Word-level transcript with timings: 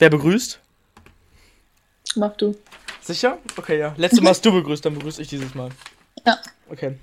Wer 0.00 0.10
begrüßt? 0.10 0.60
Mach 2.14 2.36
du. 2.36 2.56
Sicher? 3.00 3.38
Okay, 3.56 3.80
ja. 3.80 3.94
Letztes 3.96 4.20
Mal 4.20 4.30
hast 4.30 4.46
du 4.46 4.52
begrüßt, 4.52 4.84
dann 4.84 4.94
begrüße 4.94 5.20
ich 5.20 5.26
dieses 5.26 5.56
Mal. 5.56 5.70
Ja. 6.24 6.38
Okay. 6.70 6.96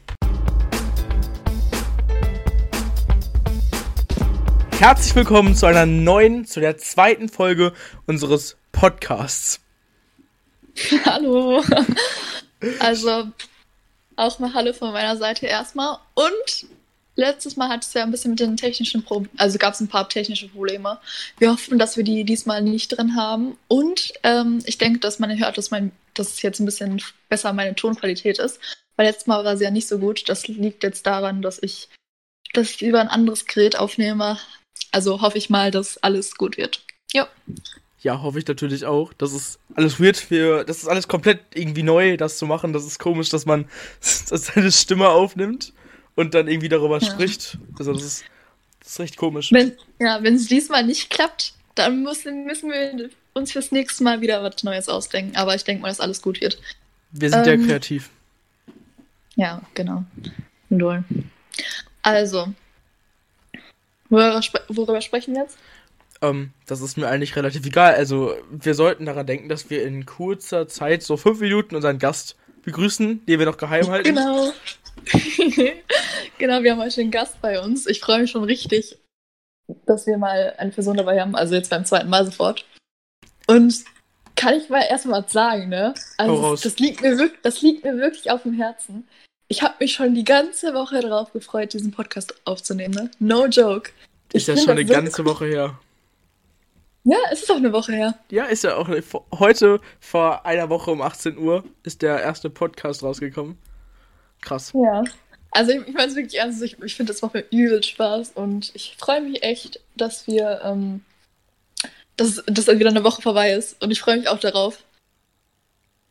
Herzlich 4.80 5.14
willkommen 5.14 5.56
zu 5.56 5.66
einer 5.66 5.86
neuen, 5.86 6.46
zu 6.46 6.62
der 6.62 6.78
zweiten 6.78 7.28
Folge 7.28 7.74
unseres 8.06 8.56
Podcasts. 8.72 9.60
Hallo. 11.06 11.62
Also, 12.80 13.26
auch 14.16 14.40
mal 14.40 14.54
Hallo 14.54 14.72
von 14.72 14.94
meiner 14.94 15.18
Seite 15.18 15.48
erstmal. 15.48 15.98
Und 16.14 16.70
letztes 17.16 17.56
Mal 17.56 17.70
hat 17.70 17.84
es 17.84 17.94
ja 17.94 18.04
ein 18.04 18.12
bisschen 18.12 18.32
mit 18.32 18.40
den 18.40 18.58
technischen 18.58 19.04
Problemen, 19.04 19.38
also 19.38 19.58
gab 19.58 19.74
es 19.74 19.80
ein 19.80 19.88
paar 19.88 20.08
technische 20.08 20.48
Probleme. 20.50 21.00
Wir 21.38 21.52
hoffen, 21.52 21.80
dass 21.80 21.98
wir 21.98 22.04
die 22.04 22.24
diesmal 22.24 22.62
nicht 22.62 22.90
drin 22.90 23.16
haben. 23.16 23.58
Und 23.68 24.14
ähm, 24.24 24.62
ich 24.66 24.78
denke, 24.78 25.00
dass 25.00 25.20
man 25.20 25.38
hört, 25.38 25.58
dass, 25.58 25.72
mein, 25.72 25.92
dass 26.14 26.34
es 26.34 26.42
jetzt 26.42 26.60
ein 26.60 26.66
bisschen 26.66 27.02
besser 27.30 27.54
meine 27.54 27.76
Tonqualität 27.76 28.40
ist. 28.40 28.60
Weil 28.96 29.08
letztes 29.08 29.28
Mal 29.28 29.44
war 29.44 29.58
sie 29.58 29.64
ja 29.64 29.72
nicht 29.72 29.88
so 29.88 29.98
gut. 30.00 30.28
Das 30.30 30.48
liegt 30.48 30.84
jetzt 30.84 31.06
daran, 31.06 31.42
dass 31.42 31.62
ich 31.62 31.90
das 32.54 32.82
über 32.82 33.02
ein 33.02 33.10
anderes 33.10 33.46
Gerät 33.46 33.78
aufnehme. 33.78 34.40
Also 34.92 35.22
hoffe 35.22 35.38
ich 35.38 35.50
mal, 35.50 35.72
dass 35.72 35.98
alles 35.98 36.36
gut 36.36 36.58
wird. 36.58 36.82
Ja. 37.12 37.28
Ja, 38.02 38.22
hoffe 38.22 38.40
ich 38.40 38.48
natürlich 38.48 38.86
auch. 38.86 39.14
Das 39.14 39.34
ist 39.34 39.60
alles 39.74 40.00
weird 40.00 40.16
für. 40.16 40.64
Das 40.64 40.78
ist 40.78 40.88
alles 40.88 41.08
komplett 41.08 41.40
irgendwie 41.56 41.84
neu, 41.84 42.18
das 42.18 42.38
zu 42.38 42.46
machen. 42.46 42.72
Das 42.72 42.86
ist 42.86 43.00
komisch, 43.00 43.30
dass 43.30 43.46
man 43.46 43.68
seine 44.00 44.72
Stimme 44.72 45.10
aufnimmt 45.10 45.74
und 46.16 46.34
dann 46.34 46.48
irgendwie 46.48 46.70
darüber 46.70 47.00
ja. 47.00 47.12
spricht. 47.12 47.58
Also 47.78 47.94
das 47.94 48.04
ist, 48.04 48.26
das 48.80 48.92
ist 48.92 49.00
recht 49.00 49.18
komisch. 49.18 49.52
Wenn, 49.52 49.74
ja, 50.00 50.24
wenn 50.24 50.36
es 50.36 50.48
diesmal 50.48 50.86
nicht 50.86 51.10
klappt, 51.10 51.54
dann 51.76 52.04
müssen, 52.04 52.46
müssen 52.46 52.72
wir 52.72 53.10
uns 53.34 53.52
fürs 53.52 53.72
nächste 53.72 54.04
Mal 54.04 54.22
wieder 54.22 54.42
was 54.42 54.64
Neues 54.64 54.90
ausdenken. 54.90 55.36
Aber 55.36 55.56
ich 55.56 55.64
denke 55.64 55.82
mal, 55.82 55.90
dass 55.90 56.00
alles 56.00 56.22
gut 56.22 56.42
wird. 56.42 56.60
Wir 57.12 57.30
sind 57.30 57.46
ähm, 57.48 57.62
ja 57.62 57.68
kreativ. 57.68 58.10
Ja, 59.36 59.62
genau. 59.74 60.04
Null. 60.70 61.04
Also, 62.02 62.54
worüber, 64.10 64.42
worüber 64.70 65.02
sprechen 65.02 65.36
wir 65.36 65.44
jetzt? 65.44 65.58
Ähm, 66.22 66.52
das 66.66 66.82
ist 66.82 66.98
mir 66.98 67.08
eigentlich 67.08 67.36
relativ 67.36 67.66
egal. 67.66 67.96
Also, 67.96 68.36
wir 68.50 68.74
sollten 68.74 69.06
daran 69.06 69.28
denken, 69.28 69.50
dass 69.50 69.70
wir 69.70 69.86
in 69.86 70.06
kurzer 70.06 70.68
Zeit, 70.68 71.04
so 71.04 71.18
fünf 71.18 71.40
Minuten, 71.42 71.76
unseren 71.76 72.00
Gast 72.00 72.38
begrüßen, 72.64 73.26
den 73.26 73.40
wir 73.40 73.46
noch 73.46 73.58
geheim 73.58 73.88
halten. 73.88 74.16
Genau. 74.16 74.54
genau, 76.38 76.64
wir 76.64 76.72
haben 76.72 76.82
heute 76.82 77.02
einen 77.02 77.12
Gast 77.12 77.42
bei 77.42 77.60
uns. 77.60 77.88
Ich 77.88 78.00
freue 78.00 78.22
mich 78.22 78.32
schon 78.32 78.44
richtig, 78.44 78.98
dass 79.86 80.08
wir 80.08 80.18
mal 80.18 80.54
eine 80.58 80.72
Person 80.72 80.98
dabei 80.98 81.20
haben. 81.20 81.36
Also 81.36 81.56
jetzt 81.56 81.70
beim 81.70 81.86
zweiten 81.86 82.10
Mal 82.10 82.26
sofort. 82.26 82.66
Und 83.48 83.84
kann 84.36 84.56
ich 84.56 84.70
mal 84.70 84.82
erstmal 84.82 85.24
was 85.24 85.32
sagen, 85.32 85.70
ne? 85.70 85.94
Also 86.18 86.56
das 86.56 86.78
liegt, 86.80 87.02
mir 87.02 87.18
wirklich, 87.18 87.42
das 87.42 87.62
liegt 87.62 87.84
mir 87.84 87.98
wirklich 87.98 88.32
auf 88.32 88.44
dem 88.44 88.54
Herzen. 88.54 89.08
Ich 89.48 89.62
habe 89.62 89.76
mich 89.80 89.94
schon 89.94 90.16
die 90.16 90.24
ganze 90.24 90.74
Woche 90.74 91.00
darauf 91.00 91.32
gefreut, 91.32 91.74
diesen 91.74 91.92
Podcast 91.92 92.36
aufzunehmen, 92.46 92.94
ne? 92.94 93.12
No 93.20 93.46
joke. 93.46 93.92
Ist 94.34 94.48
ja 94.48 94.58
schon 94.58 94.72
eine 94.72 94.86
ganze 94.86 95.22
cool. 95.22 95.28
Woche 95.30 95.46
her. 95.46 95.80
Ja, 97.04 97.18
es 97.32 97.44
ist 97.44 97.52
auch 97.52 97.58
eine 97.58 97.72
Woche 97.72 97.94
her. 97.94 98.16
Ja, 98.32 98.46
ist 98.46 98.64
ja 98.64 98.76
auch. 98.76 98.90
Heute 99.38 99.80
vor 100.00 100.46
einer 100.46 100.70
Woche 100.70 100.90
um 100.90 101.02
18 101.02 101.38
Uhr 101.38 101.64
ist 101.84 102.02
der 102.02 102.20
erste 102.20 102.50
Podcast 102.50 103.04
rausgekommen. 103.04 103.60
Krass. 104.42 104.74
Ja. 104.74 105.04
Also 105.56 105.72
ich, 105.72 105.88
ich 105.88 105.94
meine 105.94 106.08
es 106.08 106.16
wirklich 106.16 106.38
ernst, 106.38 106.62
ich, 106.62 106.78
ich 106.84 106.96
finde, 106.96 107.14
das 107.14 107.22
macht 107.22 107.34
mir 107.34 107.46
übel 107.50 107.82
Spaß 107.82 108.34
und 108.36 108.72
ich 108.76 108.96
freue 108.98 109.22
mich 109.22 109.42
echt, 109.42 109.80
dass 109.96 110.28
wir, 110.28 110.60
ähm, 110.66 111.02
dass, 112.18 112.44
dass 112.46 112.68
wieder 112.68 112.90
eine 112.90 113.06
Woche 113.06 113.22
vorbei 113.22 113.54
ist 113.54 113.82
und 113.82 113.90
ich 113.90 114.02
freue 114.02 114.18
mich 114.18 114.28
auch 114.28 114.40
darauf. 114.40 114.84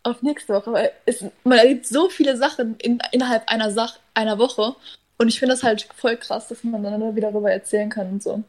Auf 0.03 0.23
nächste 0.23 0.55
Woche, 0.55 0.73
weil 0.73 0.93
es, 1.05 1.25
man 1.45 1.59
erlebt 1.59 1.87
so 1.87 2.09
viele 2.09 2.39
Sachen 2.39 2.77
in, 2.79 3.01
innerhalb 3.13 3.47
einer, 3.51 3.71
Sach 3.71 3.99
einer 4.15 4.39
Woche 4.39 4.77
und 5.19 5.29
ich 5.29 5.39
finde 5.39 5.55
das 5.55 5.63
halt 5.63 5.89
voll 5.95 6.17
krass, 6.17 6.49
dass 6.49 6.65
man 6.65 6.83
dann 6.83 7.15
wieder 7.15 7.31
darüber 7.31 7.53
erzählen 7.53 7.91
kann 7.91 8.13
und 8.13 8.23
so. 8.23 8.43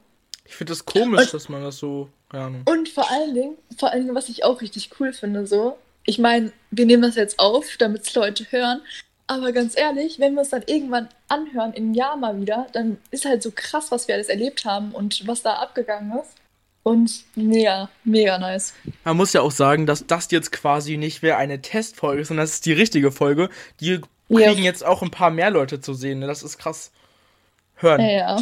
Ich 0.45 0.55
finde 0.55 0.71
das 0.71 0.85
komisch, 0.85 1.25
und, 1.25 1.33
dass 1.33 1.49
man 1.49 1.61
das 1.61 1.77
so, 1.77 2.07
ja. 2.31 2.49
Und 2.65 2.87
vor 2.87 3.11
allen 3.11 3.33
Dingen, 3.33 3.57
vor 3.77 3.91
allen 3.91 4.03
Dingen, 4.03 4.15
was 4.15 4.29
ich 4.29 4.45
auch 4.45 4.61
richtig 4.61 4.91
cool 4.99 5.11
finde, 5.11 5.45
so, 5.45 5.77
ich 6.05 6.19
meine, 6.19 6.53
wir 6.71 6.85
nehmen 6.85 7.03
das 7.03 7.15
jetzt 7.15 7.39
auf, 7.39 7.75
damit 7.77 8.07
es 8.07 8.13
Leute 8.15 8.45
hören, 8.51 8.81
aber 9.27 9.51
ganz 9.51 9.75
ehrlich, 9.77 10.19
wenn 10.19 10.35
wir 10.35 10.41
es 10.41 10.49
dann 10.49 10.63
irgendwann 10.67 11.09
anhören, 11.27 11.73
in 11.73 11.85
einem 11.85 11.93
Jahr 11.93 12.17
mal 12.17 12.39
wieder, 12.39 12.67
dann 12.73 12.97
ist 13.11 13.25
halt 13.25 13.41
so 13.41 13.51
krass, 13.53 13.91
was 13.91 14.07
wir 14.07 14.15
alles 14.15 14.29
erlebt 14.29 14.65
haben 14.65 14.91
und 14.91 15.27
was 15.27 15.41
da 15.41 15.55
abgegangen 15.55 16.19
ist. 16.19 16.35
Und 16.83 17.23
mega, 17.33 17.89
mega 18.03 18.37
nice. 18.37 18.73
Man 19.03 19.17
muss 19.17 19.33
ja 19.33 19.41
auch 19.41 19.51
sagen, 19.51 19.87
dass 19.87 20.05
das 20.05 20.29
jetzt 20.29 20.51
quasi 20.51 20.97
nicht 20.97 21.23
mehr 21.23 21.39
eine 21.39 21.59
Testfolge 21.59 22.21
ist, 22.21 22.27
sondern 22.27 22.43
das 22.43 22.53
ist 22.53 22.65
die 22.67 22.73
richtige 22.73 23.11
Folge. 23.11 23.49
Die 23.79 24.01
kriegen 24.27 24.59
ja. 24.59 24.63
jetzt 24.63 24.85
auch 24.85 25.01
ein 25.01 25.09
paar 25.09 25.31
mehr 25.31 25.49
Leute 25.49 25.81
zu 25.81 25.95
sehen. 25.95 26.19
Ne? 26.19 26.27
Das 26.27 26.43
ist 26.43 26.59
krass. 26.59 26.91
Hören. 27.73 28.01
Ja, 28.01 28.11
ja. 28.11 28.39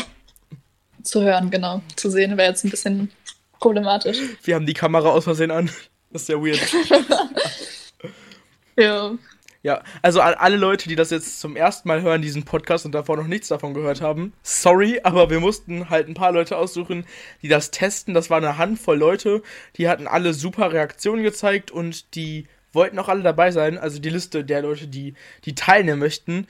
Zu 1.03 1.21
hören, 1.21 1.51
genau. 1.51 1.81
Zu 1.95 2.09
sehen 2.09 2.35
wäre 2.35 2.49
jetzt 2.49 2.65
ein 2.65 2.69
bisschen 2.69 3.11
problematisch. 3.59 4.17
Wir 4.43 4.55
haben 4.55 4.65
die 4.65 4.73
Kamera 4.73 5.11
aus 5.11 5.23
Versehen 5.23 5.51
an. 5.51 5.69
Das 6.11 6.23
ist 6.23 6.27
ja 6.27 6.35
weird. 6.35 6.59
ja. 8.77 9.13
Ja, 9.63 9.81
also 10.01 10.19
alle 10.19 10.57
Leute, 10.57 10.89
die 10.89 10.97
das 10.97 11.09
jetzt 11.09 11.39
zum 11.39 11.55
ersten 11.55 11.87
Mal 11.87 12.01
hören, 12.01 12.21
diesen 12.21 12.43
Podcast 12.43 12.85
und 12.85 12.91
davor 12.91 13.15
noch 13.15 13.27
nichts 13.27 13.47
davon 13.47 13.73
gehört 13.73 14.01
haben, 14.01 14.33
sorry, 14.43 14.99
aber 15.03 15.29
wir 15.29 15.39
mussten 15.39 15.89
halt 15.89 16.09
ein 16.09 16.15
paar 16.15 16.33
Leute 16.33 16.57
aussuchen, 16.57 17.05
die 17.41 17.47
das 17.47 17.71
testen. 17.71 18.13
Das 18.13 18.29
war 18.29 18.39
eine 18.39 18.57
Handvoll 18.57 18.97
Leute, 18.97 19.41
die 19.77 19.87
hatten 19.87 20.05
alle 20.05 20.33
super 20.33 20.73
Reaktionen 20.73 21.23
gezeigt 21.23 21.71
und 21.71 22.13
die 22.15 22.45
wollten 22.73 22.99
auch 22.99 23.07
alle 23.07 23.23
dabei 23.23 23.51
sein. 23.51 23.77
Also 23.77 23.99
die 23.99 24.09
Liste 24.09 24.43
der 24.43 24.63
Leute, 24.63 24.87
die, 24.87 25.13
die 25.45 25.55
teilnehmen 25.55 25.99
möchten, 25.99 26.45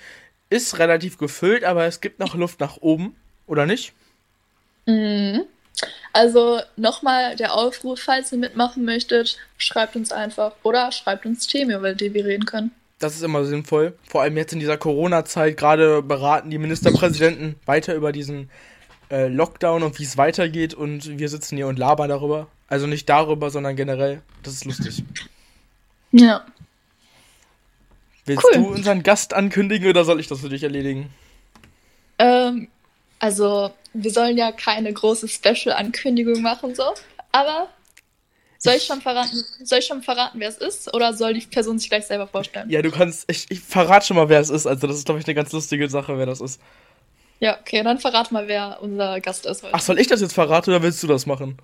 ist 0.49 0.79
relativ 0.79 1.19
gefüllt, 1.19 1.63
aber 1.63 1.85
es 1.85 2.01
gibt 2.01 2.19
noch 2.19 2.33
Luft 2.33 2.59
nach 2.61 2.77
oben, 2.77 3.15
oder 3.45 3.67
nicht? 3.67 3.93
Mhm. 4.87 5.45
Also 6.13 6.61
nochmal 6.77 7.35
der 7.35 7.53
Aufruf, 7.53 7.99
falls 7.99 8.31
ihr 8.31 8.39
mitmachen 8.39 8.85
möchtet, 8.85 9.37
schreibt 9.57 9.95
uns 9.95 10.11
einfach 10.11 10.53
oder 10.63 10.91
schreibt 10.91 11.27
uns 11.27 11.45
Themen, 11.45 11.77
über 11.77 11.93
die 11.93 12.11
wir 12.15 12.25
reden 12.25 12.45
können. 12.45 12.71
Das 13.03 13.15
ist 13.15 13.21
immer 13.21 13.43
sinnvoll. 13.43 13.97
Vor 14.07 14.21
allem 14.21 14.37
jetzt 14.37 14.53
in 14.53 14.61
dieser 14.61 14.77
Corona-Zeit. 14.77 15.57
Gerade 15.57 16.01
beraten 16.01 16.49
die 16.49 16.57
Ministerpräsidenten 16.57 17.57
weiter 17.65 17.95
über 17.95 18.13
diesen 18.13 18.49
äh, 19.11 19.27
Lockdown 19.27 19.83
und 19.83 19.99
wie 19.99 20.03
es 20.03 20.17
weitergeht. 20.17 20.73
Und 20.73 21.19
wir 21.19 21.27
sitzen 21.27 21.57
hier 21.57 21.67
und 21.67 21.77
labern 21.77 22.07
darüber. 22.07 22.47
Also 22.69 22.87
nicht 22.87 23.09
darüber, 23.09 23.49
sondern 23.49 23.75
generell. 23.75 24.21
Das 24.41 24.53
ist 24.53 24.63
lustig. 24.63 25.03
Ja. 26.13 26.45
Willst 28.23 28.45
cool. 28.45 28.53
du 28.53 28.67
unseren 28.67 29.03
Gast 29.03 29.33
ankündigen 29.33 29.89
oder 29.89 30.05
soll 30.05 30.21
ich 30.21 30.29
das 30.29 30.39
für 30.39 30.47
dich 30.47 30.63
erledigen? 30.63 31.09
Ähm, 32.19 32.69
also, 33.19 33.73
wir 33.93 34.11
sollen 34.11 34.37
ja 34.37 34.53
keine 34.53 34.93
große 34.93 35.27
Special-Ankündigung 35.27 36.41
machen, 36.41 36.73
so. 36.73 36.93
Aber 37.33 37.67
soll 38.63 38.75
ich 38.75 38.83
schon 38.83 39.01
verraten, 39.01 39.43
soll 39.63 39.79
ich 39.79 39.85
schon 39.85 40.01
verraten, 40.01 40.39
wer 40.39 40.47
es 40.47 40.57
ist? 40.57 40.93
Oder 40.93 41.13
soll 41.13 41.33
die 41.33 41.41
Person 41.41 41.79
sich 41.79 41.89
gleich 41.89 42.05
selber 42.05 42.27
vorstellen? 42.27 42.69
Ja, 42.69 42.81
du 42.81 42.91
kannst. 42.91 43.29
Ich, 43.29 43.45
ich 43.49 43.59
verrate 43.59 44.05
schon 44.05 44.15
mal, 44.15 44.29
wer 44.29 44.39
es 44.39 44.49
ist. 44.49 44.65
Also, 44.65 44.87
das 44.87 44.97
ist, 44.97 45.05
glaube 45.05 45.19
ich, 45.19 45.27
eine 45.27 45.35
ganz 45.35 45.51
lustige 45.51 45.89
Sache, 45.89 46.17
wer 46.17 46.25
das 46.25 46.39
ist. 46.39 46.61
Ja, 47.41 47.59
okay, 47.59 47.83
dann 47.83 47.99
verrat 47.99 48.31
mal, 48.31 48.47
wer 48.47 48.77
unser 48.81 49.19
Gast 49.19 49.45
ist 49.45 49.63
heute. 49.63 49.73
Ach, 49.73 49.81
soll 49.81 49.99
ich 49.99 50.07
das 50.07 50.21
jetzt 50.21 50.31
verraten 50.31 50.69
oder 50.69 50.81
willst 50.81 51.03
du 51.03 51.07
das 51.07 51.25
machen? 51.25 51.57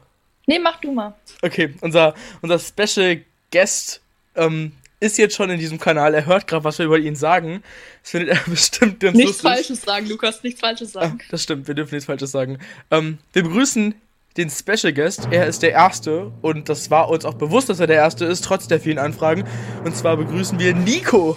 Nee, 0.46 0.60
mach 0.60 0.82
du 0.82 0.92
mal. 0.92 1.16
Okay, 1.42 1.74
unser, 1.80 2.16
unser 2.42 2.60
Special 2.60 3.22
Guest 3.52 4.02
ähm, 4.36 4.74
ist 5.00 5.18
jetzt 5.18 5.36
schon 5.36 5.50
in 5.50 5.60
diesem 5.60 5.80
Kanal. 5.80 6.14
Er 6.14 6.26
hört 6.26 6.48
gerade, 6.48 6.66
was 6.66 6.80
wir 6.80 6.86
über 6.86 6.98
ihn 6.98 7.16
sagen. 7.16 7.64
Das 8.02 8.12
findet 8.12 8.30
er 8.30 8.40
bestimmt 8.50 9.00
ganz 9.00 9.16
Nichts 9.16 9.42
lustig. 9.42 9.50
Falsches 9.52 9.82
sagen, 9.84 10.10
Lukas, 10.10 10.44
nichts 10.44 10.60
Falsches 10.60 10.92
sagen. 10.92 11.20
Ah, 11.22 11.26
das 11.32 11.44
stimmt, 11.44 11.68
wir 11.70 11.76
dürfen 11.76 11.96
nichts 11.96 12.08
Falsches 12.08 12.32
sagen. 12.32 12.60
Ähm, 12.92 13.20
wir 13.32 13.44
begrüßen 13.44 13.96
den 14.40 14.50
Special 14.50 14.94
Guest. 14.94 15.28
Er 15.32 15.48
ist 15.48 15.62
der 15.64 15.72
Erste 15.72 16.32
und 16.42 16.70
das 16.70 16.90
war 16.90 17.10
uns 17.10 17.26
auch 17.26 17.34
bewusst, 17.34 17.68
dass 17.68 17.82
er 17.82 17.88
der 17.88 17.98
Erste 17.98 18.24
ist, 18.26 18.46
trotz 18.46 18.68
der 18.68 18.80
vielen 18.80 18.98
Anfragen. 18.98 19.44
Und 19.84 19.96
zwar 19.96 20.16
begrüßen 20.16 20.58
wir 20.58 20.74
Nico. 20.74 21.36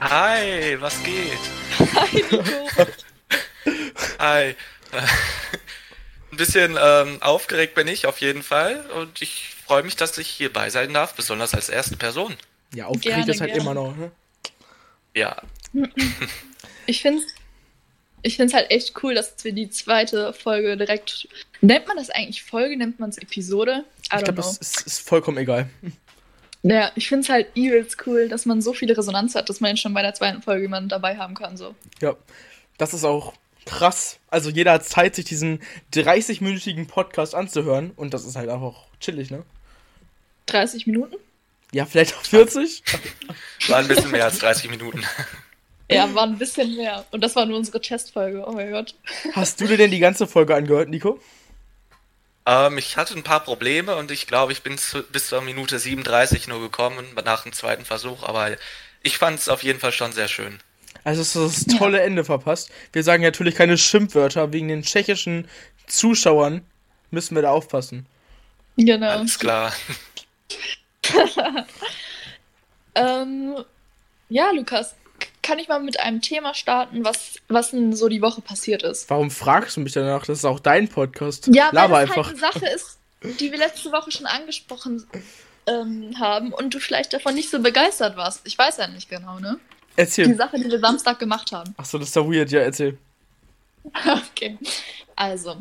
Hi, 0.00 0.76
was 0.80 1.00
geht? 1.04 1.38
Hi, 1.94 2.24
Nico. 2.30 2.86
Hi. 4.18 4.54
Ein 6.32 6.36
bisschen 6.36 6.76
ähm, 6.82 7.22
aufgeregt 7.22 7.76
bin 7.76 7.86
ich 7.86 8.06
auf 8.06 8.20
jeden 8.20 8.42
Fall 8.42 8.84
und 9.00 9.22
ich 9.22 9.54
freue 9.64 9.84
mich, 9.84 9.96
dass 9.96 10.18
ich 10.18 10.28
hierbei 10.28 10.70
sein 10.70 10.92
darf, 10.92 11.14
besonders 11.14 11.54
als 11.54 11.68
erste 11.68 11.96
Person. 11.96 12.34
Ja, 12.74 12.86
aufgeregt 12.86 13.16
gerne, 13.16 13.32
ist 13.32 13.40
halt 13.40 13.52
gerne. 13.52 13.62
immer 13.62 13.74
noch, 13.74 13.96
ne? 13.96 14.10
Ja. 15.14 15.40
Ich 16.86 17.00
finde 17.02 17.22
es 17.22 17.35
ich 18.26 18.36
finde 18.36 18.50
es 18.50 18.54
halt 18.54 18.70
echt 18.70 19.02
cool, 19.02 19.14
dass 19.14 19.32
wir 19.44 19.52
die 19.52 19.70
zweite 19.70 20.32
Folge 20.32 20.76
direkt. 20.76 21.28
Nennt 21.60 21.86
man 21.86 21.96
das 21.96 22.10
eigentlich 22.10 22.42
Folge? 22.42 22.76
Nennt 22.76 22.98
man 22.98 23.10
es 23.10 23.18
Episode? 23.18 23.84
I 24.12 24.16
ich 24.16 24.24
glaube, 24.24 24.40
es 24.40 24.58
ist, 24.58 24.86
ist, 24.86 25.08
vollkommen 25.08 25.38
egal. 25.38 25.70
Ja, 26.62 26.90
ich 26.96 27.08
finde 27.08 27.22
es 27.22 27.28
halt 27.28 27.46
übelst 27.54 28.04
cool, 28.06 28.28
dass 28.28 28.44
man 28.44 28.60
so 28.60 28.72
viele 28.72 28.98
Resonanz 28.98 29.36
hat, 29.36 29.48
dass 29.48 29.60
man 29.60 29.70
jetzt 29.70 29.80
schon 29.80 29.94
bei 29.94 30.02
der 30.02 30.14
zweiten 30.14 30.42
Folge 30.42 30.62
jemanden 30.62 30.88
dabei 30.88 31.16
haben 31.16 31.34
kann. 31.34 31.56
So. 31.56 31.76
Ja, 32.00 32.16
das 32.76 32.92
ist 32.92 33.04
auch 33.04 33.34
krass. 33.64 34.18
Also 34.28 34.50
jeder 34.50 34.72
hat 34.72 34.84
Zeit, 34.84 35.14
sich 35.14 35.26
diesen 35.26 35.60
30-minütigen 35.94 36.88
Podcast 36.88 37.36
anzuhören 37.36 37.92
und 37.94 38.12
das 38.14 38.24
ist 38.24 38.34
halt 38.34 38.50
auch 38.50 38.86
chillig, 39.00 39.30
ne? 39.30 39.44
30 40.46 40.86
Minuten? 40.88 41.16
Ja, 41.72 41.86
vielleicht 41.86 42.16
auch 42.16 42.24
40? 42.24 42.82
War 43.68 43.78
ein 43.78 43.88
bisschen 43.88 44.10
mehr 44.10 44.24
als 44.24 44.38
30 44.38 44.70
Minuten. 44.70 45.04
Ja, 45.90 46.12
war 46.14 46.24
ein 46.24 46.38
bisschen 46.38 46.76
mehr. 46.76 47.04
Und 47.12 47.22
das 47.22 47.36
war 47.36 47.46
nur 47.46 47.56
unsere 47.56 47.80
Testfolge. 47.80 48.44
Oh 48.46 48.52
mein 48.52 48.72
Gott. 48.72 48.94
Hast 49.32 49.60
du 49.60 49.66
dir 49.66 49.76
denn 49.76 49.90
die 49.90 50.00
ganze 50.00 50.26
Folge 50.26 50.54
angehört, 50.54 50.88
Nico? 50.88 51.20
Ähm, 52.44 52.78
ich 52.78 52.96
hatte 52.96 53.14
ein 53.14 53.22
paar 53.22 53.40
Probleme 53.40 53.96
und 53.96 54.10
ich 54.10 54.26
glaube, 54.26 54.52
ich 54.52 54.62
bin 54.62 54.78
zu, 54.78 55.02
bis 55.04 55.28
zur 55.28 55.42
Minute 55.42 55.78
37 55.78 56.48
nur 56.48 56.60
gekommen 56.60 57.06
nach 57.24 57.42
dem 57.42 57.52
zweiten 57.52 57.84
Versuch, 57.84 58.22
aber 58.24 58.56
ich 59.02 59.18
fand 59.18 59.38
es 59.38 59.48
auf 59.48 59.62
jeden 59.62 59.78
Fall 59.78 59.92
schon 59.92 60.12
sehr 60.12 60.28
schön. 60.28 60.58
Also 61.04 61.20
hast 61.20 61.34
du 61.36 61.44
das 61.44 61.78
tolle 61.78 61.98
ja. 61.98 62.04
Ende 62.04 62.24
verpasst. 62.24 62.70
Wir 62.92 63.04
sagen 63.04 63.22
natürlich 63.22 63.54
keine 63.54 63.78
Schimpfwörter. 63.78 64.52
Wegen 64.52 64.66
den 64.66 64.82
tschechischen 64.82 65.46
Zuschauern 65.86 66.62
müssen 67.12 67.36
wir 67.36 67.42
da 67.42 67.50
aufpassen. 67.50 68.06
Genau. 68.76 69.10
Alles 69.10 69.38
klar. 69.38 69.72
ähm, 72.96 73.54
ja, 74.28 74.50
Lukas, 74.50 74.96
kann 75.46 75.60
ich 75.60 75.68
mal 75.68 75.78
mit 75.78 76.00
einem 76.00 76.20
Thema 76.20 76.54
starten, 76.54 77.04
was, 77.04 77.36
was 77.46 77.70
denn 77.70 77.94
so 77.94 78.08
die 78.08 78.20
Woche 78.20 78.40
passiert 78.40 78.82
ist? 78.82 79.08
Warum 79.08 79.30
fragst 79.30 79.76
du 79.76 79.80
mich 79.80 79.92
danach? 79.92 80.26
Das 80.26 80.38
ist 80.38 80.44
auch 80.44 80.58
dein 80.58 80.88
Podcast. 80.88 81.46
Ja, 81.46 81.66
weil 81.66 81.74
Laber 81.74 82.00
das 82.00 82.10
einfach. 82.10 82.26
halt 82.26 82.42
eine 82.42 82.52
Sache 82.52 82.66
ist, 82.66 82.98
die 83.38 83.52
wir 83.52 83.58
letzte 83.58 83.92
Woche 83.92 84.10
schon 84.10 84.26
angesprochen 84.26 85.06
ähm, 85.68 86.18
haben 86.18 86.52
und 86.52 86.74
du 86.74 86.80
vielleicht 86.80 87.12
davon 87.12 87.34
nicht 87.34 87.48
so 87.48 87.60
begeistert 87.60 88.16
warst. 88.16 88.40
Ich 88.44 88.58
weiß 88.58 88.78
ja 88.78 88.88
nicht 88.88 89.08
genau, 89.08 89.38
ne? 89.38 89.60
Erzähl. 89.94 90.26
Die 90.26 90.34
Sache, 90.34 90.58
die 90.58 90.68
wir 90.68 90.80
Samstag 90.80 91.20
gemacht 91.20 91.52
haben. 91.52 91.72
Achso, 91.76 91.96
das 91.96 92.08
ist 92.08 92.16
ja 92.16 92.28
weird, 92.28 92.50
ja, 92.50 92.60
erzähl. 92.62 92.98
okay. 94.30 94.58
Also, 95.14 95.58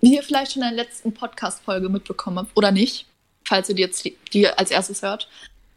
wie 0.00 0.14
ihr 0.14 0.22
vielleicht 0.22 0.52
schon 0.52 0.62
in 0.62 0.68
der 0.68 0.84
letzten 0.84 1.12
Podcast-Folge 1.12 1.88
mitbekommen 1.88 2.38
habt, 2.38 2.56
oder 2.56 2.70
nicht, 2.70 3.06
falls 3.44 3.68
ihr 3.68 3.74
die 3.74 3.82
jetzt 3.82 4.08
die 4.32 4.46
als 4.48 4.70
erstes 4.70 5.02
hört, 5.02 5.28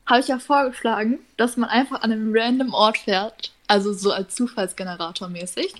habe 0.09 0.21
ich 0.21 0.27
ja 0.27 0.39
vorgeschlagen, 0.39 1.19
dass 1.37 1.55
man 1.55 1.69
einfach 1.69 2.01
an 2.01 2.11
einem 2.11 2.31
random 2.35 2.73
Ort 2.73 2.97
fährt, 2.97 3.51
also 3.67 3.93
so 3.93 4.11
als 4.11 4.35
Zufallsgenerator 4.35 5.29
mäßig. 5.29 5.73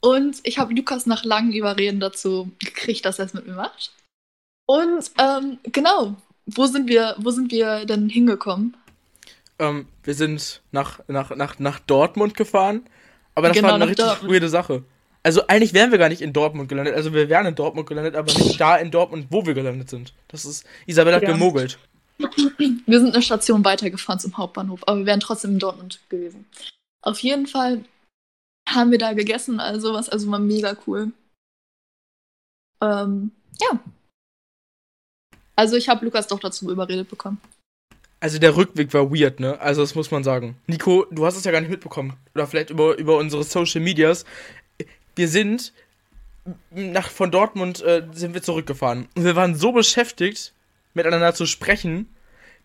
Und 0.00 0.38
ich 0.42 0.58
habe 0.58 0.74
Lukas 0.74 1.06
nach 1.06 1.24
langem 1.24 1.52
Überreden 1.52 2.00
dazu 2.00 2.50
gekriegt, 2.58 3.04
dass 3.04 3.18
er 3.18 3.26
es 3.26 3.34
mit 3.34 3.46
mir 3.46 3.54
macht. 3.54 3.92
Und 4.66 5.10
ähm, 5.18 5.58
genau, 5.64 6.16
wo 6.46 6.66
sind 6.66 6.88
wir, 6.88 7.14
wo 7.18 7.30
sind 7.30 7.50
wir 7.52 7.84
denn 7.86 8.08
hingekommen? 8.08 8.76
Ähm, 9.58 9.86
wir 10.02 10.14
sind 10.14 10.62
nach, 10.72 11.00
nach, 11.06 11.34
nach, 11.36 11.58
nach 11.58 11.80
Dortmund 11.80 12.36
gefahren, 12.36 12.82
aber 13.34 13.48
das 13.48 13.56
genau, 13.56 13.68
war 13.68 13.74
eine 13.74 13.88
richtig 13.88 14.06
Dortmund. 14.06 14.32
weirde 14.32 14.48
Sache. 14.48 14.84
Also 15.22 15.46
eigentlich 15.48 15.74
wären 15.74 15.90
wir 15.90 15.98
gar 15.98 16.08
nicht 16.08 16.22
in 16.22 16.32
Dortmund 16.32 16.70
gelandet. 16.70 16.94
Also 16.94 17.12
wir 17.12 17.28
wären 17.28 17.44
in 17.46 17.54
Dortmund 17.54 17.86
gelandet, 17.86 18.16
aber 18.16 18.32
nicht 18.32 18.58
da 18.58 18.76
in 18.76 18.90
Dortmund, 18.90 19.26
wo 19.28 19.44
wir 19.44 19.52
gelandet 19.52 19.90
sind. 19.90 20.14
Das 20.28 20.46
ist, 20.46 20.64
Isabel 20.86 21.14
hat 21.14 21.22
ja. 21.22 21.32
gemogelt. 21.32 21.78
Wir 22.86 23.00
sind 23.00 23.14
eine 23.14 23.22
Station 23.22 23.64
weitergefahren 23.64 24.20
zum 24.20 24.36
Hauptbahnhof, 24.36 24.86
aber 24.86 24.98
wir 24.98 25.06
wären 25.06 25.20
trotzdem 25.20 25.52
in 25.52 25.58
Dortmund 25.58 26.00
gewesen. 26.08 26.46
Auf 27.02 27.18
jeden 27.20 27.46
Fall 27.46 27.84
haben 28.68 28.90
wir 28.90 28.98
da 28.98 29.12
gegessen, 29.14 29.60
also 29.60 29.94
was, 29.94 30.08
also 30.08 30.30
war 30.30 30.38
mega 30.38 30.76
cool. 30.86 31.12
Ähm, 32.82 33.32
ja. 33.60 33.80
Also 35.56 35.76
ich 35.76 35.88
habe 35.88 36.04
Lukas 36.04 36.26
doch 36.26 36.40
dazu 36.40 36.70
überredet 36.70 37.08
bekommen. 37.08 37.40
Also 38.20 38.38
der 38.38 38.54
Rückweg 38.54 38.92
war 38.92 39.10
weird, 39.10 39.40
ne? 39.40 39.58
Also 39.60 39.80
das 39.80 39.94
muss 39.94 40.10
man 40.10 40.24
sagen. 40.24 40.56
Nico, 40.66 41.06
du 41.10 41.24
hast 41.24 41.36
es 41.36 41.44
ja 41.44 41.52
gar 41.52 41.60
nicht 41.60 41.70
mitbekommen. 41.70 42.14
Oder 42.34 42.46
vielleicht 42.46 42.70
über, 42.70 42.96
über 42.98 43.16
unsere 43.16 43.44
Social 43.44 43.80
Medias. 43.80 44.26
Wir 45.16 45.28
sind 45.28 45.72
nach, 46.70 47.08
von 47.08 47.30
Dortmund 47.30 47.82
äh, 47.82 48.06
sind 48.12 48.34
wir 48.34 48.42
zurückgefahren. 48.42 49.08
Und 49.14 49.24
wir 49.24 49.36
waren 49.36 49.54
so 49.54 49.72
beschäftigt, 49.72 50.52
miteinander 50.94 51.34
zu 51.34 51.46
sprechen, 51.46 52.14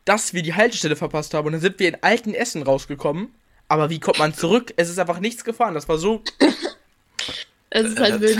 dass 0.06 0.34
wir 0.34 0.44
die 0.44 0.54
Haltestelle 0.54 0.96
verpasst 0.96 1.34
haben. 1.34 1.48
Und 1.48 1.54
dann 1.54 1.62
sind 1.62 1.80
wir 1.80 1.88
in 1.88 2.04
alten 2.04 2.34
Essen 2.34 2.64
rausgekommen. 2.64 3.34
Aber 3.68 3.90
wie 3.90 4.00
kommt 4.00 4.20
man 4.20 4.34
zurück? 4.34 4.74
Es 4.78 4.90
ist 4.90 5.00
einfach 5.00 5.20
nichts 5.20 5.44
gefahren. 5.44 5.74
Das 5.74 5.90
war 5.90 5.98
so. 5.98 6.24
es 7.70 7.86
ist 7.88 8.00
halt 8.00 8.22
wild. 8.22 8.40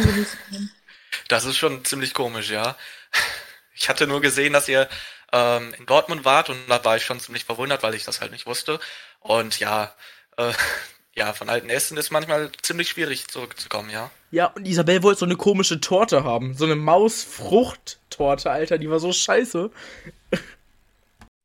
Das 1.28 1.46
ist 1.46 1.58
schon 1.58 1.84
ziemlich 1.84 2.14
komisch, 2.14 2.52
ja. 2.52 2.76
Ich 3.74 3.90
hatte 3.90 4.08
nur 4.08 4.22
gesehen, 4.22 4.54
dass 4.54 4.68
ihr 4.68 4.88
ähm, 5.32 5.74
in 5.78 5.86
Dortmund 5.86 6.24
wart 6.24 6.50
und 6.50 6.58
da 6.70 6.84
war 6.86 6.98
ich 6.98 7.04
schon 7.04 7.20
ziemlich 7.20 7.44
verwundert, 7.44 7.84
weil 7.84 7.96
ich 7.96 8.04
das 8.04 8.22
halt 8.22 8.32
nicht 8.32 8.46
wusste. 8.46 8.80
Und 9.20 9.60
ja, 9.60 9.94
äh, 10.38 10.54
ja, 11.16 11.34
von 11.34 11.50
alten 11.50 11.70
Essen 11.70 11.98
ist 11.98 12.12
manchmal 12.12 12.52
ziemlich 12.62 12.90
schwierig 12.90 13.28
zurückzukommen, 13.28 13.90
ja. 13.90 14.12
Ja, 14.36 14.48
und 14.48 14.68
Isabel 14.68 15.02
wollte 15.02 15.20
so 15.20 15.26
eine 15.26 15.38
komische 15.38 15.80
Torte 15.80 16.26
haben. 16.26 16.56
So 16.56 16.66
eine 16.66 16.76
Mausfruchttorte, 16.76 18.52
Alter, 18.52 18.78
die 18.78 18.90
war 18.90 19.00
so 19.00 19.14
scheiße. 19.14 19.72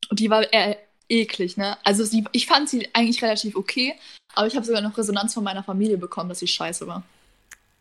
Und 0.08 0.18
die 0.18 0.28
war 0.28 0.52
eher 0.52 0.76
eklig, 1.08 1.56
ne? 1.56 1.78
Also 1.84 2.04
sie, 2.04 2.24
ich 2.32 2.46
fand 2.46 2.68
sie 2.68 2.88
eigentlich 2.92 3.22
relativ 3.22 3.54
okay, 3.54 3.94
aber 4.34 4.48
ich 4.48 4.56
habe 4.56 4.66
sogar 4.66 4.82
noch 4.82 4.98
Resonanz 4.98 5.34
von 5.34 5.44
meiner 5.44 5.62
Familie 5.62 5.98
bekommen, 5.98 6.30
dass 6.30 6.40
sie 6.40 6.48
scheiße 6.48 6.88
war. 6.88 7.04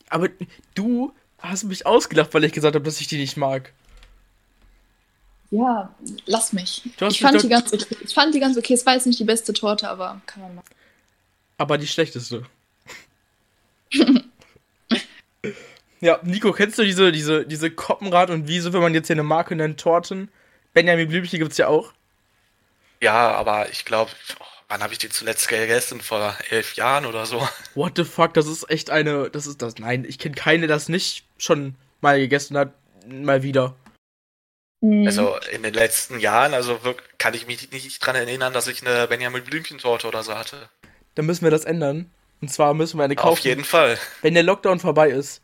Aber 0.09 0.29
du 0.75 1.11
hast 1.39 1.63
mich 1.63 1.87
ausgelacht, 1.87 2.31
weil 2.35 2.43
ich 2.43 2.53
gesagt 2.53 2.75
habe, 2.75 2.85
dass 2.85 3.01
ich 3.01 3.07
die 3.07 3.17
nicht 3.17 3.35
mag. 3.35 3.73
Ja, 5.49 5.91
lass 6.27 6.53
mich. 6.53 6.83
Ich 6.85 7.19
fand, 7.19 7.41
die 7.41 7.49
ganz 7.49 7.73
okay. 7.73 7.95
ich 8.05 8.13
fand 8.13 8.35
die 8.35 8.39
ganz 8.39 8.59
okay. 8.59 8.75
Es 8.75 8.85
war 8.85 8.93
jetzt 8.93 9.07
nicht 9.07 9.19
die 9.19 9.23
beste 9.23 9.53
Torte, 9.53 9.89
aber 9.89 10.21
kann 10.27 10.43
man 10.43 10.53
machen. 10.53 10.69
Aber 11.57 11.79
die 11.79 11.87
schlechteste. 11.87 12.45
ja, 16.01 16.19
Nico, 16.23 16.51
kennst 16.51 16.77
du 16.77 16.83
diese, 16.83 17.11
diese, 17.11 17.45
diese 17.45 17.71
Koppenrad 17.71 18.29
und 18.29 18.47
Wiese, 18.47 18.73
wenn 18.73 18.81
man 18.81 18.93
jetzt 18.93 19.07
hier 19.07 19.15
eine 19.15 19.23
Marke 19.23 19.55
nennt, 19.55 19.79
Torten? 19.79 20.29
Benjamin 20.73 21.07
Blümchen 21.07 21.39
gibt's 21.39 21.57
ja 21.57 21.67
auch. 21.67 21.93
Ja, 23.01 23.31
aber 23.31 23.69
ich 23.69 23.85
glaube, 23.85 24.11
oh, 24.39 24.45
wann 24.67 24.81
habe 24.81 24.93
ich 24.93 24.99
die 24.99 25.09
zuletzt 25.09 25.47
gegessen? 25.47 26.01
Vor 26.01 26.35
elf 26.49 26.75
Jahren 26.75 27.05
oder 27.05 27.25
so. 27.25 27.47
What 27.75 27.93
the 27.95 28.03
fuck, 28.03 28.33
das 28.33 28.47
ist 28.47 28.69
echt 28.69 28.89
eine, 28.89 29.29
das 29.29 29.47
ist 29.47 29.61
das, 29.61 29.77
nein, 29.77 30.05
ich 30.07 30.19
kenne 30.19 30.35
keine, 30.35 30.67
das 30.67 30.89
nicht 30.89 31.25
schon 31.37 31.75
mal 32.01 32.19
gegessen 32.19 32.57
hat, 32.57 32.73
mal 33.07 33.43
wieder. 33.43 33.75
Mhm. 34.81 35.07
Also 35.07 35.35
in 35.51 35.63
den 35.63 35.73
letzten 35.73 36.19
Jahren, 36.19 36.53
also 36.53 36.79
kann 37.17 37.33
ich 37.33 37.47
mich 37.47 37.71
nicht 37.71 37.99
dran 37.99 38.15
erinnern, 38.15 38.53
dass 38.53 38.67
ich 38.67 38.85
eine 38.85 39.07
Benjamin 39.07 39.43
Blümchen-Torte 39.43 40.07
oder 40.07 40.23
so 40.23 40.35
hatte. 40.35 40.69
Dann 41.15 41.25
müssen 41.25 41.43
wir 41.43 41.51
das 41.51 41.65
ändern. 41.65 42.09
Und 42.41 42.51
zwar 42.51 42.73
müssen 42.73 42.97
wir 42.97 43.03
eine 43.03 43.15
kaufen. 43.15 43.39
Auf 43.39 43.45
jeden 43.45 43.63
Fall. 43.63 43.97
Wenn 44.21 44.33
der 44.33 44.43
Lockdown 44.43 44.79
vorbei 44.79 45.09
ist. 45.09 45.41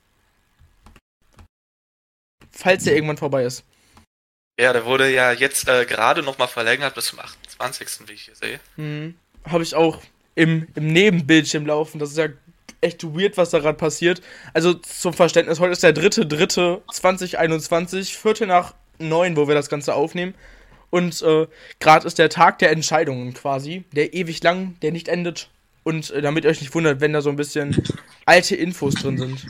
Falls 2.51 2.86
der 2.86 2.95
irgendwann 2.95 3.18
vorbei 3.18 3.44
ist. 3.44 3.63
Ja, 4.59 4.71
der 4.71 4.86
wurde 4.86 5.12
ja 5.12 5.33
jetzt 5.33 5.68
äh, 5.68 5.86
gerade 5.86 6.24
nochmal 6.24 6.47
verlängert 6.47 6.95
bis 6.95 7.07
zum 7.07 7.19
28. 7.19 8.07
wie 8.07 8.14
ich 8.14 8.21
hier 8.23 8.35
sehe. 8.35 8.61
Mhm. 8.78 9.16
Habe 9.45 9.64
ich 9.64 9.75
auch 9.75 9.99
im, 10.35 10.69
im 10.75 10.87
Nebenbildschirm 10.87 11.66
laufen. 11.66 11.99
Das 11.99 12.11
ist 12.11 12.18
ja 12.18 12.30
echt 12.80 13.04
weird, 13.04 13.35
was 13.35 13.49
da 13.49 13.59
gerade 13.59 13.78
passiert. 13.78 14.21
Also 14.54 14.73
zum 14.73 15.14
Verständnis, 15.14 15.59
heute 15.59 15.73
ist 15.73 15.83
der 15.83 15.94
3.3.2021, 15.94 18.18
Viertel 18.18 18.47
nach 18.47 18.73
neun, 18.97 19.35
wo 19.35 19.49
wir 19.49 19.56
das 19.56 19.68
Ganze 19.69 19.94
aufnehmen. 19.94 20.33
Und 20.90 21.21
äh, 21.23 21.47
gerade 21.80 22.07
ist 22.07 22.19
der 22.19 22.30
Tag 22.30 22.59
der 22.59 22.71
Entscheidungen 22.71 23.33
quasi, 23.33 23.83
der 23.92 24.14
ewig 24.14 24.42
lang, 24.42 24.78
der 24.81 24.94
nicht 24.94 25.09
endet. 25.09 25.49
Und 25.85 26.09
äh, 26.09 26.21
damit 26.21 26.44
ihr 26.44 26.49
euch 26.49 26.61
nicht 26.61 26.73
wundert, 26.73 26.99
wenn 26.99 27.13
da 27.13 27.21
so 27.21 27.30
ein 27.30 27.35
bisschen 27.35 27.83
alte 28.25 28.56
Infos 28.56 28.95
drin 28.95 29.19
sind. 29.19 29.45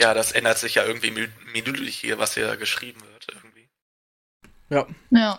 Ja, 0.00 0.14
das 0.14 0.32
ändert 0.32 0.58
sich 0.58 0.76
ja 0.76 0.84
irgendwie 0.84 1.10
minütlich 1.52 1.96
hier, 1.96 2.18
was 2.18 2.34
hier 2.34 2.56
geschrieben 2.56 3.00
wird. 3.02 3.26
Irgendwie. 3.32 3.68
Ja. 4.70 4.86
Ja, 5.10 5.38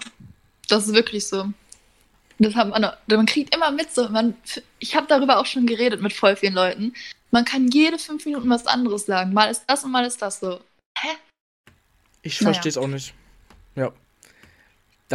das 0.70 0.88
ist 0.88 0.94
wirklich 0.94 1.27
so. 1.27 1.50
Das 2.38 2.53
haben 2.53 2.70
man, 2.70 2.91
man 3.08 3.25
kriegt 3.25 3.55
immer 3.55 3.72
mit 3.72 3.94
so, 3.94 4.10
man, 4.10 4.36
ich 4.79 4.96
habe 4.96 5.08
darüber 5.08 5.39
auch 5.39 5.46
schon 5.46 5.65
geredet 5.65 6.01
mit 6.01 6.13
voll 6.13 6.36
vielen 6.36 6.53
Leuten. 6.53 6.94
Man 7.32 7.46
kann 7.46 7.67
jede 7.70 7.98
fünf 7.98 8.25
Minuten 8.25 8.50
was 8.50 8.67
anderes 8.67 9.08
sagen. 9.08 9.34
Mal 9.34 9.50
ist 9.50 9.63
das 9.67 9.84
und 9.84 9.91
mal 9.91 10.05
ist 10.05 10.22
das 10.22 10.39
so. 10.39 10.62
Hä? 11.00 11.15
Ich 12.22 12.38
verstehe 12.38 12.70
es 12.70 12.75
naja. 12.75 12.88
auch 12.88 12.91
nicht. 12.91 13.13
Ja. 13.75 13.91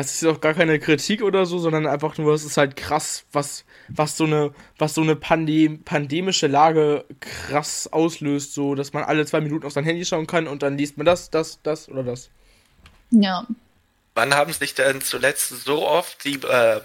Das 0.00 0.14
ist 0.14 0.25
auch 0.25 0.40
gar 0.40 0.54
keine 0.54 0.78
Kritik 0.78 1.23
oder 1.23 1.45
so, 1.45 1.59
sondern 1.59 1.87
einfach 1.87 2.16
nur, 2.16 2.33
es 2.33 2.45
ist 2.45 2.57
halt 2.57 2.75
krass, 2.75 3.26
was, 3.33 3.66
was 3.88 4.16
so 4.16 4.25
eine, 4.25 4.54
was 4.78 4.95
so 4.95 5.02
eine 5.02 5.14
Pandem 5.14 5.83
pandemische 5.83 6.47
Lage 6.47 7.04
krass 7.21 7.87
auslöst, 7.92 8.54
so 8.54 8.75
dass 8.75 8.95
man 8.95 9.04
alle 9.04 9.26
zwei 9.26 9.42
Minuten 9.42 9.66
auf 9.66 9.75
sein 9.75 9.85
Handy 9.85 10.07
schauen 10.07 10.26
kann 10.26 10.49
und 10.49 10.62
dann 10.62 10.78
liest 10.78 10.97
man 10.97 11.04
das, 11.04 11.28
das, 11.28 11.61
das 11.62 11.90
oder 11.90 12.02
das. 12.02 12.30
Ja. 13.11 13.47
Wann 14.14 14.33
haben 14.33 14.54
sich 14.54 14.75
denn 14.75 15.02
zuletzt 15.02 15.50
so 15.64 15.87
oft 15.87 16.25
die 16.25 16.37
äh, 16.37 16.80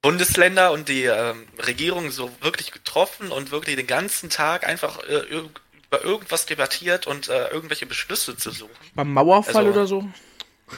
Bundesländer 0.00 0.72
und 0.72 0.88
die 0.88 1.04
äh, 1.04 1.34
Regierung 1.66 2.10
so 2.10 2.30
wirklich 2.40 2.72
getroffen 2.72 3.30
und 3.30 3.50
wirklich 3.50 3.76
den 3.76 3.86
ganzen 3.86 4.30
Tag 4.30 4.66
einfach 4.66 5.00
äh, 5.06 5.18
über 5.34 6.02
irgendwas 6.02 6.46
debattiert 6.46 7.06
und 7.06 7.28
äh, 7.28 7.48
irgendwelche 7.48 7.84
Beschlüsse 7.84 8.38
zu 8.38 8.52
suchen. 8.52 8.72
Beim 8.94 9.12
Mauerfall 9.12 9.66
also, 9.66 9.70
oder 9.70 9.86
so? 9.86 10.08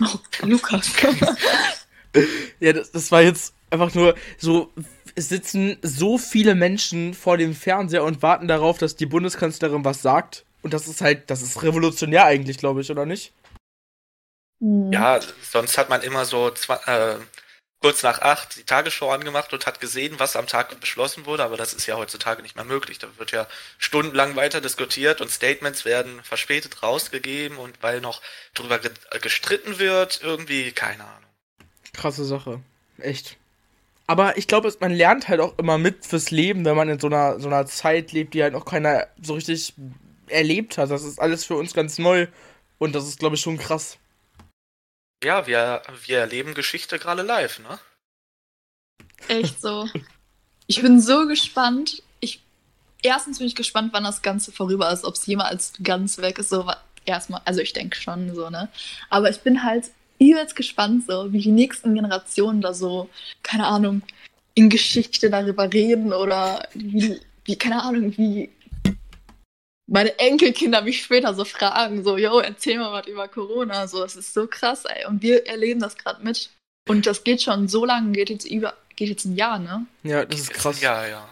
Oh, 0.01 0.19
Lukas. 0.47 0.91
ja, 2.61 2.73
das, 2.73 2.93
das 2.93 3.11
war 3.11 3.23
jetzt 3.23 3.55
einfach 3.71 3.95
nur 3.95 4.15
so. 4.39 4.73
es 5.15 5.29
sitzen 5.29 5.79
so 5.83 6.19
viele 6.19 6.55
Menschen 6.55 7.15
vor 7.15 7.37
dem 7.37 7.55
Fernseher 7.55 8.05
und 8.05 8.23
warten 8.23 8.49
darauf, 8.49 8.79
dass 8.79 8.97
die 8.97 9.07
Bundeskanzlerin 9.07 9.85
was 9.85 10.03
sagt. 10.03 10.45
Und 10.63 10.75
das 10.75 10.89
ist 10.89 11.01
halt, 11.01 11.31
das 11.31 11.43
ist 11.43 11.63
revolutionär 11.63 12.27
eigentlich, 12.27 12.59
glaube 12.59 12.83
ich, 12.83 12.91
oder 12.91 13.07
nicht? 13.07 13.33
Ja, 14.61 15.21
sonst 15.43 15.79
hat 15.79 15.89
man 15.89 16.03
immer 16.03 16.27
so 16.27 16.51
zwei, 16.51 16.75
äh, 16.87 17.17
kurz 17.81 18.03
nach 18.03 18.21
acht 18.21 18.57
die 18.57 18.65
Tagesschau 18.65 19.11
angemacht 19.11 19.53
und 19.53 19.67
hat 19.67 19.81
gesehen, 19.81 20.19
was 20.19 20.37
am 20.37 20.47
Tag 20.47 20.79
beschlossen 20.81 21.27
wurde, 21.27 21.45
aber 21.45 21.57
das 21.57 21.73
ist 21.73 21.87
ja 21.87 21.97
heutzutage 21.97 22.43
nicht 22.43 22.57
mehr 22.57 22.65
möglich. 22.65 22.99
Da 22.99 23.09
wird 23.17 23.33
ja 23.33 23.47
stundenlang 23.79 24.37
weiter 24.37 24.61
diskutiert 24.61 25.21
und 25.21 25.31
Statements 25.31 25.85
werden 25.85 26.23
verspätet 26.23 26.83
rausgegeben 26.83 27.57
und 27.57 27.83
weil 27.83 28.01
noch 28.01 28.21
drüber 28.55 28.79
gestritten 29.21 29.79
wird, 29.79 30.21
irgendwie, 30.23 30.73
keine 30.73 31.05
Ahnung. 31.05 31.31
Krasse 31.93 32.25
Sache. 32.25 32.61
Echt. 32.99 33.37
Aber 34.07 34.37
ich 34.37 34.47
glaube, 34.47 34.75
man 34.81 34.93
lernt 34.93 35.29
halt 35.29 35.41
auch 35.41 35.57
immer 35.59 35.79
mit 35.79 36.05
fürs 36.05 36.31
Leben, 36.31 36.65
wenn 36.65 36.77
man 36.77 36.89
in 36.89 36.99
so 36.99 37.07
einer, 37.07 37.39
so 37.41 37.47
einer 37.47 37.65
Zeit 37.67 38.13
lebt, 38.13 38.35
die 38.35 38.43
halt 38.43 38.53
noch 38.53 38.65
keiner 38.65 39.07
so 39.23 39.35
richtig 39.35 39.73
erlebt 40.27 40.79
hat. 40.79 40.91
Das 40.91 41.05
ist 41.05 41.19
alles 41.21 41.45
für 41.45 41.55
uns 41.55 41.75
ganz 41.75 41.97
neu 41.99 42.27
und 42.79 42.95
das 42.95 43.07
ist, 43.07 43.21
glaube 43.21 43.37
ich, 43.37 43.41
schon 43.41 43.57
krass. 43.57 43.99
Ja, 45.23 45.47
wir, 45.47 45.83
wir 46.07 46.19
erleben 46.19 46.55
Geschichte 46.55 46.99
gerade 46.99 47.23
live, 47.23 47.59
ne? 47.59 47.79
Echt 49.29 49.61
so. 49.61 49.89
Ich 50.67 50.81
bin 50.81 51.01
so 51.01 51.27
gespannt. 51.27 52.03
Ich, 52.21 52.41
erstens 53.03 53.39
bin 53.39 53.47
ich 53.47 53.55
gespannt, 53.55 53.93
wann 53.93 54.05
das 54.05 54.23
Ganze 54.23 54.51
vorüber 54.51 54.91
ist, 54.91 55.05
ob 55.05 55.15
es 55.15 55.27
jemals 55.27 55.75
ganz 55.83 56.19
weg 56.19 56.39
ist. 56.39 56.49
So, 56.49 56.71
erstmal, 57.05 57.43
also 57.45 57.61
ich 57.61 57.73
denke 57.75 57.97
schon 57.97 58.35
so, 58.35 58.49
ne? 58.49 58.69
Aber 59.11 59.29
ich 59.29 59.41
bin 59.41 59.63
halt 59.63 59.91
übelst 60.19 60.57
gespannt, 60.57 61.05
so, 61.07 61.33
wie 61.33 61.41
die 61.41 61.53
nächsten 61.53 61.95
Generationen 61.95 62.63
da 62.63 62.73
so, 62.73 63.11
keine 63.43 63.67
Ahnung, 63.67 64.03
in 64.55 64.69
Geschichte 64.71 65.31
darüber 65.31 65.71
reden 65.71 66.13
oder 66.13 66.67
wie, 66.75 67.21
wie 67.45 67.57
keine 67.57 67.83
Ahnung, 67.83 68.17
wie 68.17 68.51
meine 69.91 70.17
Enkelkinder 70.21 70.83
mich 70.83 71.03
später 71.03 71.35
so 71.35 71.45
fragen, 71.45 72.05
so, 72.05 72.17
yo, 72.17 72.39
erzähl 72.39 72.79
mal 72.79 72.93
was 72.93 73.09
über 73.09 73.27
Corona, 73.27 73.89
so, 73.89 74.01
das 74.01 74.15
ist 74.15 74.33
so 74.33 74.47
krass, 74.47 74.85
ey. 74.85 75.07
Und 75.07 75.21
wir 75.21 75.47
erleben 75.47 75.81
das 75.81 75.97
gerade 75.97 76.23
mit. 76.23 76.51
Und 76.89 77.07
das 77.07 77.25
geht 77.25 77.43
schon 77.43 77.67
so 77.67 77.85
lange, 77.85 78.13
geht 78.13 78.31
jetzt 78.31 78.45
über, 78.45 78.75
geht 78.95 79.09
jetzt 79.09 79.25
ein 79.25 79.35
Jahr, 79.35 79.59
ne? 79.59 79.87
Ja, 80.05 80.25
das 80.25 80.41
ist 80.41 80.55
krass. 80.55 80.81
Ja, 80.81 81.07
ja. 81.07 81.29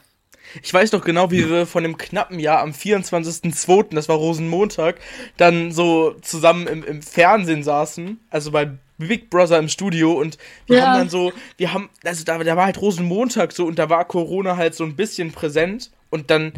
Ich 0.63 0.75
weiß 0.75 0.91
noch 0.93 1.05
genau, 1.05 1.31
wie 1.31 1.49
wir 1.49 1.67
von 1.67 1.85
dem 1.85 1.99
knappen 1.99 2.41
Jahr 2.41 2.61
am 2.61 2.73
24.02., 2.73 3.95
das 3.95 4.09
war 4.09 4.17
Rosenmontag, 4.17 4.97
dann 5.37 5.71
so 5.71 6.17
zusammen 6.23 6.67
im, 6.67 6.83
im 6.85 7.03
Fernsehen 7.03 7.63
saßen, 7.63 8.19
also 8.29 8.51
bei 8.51 8.71
Big 8.97 9.31
Brother 9.31 9.59
im 9.59 9.69
Studio 9.69 10.19
und 10.19 10.37
wir 10.67 10.79
ja. 10.79 10.87
haben 10.87 10.99
dann 10.99 11.09
so, 11.11 11.33
wir 11.59 11.73
haben, 11.73 11.91
also 12.03 12.25
da, 12.25 12.39
da 12.39 12.57
war 12.57 12.65
halt 12.65 12.81
Rosenmontag 12.81 13.53
so 13.53 13.67
und 13.67 13.79
da 13.79 13.89
war 13.89 14.05
Corona 14.07 14.57
halt 14.57 14.75
so 14.75 14.83
ein 14.83 14.97
bisschen 14.97 15.31
präsent 15.31 15.93
und 16.11 16.31
dann 16.31 16.53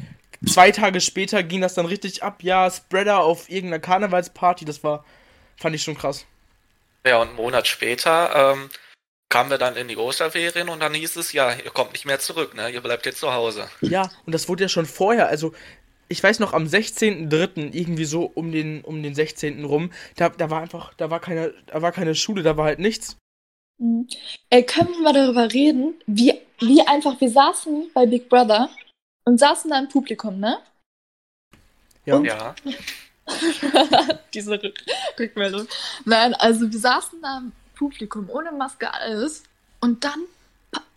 zwei 0.47 0.71
Tage 0.71 1.01
später 1.01 1.43
ging 1.43 1.61
das 1.61 1.75
dann 1.75 1.87
richtig 1.87 2.23
ab. 2.23 2.43
Ja, 2.43 2.71
Spreader 2.71 3.21
auf 3.21 3.51
irgendeiner 3.51 3.81
Karnevalsparty, 3.81 4.65
das 4.65 4.83
war, 4.83 5.05
fand 5.57 5.75
ich 5.75 5.83
schon 5.83 5.97
krass. 5.97 6.27
Ja, 7.05 7.21
und 7.21 7.29
einen 7.29 7.37
Monat 7.37 7.67
später 7.67 8.55
ähm, 8.55 8.69
kamen 9.31 9.51
wir 9.51 9.59
dann 9.59 9.77
in 9.77 9.89
die 9.89 9.97
Osterferien 9.97 10.69
und 10.69 10.81
dann 10.81 10.93
hieß 10.93 11.17
es, 11.17 11.33
ja, 11.33 11.55
ihr 11.55 11.71
kommt 11.71 11.93
nicht 11.93 12.05
mehr 12.05 12.19
zurück, 12.19 12.55
ne? 12.55 12.69
Ihr 12.69 12.83
bleibt 12.83 13.07
jetzt 13.07 13.21
zu 13.21 13.33
Hause. 13.33 13.69
Ja, 13.81 14.11
und 14.27 14.35
das 14.35 14.49
wurde 14.49 14.65
ja 14.65 14.69
schon 14.69 14.87
vorher, 14.87 15.29
also 15.29 15.53
ich 16.09 16.23
weiß 16.23 16.41
noch, 16.41 16.53
am 16.53 16.65
16.03., 16.65 17.73
irgendwie 17.73 18.05
so 18.05 18.25
um 18.25 18.51
den, 18.51 18.83
um 18.83 19.03
den 19.03 19.15
16. 19.15 19.65
rum, 19.65 19.93
da, 20.17 20.29
da 20.29 20.51
war 20.51 20.61
einfach, 20.61 20.93
da 20.95 21.09
war 21.09 21.21
keine, 21.21 21.55
da 21.69 21.81
war 21.81 21.93
keine 21.93 22.17
Schule, 22.17 22.43
da 22.43 22.57
war 22.57 22.65
halt 22.67 22.81
nichts. 22.81 23.17
Mhm. 23.79 24.09
Ey, 24.51 24.65
können 24.65 24.91
wir 24.91 25.03
mal 25.03 25.13
darüber 25.13 25.53
reden, 25.53 25.95
wie, 26.07 26.35
wie 26.59 26.87
einfach 26.87 27.21
wir 27.21 27.31
saßen 27.31 27.91
bei 27.95 28.07
Big 28.07 28.29
Brother 28.29 28.69
und 29.25 29.39
saßen 29.39 29.71
da 29.71 29.79
im 29.79 29.89
Publikum, 29.89 30.39
ne? 30.39 30.59
Ja. 32.05 32.17
Und 32.17 32.25
ja. 32.25 32.55
Diese 34.35 34.61
Rückmeldung. 35.19 35.69
Nein, 36.05 36.35
also 36.35 36.71
wir 36.71 36.79
saßen 36.79 37.21
da 37.23 37.39
im 37.39 37.53
Publikum 37.75 38.29
ohne 38.31 38.53
Maske 38.53 38.93
alles 38.93 39.45
und 39.81 40.05
dann 40.05 40.21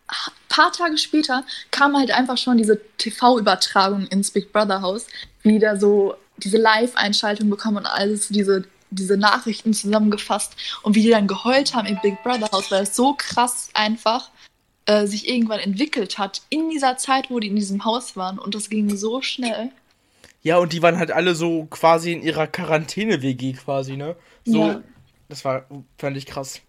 ein 0.08 0.32
paar 0.50 0.72
Tage 0.72 0.98
später 0.98 1.44
kam 1.72 1.98
halt 1.98 2.12
einfach 2.12 2.38
schon 2.38 2.58
diese 2.58 2.80
TV-Übertragung 2.98 4.08
ins 4.08 4.32
Big 4.32 4.52
Brother 4.52 4.82
Haus, 4.82 5.08
wie 5.42 5.60
da 5.60 5.78
so 5.78 6.16
diese 6.38 6.58
Live-Einschaltung 6.58 7.50
bekommen 7.50 7.78
und 7.78 7.86
alles, 7.86 8.28
diese, 8.28 8.66
diese 8.90 9.18
Nachrichten 9.18 9.74
zusammengefasst 9.74 10.56
und 10.84 10.96
wie 10.96 11.04
die 11.04 11.10
dann 11.10 11.28
geheult 11.28 11.74
haben 11.74 11.88
im 11.88 12.00
Big 12.02 12.22
Brother 12.24 12.50
Haus, 12.52 12.70
weil 12.72 12.84
es 12.84 12.96
so 12.96 13.14
krass 13.14 13.70
einfach 13.74 14.30
äh, 14.86 15.06
sich 15.06 15.30
irgendwann 15.30 15.60
entwickelt 15.60 16.18
hat 16.18 16.42
in 16.50 16.70
dieser 16.70 16.98
Zeit, 16.98 17.30
wo 17.30 17.40
die 17.40 17.48
in 17.48 17.56
diesem 17.56 17.86
Haus 17.86 18.16
waren. 18.16 18.40
Und 18.40 18.56
das 18.56 18.70
ging 18.70 18.96
so 18.96 19.22
schnell. 19.22 19.72
Ja, 20.42 20.58
und 20.58 20.74
die 20.74 20.82
waren 20.82 20.98
halt 20.98 21.12
alle 21.12 21.36
so 21.36 21.66
quasi 21.66 22.12
in 22.12 22.22
ihrer 22.22 22.48
Quarantäne-WG 22.48 23.54
quasi, 23.54 23.96
ne? 23.96 24.16
So, 24.44 24.68
ja. 24.68 24.84
das 25.30 25.46
war, 25.46 25.66
fand 25.98 26.18
ich 26.18 26.26
krass. 26.26 26.60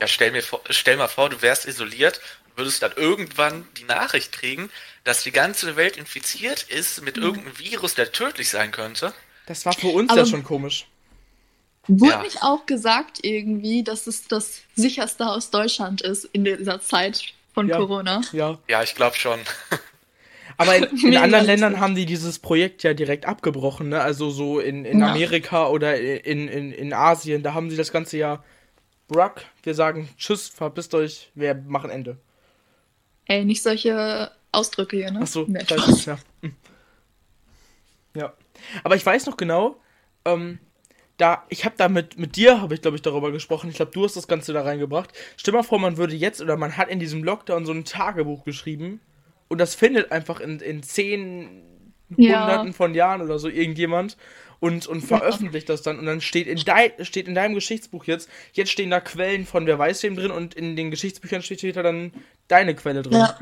Ja, 0.00 0.06
stell 0.06 0.30
mir 0.30 0.42
vor, 0.42 0.60
stell 0.70 0.96
mal 0.96 1.08
vor, 1.08 1.28
du 1.28 1.42
wärst 1.42 1.66
isoliert 1.66 2.20
und 2.46 2.58
würdest 2.58 2.82
dann 2.82 2.92
irgendwann 2.96 3.66
die 3.76 3.84
Nachricht 3.84 4.32
kriegen, 4.32 4.70
dass 5.04 5.24
die 5.24 5.32
ganze 5.32 5.74
Welt 5.74 5.96
infiziert 5.96 6.62
ist 6.62 7.02
mit 7.02 7.16
mhm. 7.16 7.24
irgendeinem 7.24 7.58
Virus, 7.58 7.94
der 7.94 8.12
tödlich 8.12 8.48
sein 8.48 8.70
könnte. 8.70 9.12
Das 9.46 9.66
war 9.66 9.72
für 9.72 9.88
uns 9.88 10.10
Aber 10.10 10.20
ja 10.20 10.26
schon 10.26 10.44
komisch. 10.44 10.86
Wurde 11.88 12.12
ja. 12.12 12.22
nicht 12.22 12.42
auch 12.42 12.66
gesagt 12.66 13.18
irgendwie, 13.22 13.82
dass 13.82 14.06
es 14.06 14.28
das 14.28 14.60
sicherste 14.74 15.26
Haus 15.26 15.50
Deutschland 15.50 16.00
ist 16.00 16.24
in 16.26 16.44
dieser 16.44 16.80
Zeit 16.80 17.34
von 17.52 17.68
ja. 17.68 17.76
Corona? 17.76 18.20
Ja. 18.32 18.58
Ja, 18.68 18.82
ich 18.82 18.94
glaube 18.94 19.16
schon. 19.16 19.40
Aber 20.58 20.76
in, 20.76 20.84
in 20.98 21.16
anderen 21.16 21.46
Ländern 21.46 21.80
haben 21.80 21.94
die 21.94 22.06
dieses 22.06 22.38
Projekt 22.38 22.82
ja 22.82 22.94
direkt 22.94 23.26
abgebrochen, 23.26 23.88
ne? 23.88 24.00
Also 24.00 24.30
so 24.30 24.60
in, 24.60 24.84
in 24.84 25.00
ja. 25.00 25.10
Amerika 25.10 25.68
oder 25.68 25.98
in, 25.98 26.46
in, 26.46 26.72
in 26.72 26.92
Asien, 26.92 27.42
da 27.42 27.54
haben 27.54 27.70
sie 27.70 27.76
das 27.76 27.90
ganze 27.90 28.18
Jahr 28.18 28.44
Bruck, 29.08 29.42
wir 29.62 29.74
sagen 29.74 30.08
Tschüss, 30.16 30.48
verpisst 30.48 30.94
euch, 30.94 31.30
wir 31.34 31.54
machen 31.54 31.90
Ende. 31.90 32.16
Ey, 33.26 33.44
nicht 33.44 33.62
solche 33.62 34.30
Ausdrücke 34.52 34.96
hier, 34.96 35.10
ne? 35.10 35.20
Achso, 35.20 35.46
ja. 35.48 36.18
Hm. 36.42 36.54
Ja. 38.14 38.32
Aber 38.84 38.94
ich 38.94 39.04
weiß 39.04 39.26
noch 39.26 39.36
genau, 39.36 39.80
ähm, 40.24 40.58
da, 41.22 41.44
ich 41.48 41.64
habe 41.64 41.76
da 41.78 41.88
mit, 41.88 42.18
mit 42.18 42.34
dir, 42.34 42.60
habe 42.60 42.74
ich 42.74 42.82
glaube 42.82 42.96
ich 42.96 43.02
darüber 43.02 43.30
gesprochen, 43.30 43.70
ich 43.70 43.76
glaube, 43.76 43.92
du 43.92 44.04
hast 44.04 44.16
das 44.16 44.26
Ganze 44.26 44.52
da 44.52 44.62
reingebracht. 44.62 45.10
Stell 45.36 45.54
mal 45.54 45.62
vor, 45.62 45.78
man 45.78 45.96
würde 45.96 46.16
jetzt 46.16 46.40
oder 46.40 46.56
man 46.56 46.76
hat 46.76 46.88
in 46.88 46.98
diesem 46.98 47.22
Lockdown 47.22 47.64
so 47.64 47.72
ein 47.72 47.84
Tagebuch 47.84 48.44
geschrieben 48.44 49.00
und 49.46 49.58
das 49.58 49.76
findet 49.76 50.10
einfach 50.10 50.40
in, 50.40 50.58
in 50.58 50.82
zehn 50.82 51.62
ja. 52.16 52.40
Hunderten 52.40 52.72
von 52.72 52.94
Jahren 52.94 53.22
oder 53.22 53.38
so 53.38 53.48
irgendjemand 53.48 54.16
und, 54.58 54.88
und 54.88 55.00
veröffentlicht 55.02 55.68
das 55.68 55.82
dann 55.82 56.00
und 56.00 56.06
dann 56.06 56.20
steht 56.20 56.48
in, 56.48 56.58
dein, 56.64 56.90
steht 57.02 57.28
in 57.28 57.36
deinem 57.36 57.54
Geschichtsbuch 57.54 58.04
jetzt, 58.06 58.28
jetzt 58.52 58.72
stehen 58.72 58.90
da 58.90 58.98
Quellen 58.98 59.46
von 59.46 59.64
wer 59.66 59.78
weiß 59.78 60.02
wem 60.02 60.16
drin 60.16 60.32
und 60.32 60.54
in 60.54 60.74
den 60.74 60.90
Geschichtsbüchern 60.90 61.42
steht 61.42 61.76
da 61.76 61.84
dann 61.84 62.12
deine 62.48 62.74
Quelle 62.74 63.02
drin. 63.02 63.18
Ja. 63.18 63.38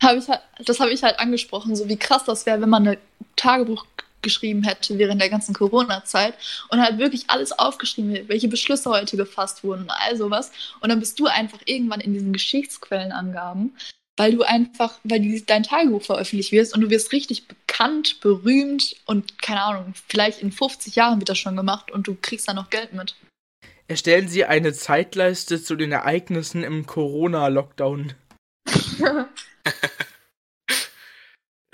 Hab 0.00 0.16
ich 0.16 0.28
halt, 0.28 0.42
das 0.64 0.78
habe 0.78 0.92
ich 0.92 1.02
halt 1.02 1.18
angesprochen, 1.18 1.74
so 1.74 1.88
wie 1.88 1.96
krass 1.96 2.24
das 2.24 2.46
wäre, 2.46 2.60
wenn 2.62 2.70
man 2.70 2.86
ein 2.86 2.98
Tagebuch 3.34 3.84
geschrieben 4.22 4.62
hätte 4.62 4.98
während 4.98 5.20
der 5.20 5.30
ganzen 5.30 5.54
Corona-Zeit 5.54 6.34
und 6.68 6.80
halt 6.80 6.98
wirklich 6.98 7.24
alles 7.28 7.52
aufgeschrieben, 7.52 8.28
welche 8.28 8.48
Beschlüsse 8.48 8.90
heute 8.90 9.16
gefasst 9.16 9.64
wurden 9.64 9.82
und 9.82 9.90
all 9.90 10.16
sowas. 10.16 10.50
Und 10.80 10.90
dann 10.90 11.00
bist 11.00 11.18
du 11.18 11.26
einfach 11.26 11.60
irgendwann 11.64 12.00
in 12.00 12.12
diesen 12.12 12.32
Geschichtsquellenangaben, 12.32 13.76
weil 14.16 14.32
du 14.32 14.42
einfach, 14.42 14.98
weil 15.04 15.20
die, 15.20 15.44
dein 15.44 15.62
Tagebuch 15.62 16.02
veröffentlicht 16.02 16.52
wirst 16.52 16.74
und 16.74 16.82
du 16.82 16.90
wirst 16.90 17.12
richtig 17.12 17.48
bekannt, 17.48 18.20
berühmt 18.20 18.96
und 19.06 19.40
keine 19.40 19.62
Ahnung, 19.62 19.94
vielleicht 20.08 20.40
in 20.40 20.52
50 20.52 20.96
Jahren 20.96 21.20
wird 21.20 21.28
das 21.28 21.38
schon 21.38 21.56
gemacht 21.56 21.90
und 21.90 22.06
du 22.06 22.16
kriegst 22.20 22.48
da 22.48 22.54
noch 22.54 22.70
Geld 22.70 22.92
mit. 22.92 23.14
Erstellen 23.88 24.28
Sie 24.28 24.44
eine 24.44 24.72
Zeitleiste 24.72 25.62
zu 25.62 25.74
den 25.74 25.90
Ereignissen 25.90 26.62
im 26.62 26.86
Corona-Lockdown. 26.86 28.14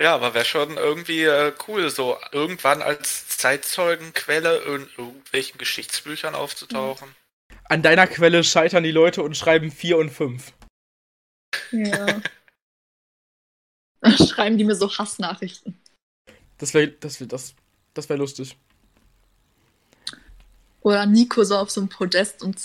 Ja, 0.01 0.13
aber 0.13 0.33
wäre 0.35 0.45
schon 0.45 0.77
irgendwie 0.77 1.23
äh, 1.23 1.53
cool, 1.67 1.89
so 1.89 2.17
irgendwann 2.31 2.83
als 2.83 3.27
Zeitzeugenquelle 3.29 4.57
in 4.59 4.87
irgendwelchen 4.95 5.57
Geschichtsbüchern 5.57 6.35
aufzutauchen. 6.35 7.15
An 7.63 7.81
deiner 7.81 8.05
Quelle 8.05 8.43
scheitern 8.43 8.83
die 8.83 8.91
Leute 8.91 9.23
und 9.23 9.35
schreiben 9.35 9.71
4 9.71 9.97
und 9.97 10.09
5. 10.11 10.53
Ja. 11.71 12.21
schreiben 14.27 14.57
die 14.57 14.63
mir 14.63 14.75
so 14.75 14.95
Hassnachrichten. 14.95 15.79
Das 16.59 16.73
wäre 16.73 16.89
das 16.89 17.19
wär, 17.19 17.27
das, 17.27 17.55
das 17.93 18.07
wär 18.07 18.17
lustig. 18.17 18.55
Oder 20.81 21.05
Nico 21.07 21.43
so 21.43 21.57
auf 21.57 21.71
so 21.71 21.81
einem 21.81 21.89
Podest 21.89 22.43
und 22.43 22.61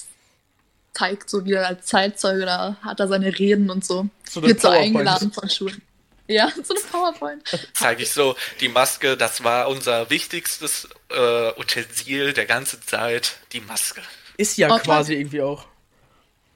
zeigt 0.93 1.31
so 1.31 1.45
wieder 1.47 1.67
als 1.67 1.87
Zeitzeuge, 1.87 2.45
da 2.45 2.77
hat 2.83 3.01
er 3.01 3.09
seine 3.09 3.39
Reden 3.39 3.71
und 3.71 3.85
so. 3.85 4.09
so 4.29 4.43
Wird 4.43 4.61
so 4.61 4.69
eingeladen 4.69 5.33
von 5.33 5.49
Schulen. 5.49 5.83
Ja, 6.29 6.51
so 6.63 6.75
eine 6.75 6.85
PowerPoint. 6.85 7.69
Zeige 7.75 8.03
ich 8.03 8.11
so, 8.11 8.37
die 8.61 8.69
Maske, 8.69 9.17
das 9.17 9.45
war 9.45 9.69
unser 9.69 10.11
wichtigstes 10.11 10.89
äh, 11.11 11.61
Utensil 11.61 12.33
der 12.33 12.47
ganzen 12.47 12.83
Zeit, 12.83 13.39
die 13.53 13.61
Maske. 13.61 14.03
Ist 14.37 14.57
ja 14.57 14.75
ob 14.75 14.83
quasi 14.83 15.13
man, 15.13 15.21
irgendwie 15.21 15.43
auch. 15.43 15.67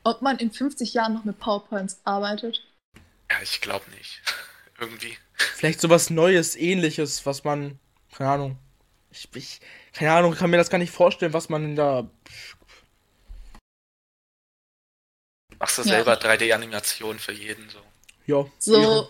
Ob 0.05 0.23
man 0.23 0.39
in 0.39 0.51
50 0.51 0.95
Jahren 0.95 1.15
noch 1.15 1.25
mit 1.25 1.39
PowerPoints 1.39 2.01
arbeitet? 2.05 2.63
Ja, 3.31 3.37
ich 3.43 3.61
glaube 3.61 3.85
nicht. 3.91 4.23
Irgendwie. 4.79 5.17
Vielleicht 5.35 5.81
sowas 5.81 6.11
Neues, 6.11 6.55
ähnliches, 6.57 7.27
was 7.27 7.45
man. 7.45 7.79
Keine 8.15 8.31
Ahnung. 8.31 8.59
Ich, 9.11 9.29
ich, 9.35 9.61
keine 9.93 10.13
Ahnung, 10.13 10.35
kann 10.35 10.51
mir 10.51 10.59
das 10.59 10.71
gar 10.71 10.79
nicht 10.79 10.93
vorstellen, 10.93 11.33
was 11.33 11.49
man 11.49 11.77
da. 11.77 12.09
Machst 15.59 15.79
du 15.79 15.83
ja. 15.83 15.89
selber 15.89 16.15
3D-Animationen 16.15 17.19
für 17.19 17.33
jeden 17.33 17.69
so. 17.71 17.79
Ja. 18.27 18.47
So, 18.59 18.81
ja. 18.81 19.09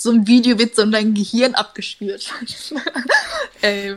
So 0.00 0.10
ein 0.10 0.26
Video 0.26 0.58
wird 0.58 0.74
so 0.74 0.82
in 0.82 0.92
dein 0.92 1.12
Gehirn 1.12 1.54
abgespürt. 1.54 2.32
Ey. 3.60 3.96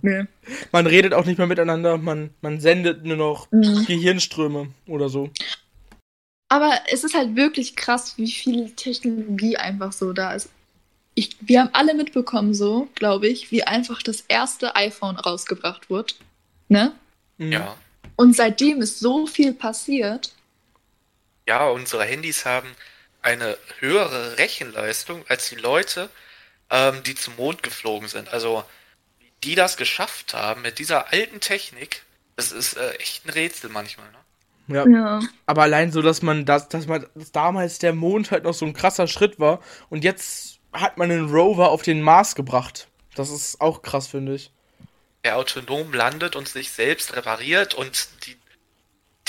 Nee. 0.00 0.24
Man 0.72 0.86
redet 0.86 1.12
auch 1.12 1.26
nicht 1.26 1.36
mehr 1.36 1.46
miteinander, 1.46 1.98
man, 1.98 2.30
man 2.40 2.60
sendet 2.60 3.04
nur 3.04 3.18
noch 3.18 3.52
mhm. 3.52 3.84
Gehirnströme 3.84 4.68
oder 4.86 5.10
so. 5.10 5.28
Aber 6.48 6.72
es 6.90 7.04
ist 7.04 7.14
halt 7.14 7.36
wirklich 7.36 7.76
krass, 7.76 8.14
wie 8.16 8.30
viel 8.30 8.70
Technologie 8.70 9.58
einfach 9.58 9.92
so 9.92 10.14
da 10.14 10.32
ist. 10.32 10.48
Ich, 11.14 11.36
wir 11.42 11.60
haben 11.60 11.70
alle 11.74 11.92
mitbekommen, 11.92 12.54
so, 12.54 12.88
glaube 12.94 13.28
ich, 13.28 13.50
wie 13.50 13.64
einfach 13.64 14.02
das 14.02 14.22
erste 14.22 14.74
iPhone 14.76 15.16
rausgebracht 15.16 15.90
wurde. 15.90 16.14
Ne? 16.68 16.92
Mhm. 17.36 17.52
Ja. 17.52 17.76
Und 18.16 18.34
seitdem 18.34 18.80
ist 18.80 18.98
so 18.98 19.26
viel 19.26 19.52
passiert. 19.52 20.32
Ja, 21.46 21.68
unsere 21.68 22.04
Handys 22.04 22.46
haben 22.46 22.68
eine 23.24 23.56
höhere 23.78 24.38
Rechenleistung 24.38 25.24
als 25.28 25.48
die 25.48 25.56
Leute, 25.56 26.10
ähm, 26.70 27.02
die 27.04 27.14
zum 27.14 27.36
Mond 27.36 27.62
geflogen 27.62 28.06
sind. 28.06 28.32
Also 28.32 28.64
die 29.42 29.54
das 29.54 29.76
geschafft 29.76 30.34
haben 30.34 30.62
mit 30.62 30.78
dieser 30.78 31.12
alten 31.12 31.40
Technik, 31.40 32.02
das 32.36 32.52
ist 32.52 32.76
äh, 32.76 32.92
echt 32.92 33.26
ein 33.26 33.30
Rätsel 33.30 33.70
manchmal, 33.70 34.06
ne? 34.10 34.18
Ja. 34.66 34.86
ja. 34.88 35.20
Aber 35.44 35.62
allein 35.62 35.92
so, 35.92 36.00
dass 36.00 36.22
man 36.22 36.46
das, 36.46 36.68
dass 36.68 36.86
man 36.86 37.06
dass 37.14 37.32
damals 37.32 37.78
der 37.78 37.92
Mond 37.92 38.30
halt 38.30 38.44
noch 38.44 38.54
so 38.54 38.64
ein 38.64 38.72
krasser 38.72 39.06
Schritt 39.06 39.38
war 39.38 39.60
und 39.90 40.04
jetzt 40.04 40.58
hat 40.72 40.96
man 40.96 41.10
einen 41.10 41.30
Rover 41.30 41.70
auf 41.70 41.82
den 41.82 42.02
Mars 42.02 42.34
gebracht. 42.34 42.88
Das 43.14 43.30
ist 43.30 43.60
auch 43.60 43.82
krass, 43.82 44.06
finde 44.06 44.34
ich. 44.34 44.50
Der 45.22 45.36
autonom 45.36 45.92
landet 45.92 46.36
und 46.36 46.48
sich 46.48 46.70
selbst 46.70 47.14
repariert 47.14 47.74
und 47.74 48.08
die, 48.26 48.36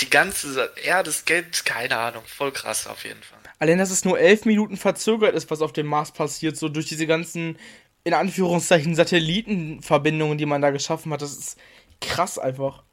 die 0.00 0.10
ganze 0.10 0.72
Erde 0.82 1.12
scannt, 1.12 1.64
keine 1.64 1.96
Ahnung, 1.96 2.24
voll 2.26 2.52
krass 2.52 2.86
auf 2.86 3.04
jeden 3.04 3.22
Fall. 3.22 3.38
Allein, 3.58 3.78
dass 3.78 3.90
es 3.90 4.04
nur 4.04 4.18
elf 4.18 4.44
Minuten 4.44 4.76
verzögert 4.76 5.34
ist, 5.34 5.50
was 5.50 5.62
auf 5.62 5.72
dem 5.72 5.86
Mars 5.86 6.12
passiert, 6.12 6.56
so 6.56 6.68
durch 6.68 6.86
diese 6.86 7.06
ganzen 7.06 7.58
in 8.04 8.14
Anführungszeichen 8.14 8.94
Satellitenverbindungen, 8.94 10.38
die 10.38 10.46
man 10.46 10.62
da 10.62 10.70
geschaffen 10.70 11.12
hat. 11.12 11.22
Das 11.22 11.32
ist 11.32 11.58
krass 12.00 12.38
einfach. 12.38 12.84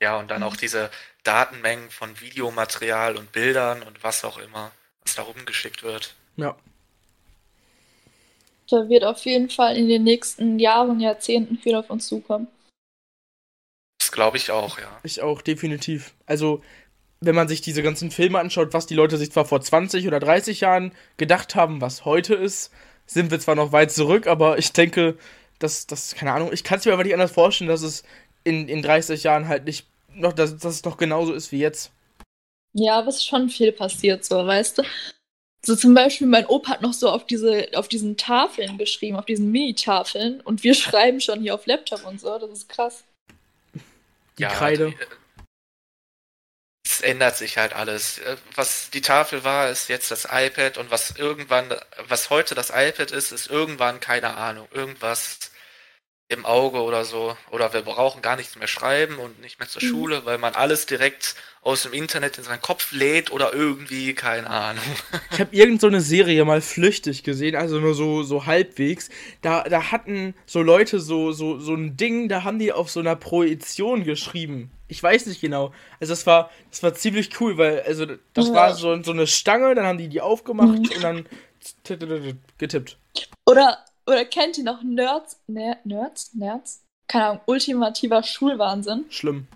Ja, 0.00 0.18
und 0.18 0.30
dann 0.30 0.42
auch 0.42 0.56
diese 0.56 0.90
Datenmengen 1.24 1.90
von 1.90 2.20
Videomaterial 2.20 3.16
und 3.16 3.30
Bildern 3.32 3.82
und 3.82 4.02
was 4.02 4.24
auch 4.24 4.38
immer, 4.38 4.70
was 5.02 5.16
da 5.16 5.22
rumgeschickt 5.22 5.82
wird. 5.82 6.14
Ja. 6.36 6.56
Da 8.70 8.88
wird 8.88 9.04
auf 9.04 9.24
jeden 9.26 9.50
Fall 9.50 9.76
in 9.76 9.88
den 9.88 10.04
nächsten 10.04 10.58
Jahren, 10.58 11.00
Jahrzehnten 11.00 11.58
viel 11.58 11.74
auf 11.74 11.90
uns 11.90 12.06
zukommen. 12.06 12.48
Das 13.98 14.10
glaube 14.10 14.38
ich 14.38 14.50
auch, 14.50 14.78
ja. 14.78 15.00
Ich 15.02 15.20
auch, 15.20 15.42
definitiv. 15.42 16.14
Also, 16.24 16.62
wenn 17.20 17.34
man 17.34 17.48
sich 17.48 17.60
diese 17.60 17.82
ganzen 17.82 18.10
Filme 18.10 18.38
anschaut, 18.38 18.72
was 18.72 18.86
die 18.86 18.94
Leute 18.94 19.16
sich 19.16 19.32
zwar 19.32 19.44
vor 19.44 19.60
20 19.60 20.06
oder 20.06 20.20
30 20.20 20.60
Jahren 20.60 20.92
gedacht 21.16 21.54
haben, 21.54 21.80
was 21.80 22.04
heute 22.04 22.34
ist, 22.34 22.70
sind 23.06 23.30
wir 23.30 23.40
zwar 23.40 23.54
noch 23.54 23.72
weit 23.72 23.90
zurück, 23.90 24.26
aber 24.26 24.58
ich 24.58 24.72
denke, 24.72 25.16
dass 25.58 25.86
das, 25.86 26.14
keine 26.14 26.32
Ahnung, 26.32 26.50
ich 26.52 26.62
kann 26.62 26.78
es 26.78 26.84
mir 26.84 26.92
aber 26.92 27.04
nicht 27.04 27.14
anders 27.14 27.32
vorstellen, 27.32 27.68
dass 27.68 27.82
es 27.82 28.04
in, 28.44 28.68
in 28.68 28.82
30 28.82 29.24
Jahren 29.24 29.48
halt 29.48 29.64
nicht 29.64 29.86
noch, 30.14 30.32
dass, 30.32 30.56
dass 30.56 30.74
es 30.74 30.84
noch 30.84 30.96
genauso 30.96 31.32
ist 31.32 31.52
wie 31.52 31.58
jetzt. 31.58 31.90
Ja, 32.74 32.98
aber 32.98 33.08
es 33.08 33.16
ist 33.16 33.26
schon 33.26 33.48
viel 33.48 33.72
passiert, 33.72 34.24
so, 34.24 34.46
weißt 34.46 34.78
du? 34.78 34.82
So 35.64 35.74
zum 35.74 35.94
Beispiel, 35.94 36.28
mein 36.28 36.46
Opa 36.46 36.70
hat 36.70 36.82
noch 36.82 36.92
so 36.92 37.10
auf 37.10 37.26
diese, 37.26 37.68
auf 37.74 37.88
diesen 37.88 38.16
Tafeln 38.16 38.78
geschrieben, 38.78 39.16
auf 39.16 39.26
diesen 39.26 39.50
Mini-Tafeln 39.50 40.40
und 40.40 40.62
wir 40.62 40.74
schreiben 40.74 41.20
schon 41.20 41.40
hier 41.40 41.54
auf 41.54 41.66
Laptop 41.66 42.06
und 42.06 42.20
so, 42.20 42.38
das 42.38 42.50
ist 42.50 42.68
krass. 42.68 43.04
Die 44.38 44.42
ja, 44.42 44.50
Kreide. 44.50 44.90
Die, 44.90 44.96
es 46.98 47.00
ändert 47.00 47.36
sich 47.36 47.58
halt 47.58 47.74
alles. 47.74 48.18
Äh, 48.18 48.36
was 48.54 48.90
die 48.90 49.00
Tafel 49.00 49.44
war, 49.44 49.70
ist 49.70 49.88
jetzt 49.88 50.10
das 50.10 50.26
iPad 50.30 50.78
und 50.78 50.90
was 50.90 51.12
irgendwann, 51.12 51.74
was 52.08 52.30
heute 52.30 52.54
das 52.54 52.70
iPad 52.70 53.10
ist, 53.10 53.32
ist 53.32 53.48
irgendwann 53.48 54.00
keine 54.00 54.36
Ahnung. 54.36 54.68
Irgendwas 54.72 55.38
im 56.28 56.44
Auge 56.44 56.82
oder 56.82 57.04
so. 57.04 57.36
Oder 57.50 57.72
wir 57.72 57.82
brauchen 57.82 58.22
gar 58.22 58.36
nichts 58.36 58.56
mehr 58.56 58.68
schreiben 58.68 59.16
und 59.16 59.40
nicht 59.40 59.58
mehr 59.58 59.68
zur 59.68 59.82
mhm. 59.82 59.88
Schule, 59.88 60.26
weil 60.26 60.38
man 60.38 60.54
alles 60.54 60.86
direkt 60.86 61.34
aus 61.62 61.82
dem 61.82 61.92
Internet 61.92 62.38
in 62.38 62.44
seinen 62.44 62.62
Kopf 62.62 62.92
lädt 62.92 63.32
oder 63.32 63.52
irgendwie, 63.52 64.14
keine 64.14 64.48
Ahnung. 64.48 64.84
Ich 65.32 65.40
habe 65.40 65.54
irgend 65.54 65.80
so 65.80 65.86
eine 65.86 66.00
Serie 66.00 66.44
mal 66.44 66.60
flüchtig 66.60 67.24
gesehen, 67.24 67.56
also 67.56 67.78
nur 67.80 67.94
so, 67.94 68.22
so 68.22 68.46
halbwegs. 68.46 69.10
Da, 69.42 69.64
da 69.64 69.90
hatten 69.90 70.34
so 70.46 70.62
Leute 70.62 71.00
so, 71.00 71.32
so, 71.32 71.58
so 71.58 71.74
ein 71.74 71.96
Ding, 71.96 72.28
da 72.28 72.44
haben 72.44 72.58
die 72.58 72.72
auf 72.72 72.90
so 72.90 73.00
einer 73.00 73.16
Projektion 73.16 74.04
geschrieben. 74.04 74.70
Ich 74.86 75.02
weiß 75.02 75.26
nicht 75.26 75.40
genau. 75.40 75.72
Also 76.00 76.12
das 76.12 76.26
war, 76.26 76.50
das 76.70 76.82
war 76.82 76.94
ziemlich 76.94 77.40
cool, 77.40 77.58
weil, 77.58 77.82
also 77.82 78.06
das 78.06 78.48
ja. 78.48 78.54
war 78.54 78.74
so, 78.74 79.02
so 79.02 79.12
eine 79.12 79.26
Stange, 79.26 79.74
dann 79.74 79.84
haben 79.84 79.98
die 79.98 80.08
die 80.08 80.20
aufgemacht 80.20 80.78
mhm. 80.78 80.90
und 80.94 81.02
dann 81.02 81.26
getippt. 82.58 82.96
Oder 83.44 83.78
oder 84.08 84.24
kennt 84.24 84.58
ihr 84.58 84.64
noch 84.64 84.82
Nerds? 84.82 85.38
Ner 85.46 85.76
Nerds? 85.84 86.34
Nerds? 86.34 86.82
Keine 87.06 87.26
Ahnung, 87.26 87.40
ultimativer 87.46 88.22
Schulwahnsinn. 88.22 89.04
Schlimm. 89.10 89.46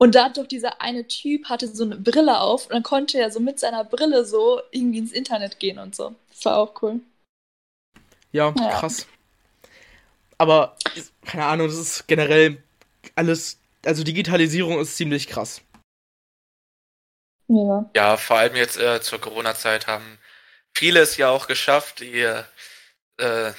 Und 0.00 0.14
da 0.14 0.26
hat 0.26 0.36
doch 0.36 0.46
dieser 0.46 0.80
eine 0.80 1.08
Typ, 1.08 1.48
hatte 1.48 1.66
so 1.66 1.84
eine 1.84 1.96
Brille 1.96 2.40
auf 2.40 2.66
und 2.66 2.72
dann 2.72 2.82
konnte 2.82 3.18
er 3.18 3.30
so 3.32 3.40
mit 3.40 3.58
seiner 3.58 3.84
Brille 3.84 4.24
so 4.24 4.60
irgendwie 4.70 4.98
ins 4.98 5.12
Internet 5.12 5.58
gehen 5.58 5.78
und 5.78 5.94
so. 5.94 6.14
Das 6.30 6.44
war 6.44 6.58
auch 6.58 6.82
cool. 6.82 7.00
Ja, 8.30 8.54
ja. 8.56 8.78
krass. 8.78 9.06
Aber, 10.36 10.76
keine 11.24 11.46
Ahnung, 11.46 11.66
das 11.66 11.76
ist 11.76 12.06
generell 12.06 12.62
alles, 13.16 13.58
also 13.84 14.04
Digitalisierung 14.04 14.78
ist 14.78 14.96
ziemlich 14.96 15.26
krass. 15.26 15.62
Ja. 17.48 17.90
Ja, 17.96 18.16
vor 18.16 18.36
allem 18.36 18.54
jetzt 18.54 18.76
äh, 18.78 19.00
zur 19.00 19.20
Corona-Zeit 19.20 19.88
haben 19.88 20.18
viele 20.76 21.00
es 21.00 21.16
ja 21.16 21.30
auch 21.30 21.48
geschafft, 21.48 22.00
die 22.00 22.20
äh, 23.16 23.52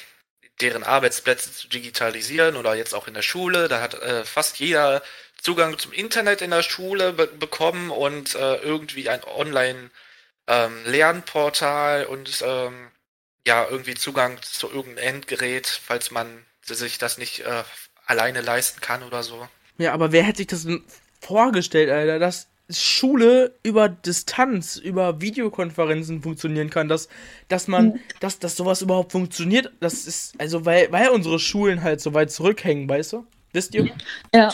deren 0.61 0.83
Arbeitsplätze 0.83 1.53
zu 1.53 1.67
digitalisieren 1.69 2.55
oder 2.55 2.75
jetzt 2.75 2.93
auch 2.93 3.07
in 3.07 3.13
der 3.13 3.21
Schule. 3.21 3.67
Da 3.67 3.81
hat 3.81 3.93
äh, 3.95 4.23
fast 4.25 4.59
jeder 4.59 5.01
Zugang 5.41 5.77
zum 5.77 5.93
Internet 5.93 6.41
in 6.41 6.51
der 6.51 6.63
Schule 6.63 7.13
be 7.13 7.27
bekommen 7.27 7.91
und 7.91 8.35
äh, 8.35 8.55
irgendwie 8.57 9.07
ein 9.09 9.23
Online-Lernportal 9.23 12.03
ähm, 12.03 12.09
und 12.09 12.43
ähm, 12.45 12.91
ja, 13.47 13.65
irgendwie 13.69 13.95
Zugang 13.95 14.41
zu 14.41 14.69
irgendeinem 14.69 15.15
Endgerät, 15.15 15.67
falls 15.67 16.11
man 16.11 16.45
sich 16.61 16.97
das 16.97 17.17
nicht 17.17 17.45
äh, 17.45 17.63
alleine 18.05 18.41
leisten 18.41 18.81
kann 18.81 19.01
oder 19.03 19.23
so. 19.23 19.47
Ja, 19.77 19.93
aber 19.93 20.11
wer 20.11 20.23
hätte 20.23 20.39
sich 20.39 20.47
das 20.47 20.63
denn 20.63 20.83
vorgestellt, 21.21 21.89
Alter, 21.89 22.19
dass 22.19 22.48
Schule 22.69 23.57
über 23.63 23.89
Distanz, 23.89 24.75
über 24.75 25.21
Videokonferenzen 25.21 26.21
funktionieren 26.21 26.69
kann, 26.69 26.87
dass, 26.87 27.09
dass 27.47 27.67
man, 27.67 27.87
mhm. 27.87 27.99
dass, 28.19 28.39
dass 28.39 28.55
sowas 28.55 28.81
überhaupt 28.81 29.11
funktioniert, 29.11 29.71
das 29.79 30.05
ist, 30.05 30.39
also 30.39 30.65
weil, 30.65 30.91
weil 30.91 31.09
unsere 31.09 31.39
Schulen 31.39 31.83
halt 31.83 32.01
so 32.01 32.13
weit 32.13 32.31
zurückhängen, 32.31 32.87
weißt 32.87 33.13
du? 33.13 33.25
Wisst 33.53 33.73
ihr? 33.73 33.85
Ja. 34.33 34.53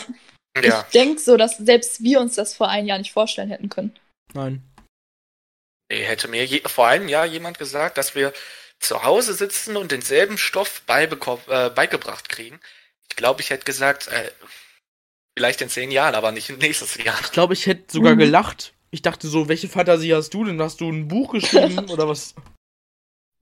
Ich 0.58 0.92
denke 0.92 1.20
so, 1.20 1.36
dass 1.36 1.58
selbst 1.58 2.02
wir 2.02 2.20
uns 2.20 2.34
das 2.34 2.54
vor 2.54 2.68
einem 2.68 2.88
Jahr 2.88 2.98
nicht 2.98 3.12
vorstellen 3.12 3.50
hätten 3.50 3.68
können. 3.68 3.94
Nein. 4.32 4.62
Hätte 5.90 6.28
mir 6.28 6.44
je, 6.44 6.62
vor 6.66 6.86
einem 6.88 7.08
Jahr 7.08 7.26
jemand 7.26 7.58
gesagt, 7.58 7.98
dass 7.98 8.14
wir 8.14 8.32
zu 8.80 9.04
Hause 9.04 9.34
sitzen 9.34 9.76
und 9.76 9.92
denselben 9.92 10.38
Stoff 10.38 10.82
äh, 10.88 11.70
beigebracht 11.70 12.28
kriegen. 12.28 12.58
Ich 13.08 13.16
glaube, 13.16 13.40
ich 13.40 13.50
hätte 13.50 13.64
gesagt, 13.64 14.08
äh, 14.08 14.30
Vielleicht 15.36 15.60
in 15.60 15.68
zehn 15.68 15.90
Jahren, 15.90 16.14
aber 16.14 16.32
nicht 16.32 16.48
nächstes 16.58 16.96
Jahr. 16.96 17.18
Ich 17.20 17.30
glaube, 17.30 17.52
ich 17.52 17.66
hätte 17.66 17.92
sogar 17.92 18.14
mhm. 18.14 18.20
gelacht. 18.20 18.72
Ich 18.90 19.02
dachte 19.02 19.28
so, 19.28 19.48
welche 19.48 19.68
Fantasie 19.68 20.14
hast 20.14 20.30
du 20.30 20.44
denn? 20.44 20.60
Hast 20.60 20.80
du 20.80 20.90
ein 20.90 21.08
Buch 21.08 21.32
geschrieben 21.32 21.90
oder 21.90 22.08
was? 22.08 22.34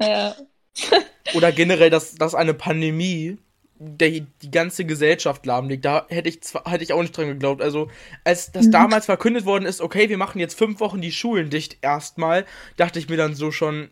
Ja. 0.00 0.34
oder 1.34 1.52
generell, 1.52 1.90
dass, 1.90 2.16
dass 2.16 2.34
eine 2.34 2.54
Pandemie 2.54 3.38
der, 3.78 4.10
die 4.10 4.50
ganze 4.50 4.84
Gesellschaft 4.84 5.46
lahmlegt. 5.46 5.84
Da 5.84 6.06
hätte 6.08 6.28
ich, 6.28 6.42
zwar, 6.42 6.64
hätte 6.68 6.82
ich 6.82 6.92
auch 6.92 7.02
nicht 7.02 7.16
dran 7.16 7.28
geglaubt. 7.28 7.62
Also, 7.62 7.90
als 8.24 8.50
das 8.50 8.66
mhm. 8.66 8.72
damals 8.72 9.06
verkündet 9.06 9.44
worden 9.44 9.66
ist, 9.66 9.80
okay, 9.80 10.08
wir 10.08 10.18
machen 10.18 10.40
jetzt 10.40 10.58
fünf 10.58 10.80
Wochen 10.80 11.00
die 11.00 11.12
Schulen 11.12 11.50
dicht 11.50 11.78
erstmal, 11.82 12.44
dachte 12.76 12.98
ich 12.98 13.08
mir 13.08 13.16
dann 13.16 13.36
so 13.36 13.52
schon, 13.52 13.90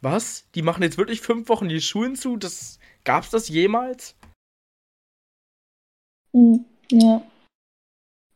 was? 0.00 0.44
Die 0.54 0.62
machen 0.62 0.82
jetzt 0.82 0.96
wirklich 0.96 1.20
fünf 1.20 1.48
Wochen 1.50 1.68
die 1.68 1.80
Schulen 1.80 2.16
zu? 2.16 2.36
Das, 2.36 2.78
gab's 3.04 3.30
das 3.30 3.48
jemals? 3.48 4.14
Mhm. 6.32 6.64
Ja. 6.90 7.22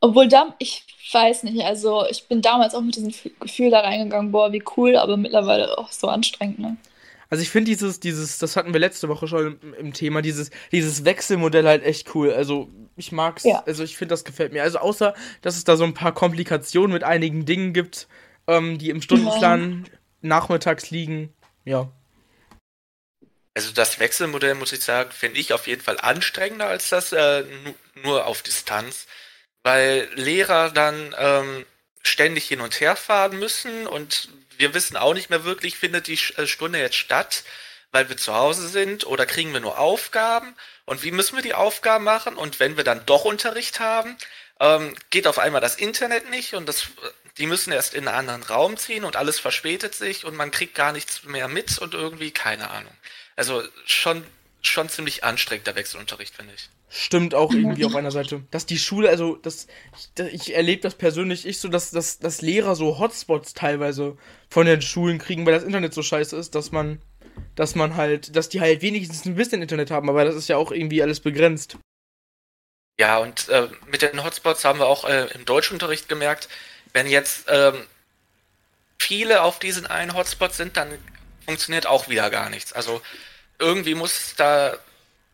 Obwohl 0.00 0.28
da, 0.28 0.54
ich 0.58 0.84
weiß 1.12 1.44
nicht, 1.44 1.64
also 1.64 2.06
ich 2.08 2.28
bin 2.28 2.42
damals 2.42 2.74
auch 2.74 2.82
mit 2.82 2.96
diesem 2.96 3.14
Gefühl 3.40 3.70
da 3.70 3.80
reingegangen, 3.80 4.32
boah, 4.32 4.52
wie 4.52 4.62
cool, 4.76 4.96
aber 4.96 5.16
mittlerweile 5.16 5.78
auch 5.78 5.90
so 5.90 6.08
anstrengend, 6.08 6.58
ne? 6.58 6.76
Also 7.28 7.42
ich 7.42 7.50
finde 7.50 7.70
dieses, 7.70 7.98
dieses, 7.98 8.38
das 8.38 8.56
hatten 8.56 8.72
wir 8.72 8.78
letzte 8.78 9.08
Woche 9.08 9.26
schon 9.26 9.58
im, 9.60 9.74
im, 9.74 9.92
Thema, 9.92 10.22
dieses, 10.22 10.50
dieses 10.70 11.04
Wechselmodell 11.04 11.66
halt 11.66 11.82
echt 11.82 12.14
cool. 12.14 12.32
Also 12.32 12.70
ich 12.96 13.10
mag's, 13.10 13.42
ja. 13.42 13.64
also 13.66 13.82
ich 13.82 13.96
finde, 13.96 14.12
das 14.12 14.24
gefällt 14.24 14.52
mir. 14.52 14.62
Also 14.62 14.78
außer, 14.78 15.14
dass 15.42 15.56
es 15.56 15.64
da 15.64 15.76
so 15.76 15.84
ein 15.84 15.94
paar 15.94 16.14
Komplikationen 16.14 16.92
mit 16.92 17.02
einigen 17.02 17.44
Dingen 17.44 17.72
gibt, 17.72 18.06
ähm, 18.46 18.78
die 18.78 18.90
im 18.90 19.02
Stundenplan 19.02 19.86
ja. 19.90 19.98
nachmittags 20.22 20.90
liegen. 20.90 21.32
Ja. 21.64 21.90
Also 23.54 23.72
das 23.72 23.98
Wechselmodell, 23.98 24.54
muss 24.54 24.72
ich 24.72 24.82
sagen, 24.82 25.10
finde 25.10 25.40
ich 25.40 25.52
auf 25.52 25.66
jeden 25.66 25.82
Fall 25.82 25.98
anstrengender 25.98 26.66
als 26.66 26.90
das 26.90 27.12
äh, 27.12 27.42
nur 28.04 28.26
auf 28.26 28.42
Distanz, 28.42 29.06
weil 29.66 30.08
Lehrer 30.14 30.70
dann 30.70 31.12
ähm, 31.18 31.66
ständig 32.00 32.46
hin 32.46 32.60
und 32.60 32.78
her 32.78 32.94
fahren 32.94 33.36
müssen 33.36 33.88
und 33.88 34.28
wir 34.58 34.74
wissen 34.74 34.96
auch 34.96 35.12
nicht 35.12 35.28
mehr 35.28 35.42
wirklich, 35.42 35.76
findet 35.76 36.06
die 36.06 36.20
äh, 36.36 36.46
Stunde 36.46 36.78
jetzt 36.78 36.94
statt, 36.94 37.42
weil 37.90 38.08
wir 38.08 38.16
zu 38.16 38.32
Hause 38.32 38.68
sind 38.68 39.04
oder 39.08 39.26
kriegen 39.26 39.52
wir 39.52 39.58
nur 39.58 39.80
Aufgaben 39.80 40.54
und 40.84 41.02
wie 41.02 41.10
müssen 41.10 41.34
wir 41.34 41.42
die 41.42 41.54
Aufgaben 41.54 42.04
machen 42.04 42.36
und 42.36 42.60
wenn 42.60 42.76
wir 42.76 42.84
dann 42.84 43.04
doch 43.06 43.24
Unterricht 43.24 43.80
haben, 43.80 44.16
ähm, 44.60 44.94
geht 45.10 45.26
auf 45.26 45.40
einmal 45.40 45.60
das 45.60 45.74
Internet 45.74 46.30
nicht 46.30 46.54
und 46.54 46.68
das, 46.68 46.86
die 47.36 47.48
müssen 47.48 47.72
erst 47.72 47.94
in 47.94 48.06
einen 48.06 48.18
anderen 48.18 48.44
Raum 48.44 48.76
ziehen 48.76 49.04
und 49.04 49.16
alles 49.16 49.40
verspätet 49.40 49.96
sich 49.96 50.24
und 50.24 50.36
man 50.36 50.52
kriegt 50.52 50.76
gar 50.76 50.92
nichts 50.92 51.24
mehr 51.24 51.48
mit 51.48 51.76
und 51.78 51.92
irgendwie 51.92 52.30
keine 52.30 52.70
Ahnung. 52.70 52.96
Also 53.34 53.64
schon, 53.84 54.24
schon 54.68 54.88
ziemlich 54.88 55.24
anstrengend 55.24 55.66
der 55.66 55.76
Wechselunterricht, 55.76 56.34
finde 56.34 56.54
ich. 56.54 56.68
Stimmt 56.88 57.34
auch 57.34 57.52
irgendwie 57.52 57.84
auf 57.84 57.94
einer 57.94 58.10
Seite. 58.10 58.44
Dass 58.50 58.66
die 58.66 58.78
Schule, 58.78 59.08
also 59.08 59.36
das, 59.36 59.66
ich, 59.96 60.24
ich 60.32 60.54
erlebe 60.54 60.82
das 60.82 60.94
persönlich 60.94 61.46
ich 61.46 61.58
so, 61.58 61.68
dass, 61.68 61.90
dass, 61.90 62.18
dass 62.18 62.42
Lehrer 62.42 62.76
so 62.76 62.98
Hotspots 62.98 63.54
teilweise 63.54 64.16
von 64.48 64.66
den 64.66 64.82
Schulen 64.82 65.18
kriegen, 65.18 65.44
weil 65.44 65.54
das 65.54 65.64
Internet 65.64 65.94
so 65.94 66.02
scheiße 66.02 66.36
ist, 66.36 66.54
dass 66.54 66.70
man, 66.70 67.02
dass 67.54 67.74
man 67.74 67.96
halt, 67.96 68.36
dass 68.36 68.48
die 68.48 68.60
halt 68.60 68.82
wenigstens 68.82 69.24
ein 69.24 69.34
bisschen 69.34 69.62
Internet 69.62 69.90
haben, 69.90 70.08
aber 70.08 70.24
das 70.24 70.36
ist 70.36 70.48
ja 70.48 70.56
auch 70.56 70.70
irgendwie 70.70 71.02
alles 71.02 71.20
begrenzt. 71.20 71.76
Ja, 72.98 73.18
und 73.18 73.48
äh, 73.48 73.68
mit 73.90 74.02
den 74.02 74.24
Hotspots 74.24 74.64
haben 74.64 74.78
wir 74.78 74.86
auch 74.86 75.04
äh, 75.04 75.26
im 75.34 75.44
Deutschunterricht 75.44 76.08
gemerkt, 76.08 76.48
wenn 76.92 77.08
jetzt 77.08 77.46
ähm, 77.48 77.74
viele 78.98 79.42
auf 79.42 79.58
diesen 79.58 79.86
einen 79.86 80.14
Hotspot 80.14 80.54
sind, 80.54 80.76
dann 80.76 80.88
funktioniert 81.44 81.86
auch 81.86 82.08
wieder 82.08 82.30
gar 82.30 82.48
nichts. 82.48 82.72
Also 82.72 83.02
irgendwie 83.58 83.94
muss 83.94 84.34
da 84.36 84.76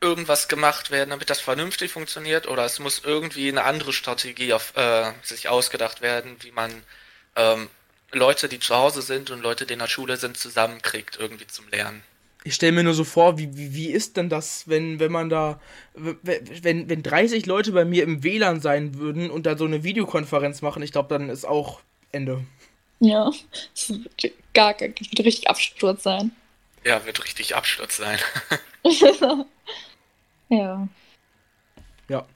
irgendwas 0.01 0.49
gemacht 0.49 0.91
werden, 0.91 1.11
damit 1.11 1.31
das 1.31 1.41
vernünftig 1.41 1.93
funktioniert, 1.93 2.49
oder 2.49 2.65
es 2.65 2.79
muss 2.79 3.03
irgendwie 3.05 3.49
eine 3.49 3.65
andere 3.65 3.93
Strategie 3.93 4.53
auf 4.53 4.77
äh, 4.77 5.13
sich 5.23 5.49
ausgedacht 5.49 6.03
werden, 6.03 6.37
wie 6.41 6.51
man 6.51 6.73
ähm, 7.37 7.69
Leute, 8.11 8.49
die 8.49 8.59
zu 8.59 8.75
Hause 8.75 9.03
sind 9.03 9.31
und 9.31 9.43
Leute, 9.43 9.65
die 9.65 9.75
in 9.75 9.79
der 9.79 9.89
Schule 9.89 10.17
sind, 10.17 10.37
zusammenkriegt, 10.37 11.19
irgendwie 11.21 11.47
zum 11.47 11.69
Lernen 11.69 12.03
ich 12.45 12.55
stelle 12.55 12.73
mir 12.73 12.83
nur 12.83 12.95
so 12.95 13.05
vor, 13.05 13.39
wie, 13.39 13.57
wie, 13.57 13.75
wie 13.75 13.91
ist 13.91 14.17
denn 14.17 14.29
das, 14.29 14.69
wenn, 14.69 14.99
wenn 14.99 15.13
man 15.13 15.29
da, 15.29 15.61
wenn, 15.95 16.89
wenn 16.89 17.03
30 17.03 17.47
Leute 17.47 17.73
bei 17.73 17.85
mir 17.85 18.03
im 18.03 18.25
WLAN 18.25 18.61
sein 18.61 18.97
würden 18.97 19.31
und 19.31 19.47
da 19.47 19.57
so 19.57 19.65
eine 19.65 19.85
Videokonferenz 19.85 20.63
machen, 20.63 20.83
ich 20.83 20.93
glaube, 20.93 21.09
dann 21.09 21.29
ist 21.29 21.45
auch 21.45 21.81
Ende. 22.11 22.45
Ja, 23.01 23.31
es 23.75 23.91
wird 23.91 24.33
gar, 24.55 24.79
wird 24.81 25.21
richtig 25.21 25.49
Absturz 25.49 26.03
sein. 26.03 26.33
Ja, 26.85 27.05
wird 27.05 27.25
richtig 27.25 27.55
Absturz 27.55 27.97
sein. 27.97 28.19
ja. 30.49 30.89
Ja. 32.09 32.27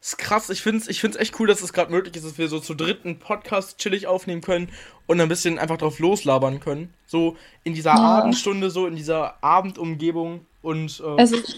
Ist 0.00 0.18
krass, 0.18 0.50
ich 0.50 0.62
finde 0.62 0.80
es 0.80 0.88
ich 0.88 1.00
find's 1.00 1.16
echt 1.16 1.38
cool, 1.38 1.46
dass 1.46 1.62
es 1.62 1.72
gerade 1.72 1.92
möglich 1.92 2.16
ist, 2.16 2.26
dass 2.26 2.36
wir 2.36 2.48
so 2.48 2.58
zu 2.58 2.74
dritten 2.74 3.20
Podcast 3.20 3.78
chillig 3.78 4.08
aufnehmen 4.08 4.40
können 4.40 4.68
und 5.06 5.20
ein 5.20 5.28
bisschen 5.28 5.60
einfach 5.60 5.76
drauf 5.76 6.00
loslabern 6.00 6.58
können. 6.58 6.92
So 7.06 7.36
in 7.62 7.74
dieser 7.74 7.92
ja. 7.92 8.18
Abendstunde, 8.18 8.70
so 8.70 8.88
in 8.88 8.96
dieser 8.96 9.42
Abendumgebung 9.44 10.44
und. 10.60 11.00
Äh, 11.00 11.22
es, 11.22 11.30
ist, 11.30 11.56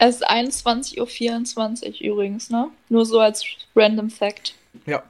es 0.00 0.16
ist 0.16 0.28
21.24 0.28 2.00
Uhr 2.00 2.14
übrigens, 2.14 2.50
ne? 2.50 2.68
Nur 2.88 3.06
so 3.06 3.20
als 3.20 3.44
random 3.76 4.10
Fact. 4.10 4.56
Ja. 4.86 5.04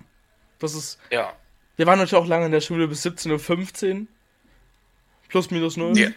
Das 0.59 0.75
ist. 0.75 0.99
Ja. 1.11 1.33
Wir 1.77 1.87
waren 1.87 1.99
natürlich 1.99 2.23
auch 2.23 2.29
lange 2.29 2.47
in 2.47 2.53
der 2.53 2.61
Schule 2.61 2.87
bis 2.87 3.05
17.15 3.05 3.93
Uhr. 3.93 4.07
Plus 5.29 5.51
minus 5.51 5.77
null. 5.77 5.97
Ja. 5.99 6.11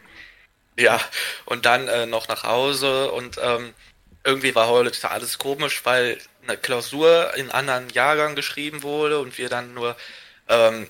ja. 0.77 1.01
und 1.45 1.65
dann 1.65 1.87
äh, 1.87 2.05
noch 2.05 2.27
nach 2.27 2.43
Hause 2.43 3.11
und 3.11 3.39
ähm, 3.41 3.73
irgendwie 4.23 4.55
war 4.55 4.67
heute 4.67 5.09
alles 5.09 5.37
komisch, 5.37 5.81
weil 5.85 6.17
eine 6.43 6.57
Klausur 6.57 7.33
in 7.35 7.51
anderen 7.51 7.89
Jahrgang 7.89 8.35
geschrieben 8.35 8.83
wurde 8.83 9.19
und 9.19 9.37
wir 9.37 9.49
dann 9.49 9.73
nur 9.73 9.95
ähm, 10.47 10.87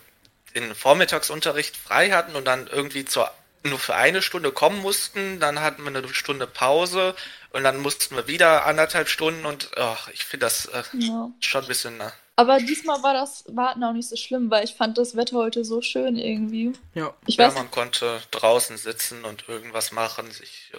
den 0.56 0.74
Vormittagsunterricht 0.74 1.78
frei 1.78 2.10
hatten 2.12 2.36
und 2.36 2.46
dann 2.46 2.68
irgendwie 2.68 3.06
zur, 3.06 3.32
nur 3.64 3.80
für 3.80 3.96
eine 3.96 4.22
Stunde 4.22 4.52
kommen 4.52 4.80
mussten. 4.80 5.40
Dann 5.40 5.60
hatten 5.62 5.84
wir 5.84 5.90
eine 5.90 6.08
Stunde 6.14 6.48
Pause 6.48 7.16
und 7.52 7.64
dann 7.64 7.80
mussten 7.80 8.16
wir 8.16 8.28
wieder 8.28 8.66
anderthalb 8.66 9.10
Stunden 9.10 9.46
und 9.46 9.70
oh, 9.78 9.96
ich 10.14 10.26
finde 10.26 10.46
das 10.46 10.66
äh, 10.66 10.84
ja. 10.94 11.30
schon 11.40 11.62
ein 11.64 11.68
bisschen. 11.68 11.98
Ne? 11.98 12.12
Aber 12.40 12.58
diesmal 12.58 13.04
war 13.04 13.14
das 13.14 13.44
Warten 13.50 13.84
auch 13.84 13.92
nicht 13.92 14.08
so 14.08 14.16
schlimm, 14.16 14.50
weil 14.50 14.64
ich 14.64 14.74
fand 14.74 14.98
das 14.98 15.18
Wetter 15.18 15.36
heute 15.36 15.66
so 15.66 15.82
schön 15.82 16.16
irgendwie. 16.16 16.72
Ja, 16.94 17.14
ich 17.26 17.36
ja, 17.36 17.48
weiß, 17.48 17.56
man 17.56 17.70
konnte 17.70 18.22
draußen 18.32 18.78
sitzen 18.78 19.26
und 19.26 19.50
irgendwas 19.50 19.92
machen, 19.92 20.32
sich. 20.32 20.72
Äh, 20.74 20.78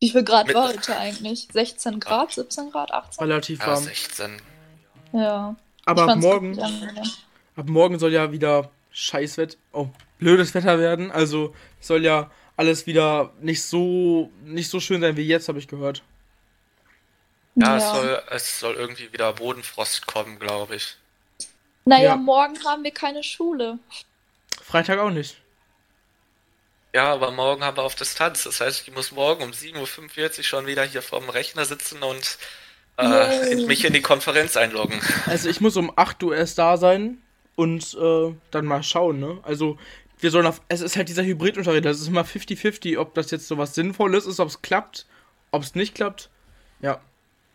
wie 0.00 0.08
viel 0.08 0.24
Grad 0.24 0.54
war 0.54 0.68
heute 0.68 0.96
eigentlich? 0.96 1.48
16 1.52 2.00
Grad, 2.00 2.32
17 2.32 2.70
Grad, 2.70 2.90
18? 2.90 3.22
Relativ 3.22 3.58
warm. 3.58 3.68
Ja, 3.68 3.76
16. 3.76 4.42
Ja. 5.12 5.56
Aber 5.84 6.08
ab 6.08 6.16
morgen, 6.16 6.58
ab 6.58 7.66
morgen 7.68 7.98
soll 7.98 8.14
ja 8.14 8.32
wieder 8.32 8.70
Scheißwetter, 8.90 9.58
oh, 9.72 9.88
blödes 10.18 10.54
Wetter 10.54 10.78
werden. 10.78 11.10
Also 11.10 11.54
soll 11.80 12.02
ja 12.02 12.30
alles 12.56 12.86
wieder 12.86 13.30
nicht 13.42 13.62
so, 13.62 14.30
nicht 14.42 14.70
so 14.70 14.80
schön 14.80 15.02
sein 15.02 15.18
wie 15.18 15.28
jetzt, 15.28 15.48
habe 15.48 15.58
ich 15.58 15.68
gehört. 15.68 16.02
Ja, 17.56 17.66
ja, 17.66 17.76
Es, 17.76 17.92
soll, 17.92 18.22
es 18.30 18.60
soll 18.60 18.74
irgendwie 18.74 19.12
wieder 19.12 19.32
Bodenfrost 19.32 20.06
kommen, 20.06 20.38
glaube 20.38 20.76
ich. 20.76 20.96
Naja, 21.84 22.04
ja. 22.04 22.16
morgen 22.16 22.62
haben 22.64 22.82
wir 22.82 22.90
keine 22.90 23.22
Schule. 23.22 23.78
Freitag 24.62 24.98
auch 24.98 25.10
nicht. 25.10 25.36
Ja, 26.94 27.12
aber 27.12 27.32
morgen 27.32 27.64
haben 27.64 27.76
wir 27.76 27.82
auf 27.82 27.96
Distanz. 27.96 28.44
Das 28.44 28.60
heißt, 28.60 28.86
ich 28.86 28.94
muss 28.94 29.12
morgen 29.12 29.42
um 29.42 29.50
7.45 29.50 30.38
Uhr 30.38 30.44
schon 30.44 30.66
wieder 30.66 30.84
hier 30.84 31.02
vorm 31.02 31.28
Rechner 31.28 31.64
sitzen 31.64 32.02
und 32.02 32.38
äh, 32.96 33.56
mich 33.66 33.84
in 33.84 33.92
die 33.92 34.00
Konferenz 34.00 34.56
einloggen. 34.56 35.00
Also 35.26 35.48
ich 35.48 35.60
muss 35.60 35.76
um 35.76 35.92
8 35.96 36.22
Uhr 36.22 36.36
erst 36.36 36.58
da 36.58 36.76
sein 36.76 37.18
und 37.56 37.94
äh, 37.94 38.34
dann 38.52 38.66
mal 38.66 38.82
schauen, 38.82 39.18
ne? 39.18 39.38
Also 39.42 39.76
wir 40.20 40.30
sollen 40.30 40.46
auf. 40.46 40.62
Es 40.68 40.80
ist 40.80 40.96
halt 40.96 41.08
dieser 41.08 41.24
Hybridunterricht, 41.24 41.84
das 41.84 42.00
ist 42.00 42.08
immer 42.08 42.22
50-50, 42.22 42.98
ob 42.98 43.14
das 43.14 43.30
jetzt 43.32 43.48
so 43.48 43.58
was 43.58 43.74
Sinnvolles 43.74 44.26
ist, 44.26 44.38
ob 44.38 44.48
es 44.48 44.62
klappt, 44.62 45.06
ob 45.50 45.62
es 45.62 45.74
nicht 45.74 45.94
klappt. 45.94 46.30
Ja. 46.80 47.00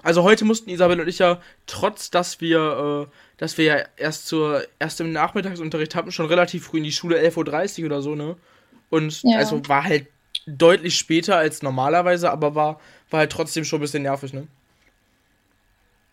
Also 0.04 0.24
heute 0.24 0.46
mussten 0.46 0.70
Isabel 0.70 1.02
und 1.02 1.08
ich 1.08 1.20
ja, 1.20 1.42
trotz 1.68 2.10
dass 2.10 2.40
wir, 2.42 3.08
äh, 3.08 3.12
dass 3.38 3.58
wir 3.58 3.66
ja 3.66 3.86
erst 3.98 4.28
zur 4.28 4.66
erst 4.80 5.02
im 5.02 5.12
Nachmittagsunterricht 5.12 5.96
hatten, 5.96 6.12
schon 6.12 6.28
relativ 6.28 6.66
früh 6.66 6.78
in 6.78 6.84
die 6.84 6.92
Schule 6.92 7.20
11.30 7.20 7.80
Uhr 7.80 7.86
oder 7.88 8.02
so, 8.02 8.16
ne? 8.16 8.38
Und 8.90 9.22
ja. 9.24 9.38
also 9.38 9.68
war 9.68 9.84
halt 9.84 10.08
deutlich 10.46 10.98
später 10.98 11.38
als 11.38 11.62
normalerweise, 11.62 12.32
aber 12.32 12.56
war, 12.56 12.80
war 13.10 13.20
halt 13.20 13.32
trotzdem 13.32 13.66
schon 13.66 13.80
ein 13.80 13.82
bisschen 13.82 14.04
nervig, 14.04 14.34
ne? 14.34 14.48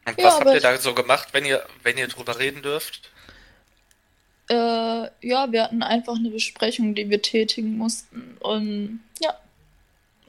Und 0.07 0.18
was 0.18 0.40
habt 0.40 0.55
ihr 0.55 0.61
da 0.61 0.77
so 0.79 0.94
gemacht, 0.94 1.29
wenn 1.33 1.44
ihr, 1.44 1.64
wenn 1.83 1.99
ihr 1.99 2.07
drüber 2.07 2.38
reden 2.38 2.62
dürft? 2.62 3.11
Äh, 4.49 4.55
ja, 4.55 5.51
wir 5.51 5.64
hatten 5.64 5.83
einfach 5.83 6.14
eine 6.14 6.31
Besprechung, 6.31 6.94
die 6.94 7.11
wir 7.11 7.20
tätigen 7.20 7.77
mussten. 7.77 8.37
Und 8.38 9.01
ja. 9.20 9.35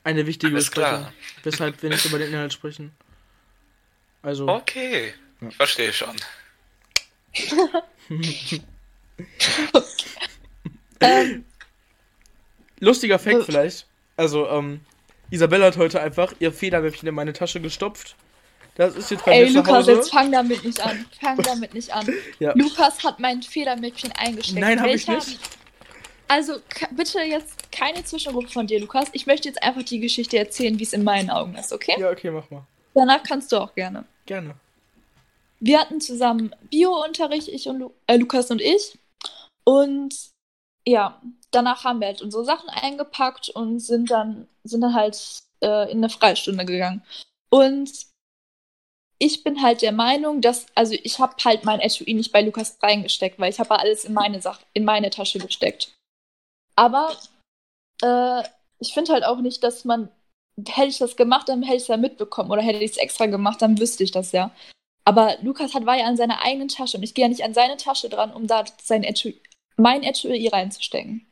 Eine 0.04 0.26
wichtige 0.26 0.54
Alles 0.54 0.66
Besprechung. 0.66 1.00
Klar. 1.00 1.14
Weshalb 1.44 1.84
wir 1.84 1.90
nicht 1.92 2.06
über 2.06 2.18
den 2.18 2.30
Inhalt 2.30 2.54
sprechen. 2.54 2.92
Also. 4.28 4.46
Okay. 4.46 5.14
Ja. 5.40 5.48
Ich 5.48 5.56
verstehe 5.56 5.94
schon. 5.94 6.14
okay. 8.12 8.62
ähm, 11.00 11.46
Lustiger 12.82 13.20
Fact 13.20 13.46
vielleicht. 13.46 13.88
Also, 14.18 14.50
ähm, 14.50 14.82
Isabella 15.32 15.68
hat 15.68 15.78
heute 15.78 16.02
einfach 16.02 16.34
ihr 16.40 16.52
Federmäppchen 16.52 17.08
in 17.08 17.16
meine 17.16 17.32
Tasche 17.32 17.62
gestopft. 17.62 18.18
Das 18.76 18.98
ist 18.98 19.12
jetzt 19.12 19.24
bei 19.24 19.32
Ey, 19.32 19.46
mir 19.46 19.62
Lukas, 19.62 19.88
jetzt 19.88 20.12
fang 20.12 20.30
damit 20.30 20.62
nicht 20.66 20.82
an. 20.82 21.06
Fang 21.22 21.38
damit 21.38 21.74
nicht 21.74 21.94
an. 21.94 22.06
ja. 22.40 22.52
Lukas 22.54 23.02
hat 23.06 23.22
mein 23.22 23.42
Federmäppchen 23.42 24.12
eingesteckt. 24.12 24.60
Nein, 24.60 24.82
habe 24.82 24.92
ich 24.92 25.08
nicht. 25.08 25.40
Also, 26.28 26.58
bitte 26.92 27.22
jetzt 27.22 27.72
keine 27.72 28.04
Zwischenrufe 28.04 28.50
von 28.50 28.68
dir, 28.68 28.82
Lukas. 28.82 29.08
Ich 29.14 29.26
möchte 29.26 29.48
jetzt 29.48 29.64
einfach 29.64 29.84
die 29.84 30.02
Geschichte 30.02 30.38
erzählen, 30.38 30.78
wie 30.78 30.84
es 30.84 30.92
in 30.92 31.06
meinen 31.06 31.30
Augen 31.30 31.56
ist, 31.56 31.72
okay? 31.72 31.96
Ja, 31.98 32.10
okay, 32.12 32.30
mach 32.30 32.50
mal. 32.50 32.68
Danach 32.94 33.24
kannst 33.24 33.54
du 33.54 33.58
auch 33.58 33.74
gerne. 33.74 34.04
Gerne. 34.28 34.56
Wir 35.60 35.80
hatten 35.80 36.00
zusammen 36.00 36.56
Bio-Unterricht, 36.70 37.48
ich 37.48 37.68
und 37.68 37.80
Lu 37.80 37.92
äh, 38.06 38.18
Lukas 38.18 38.52
und 38.52 38.62
ich. 38.62 39.00
Und 39.64 40.16
ja, 40.86 41.20
danach 41.52 41.84
haben 41.84 42.00
wir 42.00 42.08
halt 42.08 42.22
unsere 42.22 42.46
Sachen 42.46 42.70
eingepackt 42.70 43.50
und 43.50 43.80
sind 43.80 44.12
dann, 44.12 44.48
sind 44.64 44.82
dann 44.82 44.94
halt 44.94 45.42
äh, 45.62 45.92
in 45.92 45.98
eine 45.98 46.10
Freistunde 46.10 46.66
gegangen. 46.66 47.04
Und 47.50 47.92
ich 49.20 49.44
bin 49.44 49.62
halt 49.64 49.82
der 49.82 49.94
Meinung, 49.94 50.42
dass, 50.42 50.68
also 50.76 50.94
ich 50.94 51.20
habe 51.20 51.36
halt 51.44 51.66
mein 51.66 51.80
Etui 51.80 52.14
nicht 52.14 52.32
bei 52.32 52.42
Lukas 52.42 52.78
reingesteckt, 52.82 53.40
weil 53.40 53.52
ich 53.52 53.60
habe 53.60 53.80
alles 53.80 54.06
in 54.06 54.14
meine 54.14 54.42
Sache, 54.42 54.64
in 54.74 54.86
meine 54.86 55.10
Tasche 55.10 55.40
gesteckt. 55.40 55.98
Aber 56.76 57.18
äh, 58.04 58.44
ich 58.80 58.94
finde 58.94 59.14
halt 59.14 59.24
auch 59.24 59.40
nicht, 59.40 59.64
dass 59.64 59.86
man, 59.86 60.10
hätte 60.66 60.88
ich 60.88 60.98
das 60.98 61.16
gemacht, 61.16 61.50
dann 61.50 61.64
hätte 61.64 61.78
ich 61.78 61.84
es 61.84 61.88
ja 61.88 61.98
mitbekommen 61.98 62.52
oder 62.52 62.62
hätte 62.62 62.84
ich 62.84 62.92
es 62.92 62.98
extra 62.98 63.28
gemacht, 63.28 63.62
dann 63.62 63.80
wüsste 63.80 64.04
ich 64.04 64.12
das 64.12 64.32
ja. 64.32 64.52
Aber 65.06 65.38
Lukas 65.42 65.74
hat, 65.74 65.86
war 65.86 65.98
ja 65.98 66.06
an 66.06 66.18
seiner 66.18 66.44
eigenen 66.44 66.68
Tasche 66.68 66.98
und 66.98 67.04
ich 67.04 67.14
gehe 67.14 67.26
ja 67.26 67.30
nicht 67.30 67.44
an 67.44 67.54
seine 67.54 67.78
Tasche 67.78 68.10
dran, 68.10 68.34
um 68.34 68.48
da 68.48 68.66
sein 68.82 69.04
Etui, 69.04 69.40
mein 69.78 70.04
Etui 70.04 70.48
reinzustecken. 70.48 71.26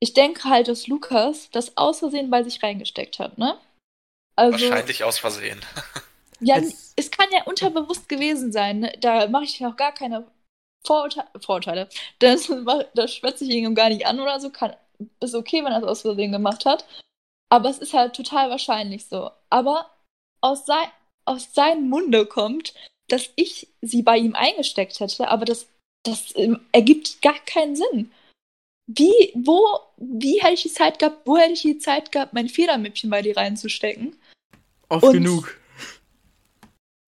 ich 0.00 0.12
denke 0.12 0.44
halt, 0.44 0.68
dass 0.68 0.86
Lukas 0.88 1.48
das 1.50 1.76
aus 1.76 2.00
Versehen 2.00 2.30
bei 2.30 2.42
sich 2.42 2.62
reingesteckt 2.62 3.18
hat, 3.18 3.38
ne? 3.38 3.58
Also, 4.36 4.52
Wahrscheinlich 4.52 5.04
aus 5.04 5.18
Versehen. 5.18 5.60
ja, 6.40 6.56
es, 6.56 6.92
es, 6.96 7.10
kann 7.10 7.28
ja 7.32 7.44
unterbewusst 7.44 8.08
gewesen 8.08 8.52
sein. 8.52 8.80
Ne? 8.80 8.92
Da 9.00 9.28
mache 9.28 9.44
ich 9.44 9.64
auch 9.64 9.76
gar 9.76 9.92
keine 9.92 10.26
Vorurte 10.84 11.24
Vorurteile. 11.40 11.88
Das, 12.18 12.52
das 12.94 13.14
schwätze 13.14 13.44
ich 13.44 13.50
ihm 13.50 13.74
gar 13.74 13.88
nicht 13.88 14.06
an 14.06 14.20
oder 14.20 14.40
so. 14.40 14.50
Kann, 14.50 14.74
ist 15.20 15.34
okay, 15.34 15.64
wenn 15.64 15.72
er 15.72 15.78
es 15.78 15.84
aus 15.84 16.02
Versehen 16.02 16.32
gemacht 16.32 16.64
hat. 16.64 16.84
Aber 17.50 17.68
es 17.68 17.78
ist 17.78 17.92
halt 17.92 18.14
total 18.14 18.50
wahrscheinlich 18.50 19.06
so. 19.06 19.30
Aber 19.50 19.90
aus, 20.40 20.66
sei 20.66 20.82
aus 21.24 21.54
seinem 21.54 21.88
Munde 21.88 22.26
kommt, 22.26 22.74
dass 23.08 23.30
ich 23.36 23.68
sie 23.80 24.02
bei 24.02 24.18
ihm 24.18 24.34
eingesteckt 24.34 24.98
hätte, 25.00 25.28
aber 25.28 25.44
das, 25.44 25.66
das 26.04 26.34
ähm, 26.36 26.60
ergibt 26.72 27.22
gar 27.22 27.38
keinen 27.46 27.76
Sinn. 27.76 28.10
Wie, 28.86 29.32
wo, 29.34 29.62
wie 29.96 30.42
hätte 30.42 30.54
ich 30.54 30.62
die 30.62 30.72
Zeit 30.72 30.98
gehabt, 30.98 31.26
wo 31.26 31.38
hätte 31.38 31.52
ich 31.52 31.62
die 31.62 31.78
Zeit 31.78 32.12
gehabt, 32.12 32.34
mein 32.34 32.48
Federmäppchen 32.48 33.08
bei 33.08 33.22
dir 33.22 33.36
reinzustecken? 33.36 34.16
Oft 34.88 35.04
Und, 35.04 35.12
genug. 35.12 35.58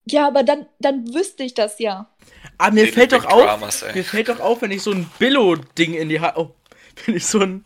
Ja, 0.09 0.27
aber 0.27 0.43
dann, 0.43 0.65
dann 0.79 1.13
wüsste 1.13 1.43
ich 1.43 1.53
das 1.53 1.79
ja. 1.79 2.09
Aber 2.57 2.69
ah, 2.69 2.71
mir 2.71 2.87
fällt 2.87 3.11
doch 3.11 3.25
auf, 3.25 3.43
Dramas, 3.43 3.85
mir 3.93 4.03
fällt 4.03 4.29
doch 4.29 4.39
auf, 4.39 4.61
wenn 4.61 4.71
ich 4.71 4.81
so 4.81 4.91
ein 4.91 5.09
Billo-Ding 5.19 5.93
in 5.93 6.09
die 6.09 6.19
Hand, 6.19 6.37
oh, 6.37 6.55
wenn 7.05 7.15
ich 7.15 7.27
so 7.27 7.39
ein, 7.39 7.65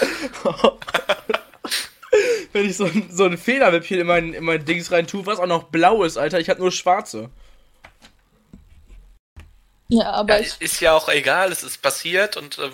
wenn 2.52 2.68
ich 2.68 2.76
so 2.76 2.84
ein, 2.84 3.08
so 3.10 3.24
ein 3.24 3.38
Federmäppchen 3.38 4.00
in 4.00 4.06
mein, 4.06 4.32
in 4.34 4.44
mein 4.44 4.64
Dings 4.64 4.90
rein 4.90 5.06
tue, 5.06 5.26
was 5.26 5.38
auch 5.38 5.46
noch 5.46 5.64
blau 5.64 6.02
ist, 6.04 6.16
Alter, 6.16 6.40
ich 6.40 6.48
hab 6.48 6.58
nur 6.58 6.72
schwarze. 6.72 7.30
Ja, 9.88 10.10
aber 10.12 10.40
ja, 10.40 10.52
ist 10.58 10.80
ja 10.80 10.94
auch 10.94 11.08
egal, 11.08 11.52
es 11.52 11.62
ist 11.62 11.80
passiert 11.80 12.36
und 12.36 12.58
äh, 12.58 12.70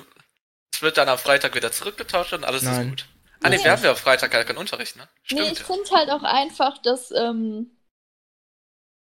es 0.73 0.81
wird 0.81 0.97
dann 0.97 1.09
am 1.09 1.19
Freitag 1.19 1.55
wieder 1.55 1.71
zurückgetauscht 1.71 2.33
und 2.33 2.45
alles 2.45 2.63
Nein. 2.63 2.81
ist 2.81 2.91
gut. 2.91 3.09
Ah, 3.43 3.49
nee, 3.49 3.57
nee. 3.57 3.65
wir 3.65 3.73
haben 3.73 3.83
ja 3.83 3.91
am 3.91 3.97
Freitag 3.97 4.31
gar 4.31 4.45
keinen 4.45 4.59
Unterricht, 4.59 4.97
ne? 4.97 5.09
Stimmt. 5.23 5.41
Nee, 5.43 5.53
ich 5.53 5.63
finde 5.63 5.91
halt 5.91 6.11
auch 6.11 6.23
einfach, 6.23 6.79
dass 6.79 7.11
ähm, 7.11 7.77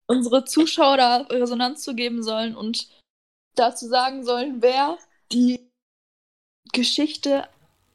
unsere 0.06 0.44
Zuschauer 0.44 0.96
da 0.96 1.16
Resonanz 1.30 1.82
zu 1.82 1.94
geben 1.94 2.22
sollen 2.22 2.56
und 2.56 2.88
dazu 3.54 3.86
sagen 3.86 4.24
sollen, 4.24 4.60
wer 4.60 4.98
die 5.30 5.70
Geschichte 6.72 7.48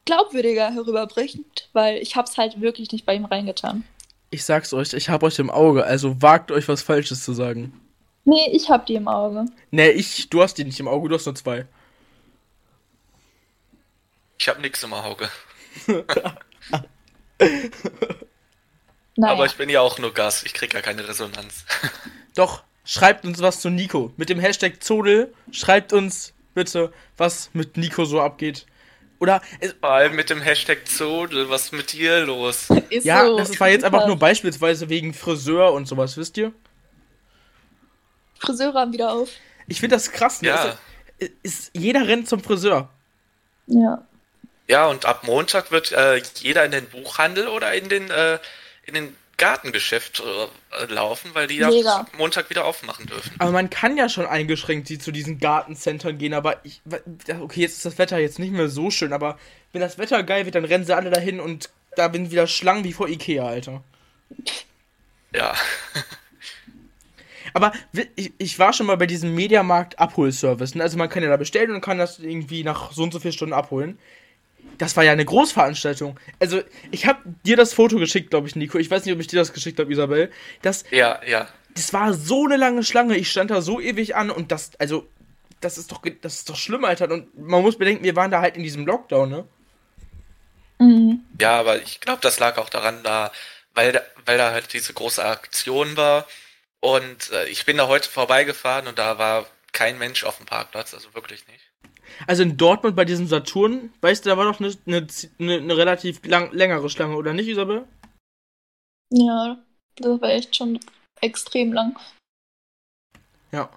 glaubwürdiger 0.08 0.72
herüberbringt, 0.72 1.68
weil 1.74 1.98
ich 1.98 2.16
hab's 2.16 2.38
halt 2.38 2.62
wirklich 2.62 2.90
nicht 2.92 3.04
bei 3.04 3.14
ihm 3.14 3.26
reingetan. 3.26 3.84
Ich 4.30 4.42
sag's 4.44 4.72
euch, 4.72 4.94
ich 4.94 5.10
hab 5.10 5.22
euch 5.22 5.38
im 5.38 5.50
Auge, 5.50 5.84
also 5.84 6.20
wagt 6.22 6.50
euch 6.50 6.66
was 6.66 6.82
Falsches 6.82 7.22
zu 7.22 7.34
sagen. 7.34 7.78
Nee, 8.24 8.48
ich 8.52 8.70
hab 8.70 8.86
die 8.86 8.94
im 8.94 9.06
Auge. 9.06 9.44
Nee, 9.70 9.90
ich, 9.90 10.30
du 10.30 10.42
hast 10.42 10.54
die 10.54 10.64
nicht 10.64 10.80
im 10.80 10.88
Auge, 10.88 11.10
du 11.10 11.14
hast 11.14 11.26
nur 11.26 11.34
zwei. 11.34 11.66
Ich 14.38 14.48
hab 14.48 14.60
nix 14.60 14.82
im 14.82 14.94
Auge. 14.94 15.28
naja. 19.16 19.34
Aber 19.34 19.44
ich 19.44 19.56
bin 19.56 19.68
ja 19.68 19.82
auch 19.82 19.98
nur 19.98 20.14
Gast, 20.14 20.46
ich 20.46 20.54
krieg 20.54 20.72
ja 20.72 20.80
keine 20.80 21.06
Resonanz. 21.06 21.66
Doch, 22.34 22.62
schreibt 22.84 23.26
uns 23.26 23.42
was 23.42 23.60
zu 23.60 23.68
Nico. 23.68 24.10
Mit 24.16 24.30
dem 24.30 24.40
Hashtag 24.40 24.82
Zodel 24.82 25.34
schreibt 25.52 25.92
uns 25.92 26.32
bitte, 26.54 26.94
was 27.18 27.50
mit 27.52 27.76
Nico 27.76 28.06
so 28.06 28.22
abgeht. 28.22 28.64
Oder 29.20 29.42
vor 29.80 29.90
allem 29.90 30.14
mit 30.14 30.30
dem 30.30 30.40
Hashtag 30.40 30.86
Zodel, 30.86 31.50
was 31.50 31.66
ist 31.66 31.72
mit 31.72 31.92
dir 31.92 32.24
los? 32.24 32.68
Ist 32.90 33.04
ja, 33.04 33.26
so. 33.26 33.36
das 33.36 33.58
war 33.58 33.68
jetzt 33.68 33.84
einfach 33.84 34.06
nur 34.06 34.16
beispielsweise 34.16 34.88
wegen 34.88 35.12
Friseur 35.12 35.72
und 35.72 35.88
sowas, 35.88 36.16
wisst 36.16 36.36
ihr? 36.36 36.52
Friseure 38.38 38.74
haben 38.74 38.92
wieder 38.92 39.12
auf. 39.12 39.30
Ich 39.66 39.80
finde 39.80 39.96
das 39.96 40.12
krass, 40.12 40.40
ne? 40.40 40.48
Ja. 40.48 40.56
Also, 40.56 40.78
ist, 41.42 41.70
jeder 41.74 42.06
rennt 42.06 42.28
zum 42.28 42.42
Friseur. 42.42 42.88
Ja. 43.66 44.02
Ja, 44.68 44.86
und 44.86 45.06
ab 45.06 45.24
Montag 45.24 45.70
wird 45.70 45.92
äh, 45.92 46.22
jeder 46.36 46.64
in 46.64 46.70
den 46.70 46.86
Buchhandel 46.86 47.48
oder 47.48 47.74
in 47.74 47.88
den, 47.88 48.10
äh, 48.10 48.38
in 48.84 48.94
den 48.94 49.16
Gartengeschäft 49.38 50.20
äh, 50.20 50.92
laufen, 50.92 51.30
weil 51.32 51.46
die 51.46 51.56
ja 51.56 52.06
Montag 52.18 52.50
wieder 52.50 52.64
aufmachen 52.64 53.06
dürfen. 53.06 53.32
Aber 53.38 53.52
man 53.52 53.70
kann 53.70 53.96
ja 53.96 54.08
schon 54.08 54.26
eingeschränkt 54.26 54.88
die 54.88 54.98
zu 54.98 55.12
diesen 55.12 55.38
Gartencentern 55.38 56.18
gehen, 56.18 56.34
aber 56.34 56.64
ich, 56.64 56.82
okay, 57.40 57.62
jetzt 57.62 57.76
ist 57.76 57.86
das 57.86 57.98
Wetter 57.98 58.18
jetzt 58.18 58.38
nicht 58.38 58.52
mehr 58.52 58.68
so 58.68 58.90
schön, 58.90 59.12
aber 59.12 59.38
wenn 59.72 59.80
das 59.80 59.96
Wetter 59.96 60.22
geil 60.24 60.44
wird, 60.44 60.56
dann 60.56 60.64
rennen 60.64 60.84
sie 60.84 60.94
alle 60.94 61.10
dahin 61.10 61.40
und 61.40 61.70
da 61.96 62.08
bin 62.08 62.30
wieder 62.30 62.46
Schlangen 62.46 62.84
wie 62.84 62.92
vor 62.92 63.08
Ikea, 63.08 63.46
Alter. 63.46 63.82
Ja. 65.32 65.54
aber 67.54 67.72
ich, 68.16 68.32
ich 68.38 68.58
war 68.58 68.72
schon 68.72 68.86
mal 68.86 68.96
bei 68.96 69.06
diesem 69.06 69.34
Mediamarkt 69.34 69.98
Abholservice. 69.98 70.74
Ne? 70.74 70.82
Also 70.82 70.98
man 70.98 71.08
kann 71.08 71.22
ja 71.22 71.28
da 71.28 71.36
bestellen 71.36 71.70
und 71.70 71.80
kann 71.80 71.98
das 71.98 72.18
irgendwie 72.18 72.64
nach 72.64 72.92
so 72.92 73.04
und 73.04 73.12
so 73.12 73.20
vier 73.20 73.32
Stunden 73.32 73.54
abholen 73.54 73.98
das 74.78 74.96
war 74.96 75.04
ja 75.04 75.12
eine 75.12 75.24
Großveranstaltung. 75.24 76.18
Also, 76.38 76.62
ich 76.90 77.06
habe 77.06 77.20
dir 77.44 77.56
das 77.56 77.74
Foto 77.74 77.98
geschickt, 77.98 78.30
glaube 78.30 78.48
ich, 78.48 78.56
Nico. 78.56 78.78
Ich 78.78 78.90
weiß 78.90 79.04
nicht, 79.04 79.14
ob 79.14 79.20
ich 79.20 79.26
dir 79.26 79.38
das 79.38 79.52
geschickt 79.52 79.78
habe, 79.78 79.92
Isabel. 79.92 80.30
Das, 80.62 80.84
ja, 80.90 81.20
ja. 81.26 81.48
Das 81.74 81.92
war 81.92 82.14
so 82.14 82.46
eine 82.46 82.56
lange 82.56 82.84
Schlange. 82.84 83.16
Ich 83.16 83.30
stand 83.30 83.50
da 83.50 83.60
so 83.60 83.80
ewig 83.80 84.16
an 84.16 84.30
und 84.30 84.52
das, 84.52 84.70
also, 84.78 85.06
das 85.60 85.78
ist 85.78 85.92
doch, 85.92 86.02
das 86.22 86.34
ist 86.36 86.48
doch 86.48 86.56
schlimm, 86.56 86.84
Alter. 86.84 87.10
Und 87.10 87.36
man 87.36 87.62
muss 87.62 87.76
bedenken, 87.76 88.04
wir 88.04 88.16
waren 88.16 88.30
da 88.30 88.40
halt 88.40 88.56
in 88.56 88.62
diesem 88.62 88.86
Lockdown, 88.86 89.28
ne? 89.28 89.48
Mhm. 90.78 91.24
Ja, 91.40 91.58
aber 91.58 91.82
ich 91.82 92.00
glaube, 92.00 92.20
das 92.22 92.38
lag 92.38 92.56
auch 92.56 92.68
daran, 92.68 93.02
da, 93.02 93.32
weil, 93.74 93.92
da, 93.92 94.02
weil 94.24 94.38
da 94.38 94.52
halt 94.52 94.72
diese 94.72 94.92
große 94.92 95.24
Aktion 95.24 95.96
war. 95.96 96.26
Und 96.80 97.30
äh, 97.32 97.46
ich 97.48 97.64
bin 97.64 97.76
da 97.76 97.88
heute 97.88 98.08
vorbeigefahren 98.08 98.86
und 98.86 98.98
da 98.98 99.18
war 99.18 99.46
kein 99.72 99.98
Mensch 99.98 100.22
auf 100.24 100.36
dem 100.36 100.46
Parkplatz, 100.46 100.94
also 100.94 101.12
wirklich 101.14 101.46
nicht. 101.48 101.67
Also 102.26 102.42
in 102.42 102.56
Dortmund 102.56 102.96
bei 102.96 103.04
diesem 103.04 103.26
Saturn, 103.26 103.92
weißt 104.00 104.24
du, 104.24 104.30
da 104.30 104.36
war 104.36 104.44
doch 104.44 104.60
eine, 104.60 104.74
eine, 104.86 105.54
eine 105.54 105.76
relativ 105.76 106.24
lang, 106.26 106.52
längere 106.52 106.90
Schlange, 106.90 107.16
oder 107.16 107.32
nicht, 107.32 107.48
Isabel? 107.48 107.86
Ja, 109.10 109.58
das 109.96 110.20
war 110.20 110.30
echt 110.30 110.56
schon 110.56 110.78
extrem 111.20 111.72
lang. 111.72 111.98
Ja. 113.52 113.70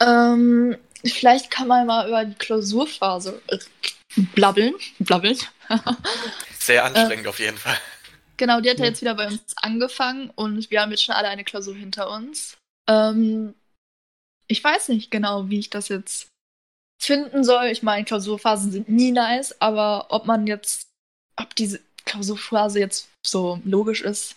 Ähm, 0.00 0.76
vielleicht 1.04 1.50
kann 1.50 1.68
man 1.68 1.86
mal 1.86 2.08
über 2.08 2.24
die 2.24 2.34
Klausurphase 2.34 3.42
blabbeln. 4.34 4.74
Blabbeln. 4.98 5.38
Sehr 6.58 6.84
anstrengend 6.84 7.26
äh, 7.26 7.28
auf 7.28 7.38
jeden 7.38 7.58
Fall. 7.58 7.76
Genau, 8.36 8.60
die 8.60 8.70
hat 8.70 8.78
ja 8.78 8.86
jetzt 8.86 9.00
wieder 9.00 9.14
bei 9.14 9.28
uns 9.28 9.54
angefangen 9.56 10.30
und 10.34 10.70
wir 10.70 10.80
haben 10.80 10.90
jetzt 10.90 11.04
schon 11.04 11.14
alle 11.14 11.28
eine 11.28 11.44
Klausur 11.44 11.74
hinter 11.74 12.10
uns. 12.10 12.56
Ähm, 12.88 13.54
ich 14.46 14.62
weiß 14.62 14.88
nicht 14.88 15.10
genau, 15.10 15.48
wie 15.48 15.58
ich 15.58 15.70
das 15.70 15.88
jetzt 15.88 16.28
finden 17.00 17.44
soll. 17.44 17.66
Ich 17.66 17.82
meine, 17.82 18.04
Klausurphasen 18.04 18.72
sind 18.72 18.88
nie 18.88 19.12
nice, 19.12 19.60
aber 19.60 20.06
ob 20.10 20.26
man 20.26 20.46
jetzt, 20.46 20.88
ob 21.36 21.54
diese 21.54 21.80
Klausurphase 22.04 22.80
jetzt 22.80 23.08
so 23.26 23.60
logisch 23.64 24.00
ist. 24.00 24.36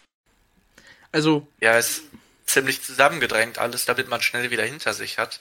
Also. 1.12 1.48
Ja, 1.60 1.78
es 1.78 2.00
ist 2.00 2.04
ziemlich 2.46 2.82
zusammengedrängt 2.82 3.58
alles, 3.58 3.86
damit 3.86 4.08
man 4.08 4.22
schnell 4.22 4.52
wieder 4.52 4.64
hinter 4.64 4.94
sich 4.94 5.18
hat. 5.18 5.40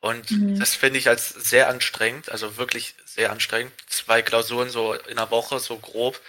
Und 0.00 0.30
mhm. 0.30 0.58
das 0.58 0.74
finde 0.74 0.98
ich 0.98 1.08
als 1.08 1.30
sehr 1.30 1.68
anstrengend, 1.68 2.30
also 2.30 2.56
wirklich 2.56 2.94
sehr 3.04 3.32
anstrengend. 3.32 3.72
Zwei 3.88 4.22
Klausuren 4.22 4.70
so 4.70 4.94
in 4.94 5.16
der 5.16 5.30
Woche, 5.30 5.58
so 5.58 5.76
grob. 5.76 6.20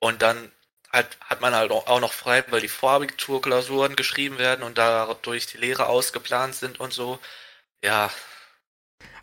Und 0.00 0.22
dann 0.22 0.50
halt, 0.94 1.18
hat 1.20 1.40
man 1.40 1.54
halt 1.54 1.70
auch 1.70 2.00
noch 2.00 2.12
frei, 2.12 2.44
weil 2.50 2.60
die 2.60 2.68
Vorabiturklausuren 2.68 3.96
geschrieben 3.96 4.38
werden 4.38 4.62
und 4.62 4.78
dadurch 4.78 5.46
die 5.46 5.58
Lehre 5.58 5.86
ausgeplant 5.86 6.54
sind 6.54 6.80
und 6.80 6.92
so. 6.92 7.18
Ja. 7.84 8.10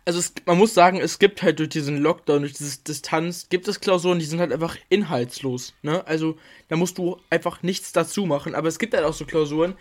Also 0.04 0.18
es, 0.18 0.34
man 0.46 0.58
muss 0.58 0.74
sagen, 0.74 1.00
es 1.00 1.18
gibt 1.18 1.42
halt 1.42 1.58
durch 1.58 1.70
diesen 1.70 1.96
Lockdown, 1.96 2.42
durch 2.42 2.54
diese 2.54 2.82
Distanz, 2.82 3.48
gibt 3.48 3.68
es 3.68 3.80
Klausuren, 3.80 4.18
die 4.18 4.24
sind 4.24 4.40
halt 4.40 4.52
einfach 4.52 4.76
inhaltslos. 4.88 5.74
Ne? 5.82 6.06
Also 6.06 6.38
da 6.68 6.76
musst 6.76 6.98
du 6.98 7.20
einfach 7.30 7.62
nichts 7.62 7.92
dazu 7.92 8.26
machen. 8.26 8.54
Aber 8.54 8.68
es 8.68 8.78
gibt 8.78 8.94
halt 8.94 9.04
auch 9.04 9.14
so 9.14 9.24
Klausuren, 9.24 9.76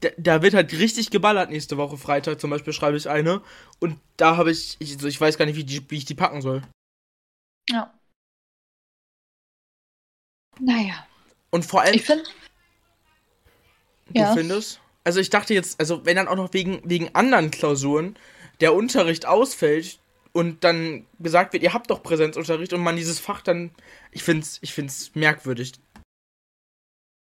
da, 0.00 0.08
da, 0.16 0.42
wird 0.42 0.54
halt 0.54 0.72
richtig 0.72 1.10
geballert 1.10 1.50
nächste 1.50 1.76
Woche 1.76 1.96
Freitag. 1.96 2.40
Zum 2.40 2.50
Beispiel 2.50 2.72
schreibe 2.72 2.96
ich 2.96 3.08
eine 3.08 3.42
und 3.80 3.98
da 4.16 4.36
habe 4.36 4.50
ich, 4.50 4.76
ich, 4.80 4.94
also 4.94 5.08
ich 5.08 5.20
weiß 5.20 5.38
gar 5.38 5.46
nicht, 5.46 5.56
wie, 5.56 5.64
die, 5.64 5.88
wie 5.90 5.98
ich 5.98 6.04
die 6.04 6.14
packen 6.14 6.42
soll. 6.42 6.62
Ja. 7.68 7.92
Naja. 10.60 11.06
Und 11.52 11.64
vor 11.64 11.82
allem. 11.82 11.94
Ich 11.94 12.04
finde. 12.04 12.24
Du 14.08 14.20
ja. 14.20 14.34
findest? 14.34 14.80
Also 15.04 15.20
ich 15.20 15.30
dachte 15.30 15.54
jetzt, 15.54 15.78
also 15.78 16.04
wenn 16.04 16.16
dann 16.16 16.28
auch 16.28 16.36
noch 16.36 16.52
wegen, 16.52 16.80
wegen 16.84 17.14
anderen 17.14 17.50
Klausuren 17.50 18.16
der 18.60 18.74
Unterricht 18.74 19.26
ausfällt 19.26 19.98
und 20.32 20.64
dann 20.64 21.06
gesagt 21.18 21.52
wird, 21.52 21.62
ihr 21.62 21.74
habt 21.74 21.90
doch 21.90 22.02
Präsenzunterricht 22.02 22.72
und 22.72 22.82
man 22.82 22.96
dieses 22.96 23.18
Fach 23.18 23.42
dann. 23.42 23.70
Ich 24.10 24.22
find's, 24.22 24.58
ich 24.62 24.72
find's 24.72 25.14
merkwürdig. 25.14 25.72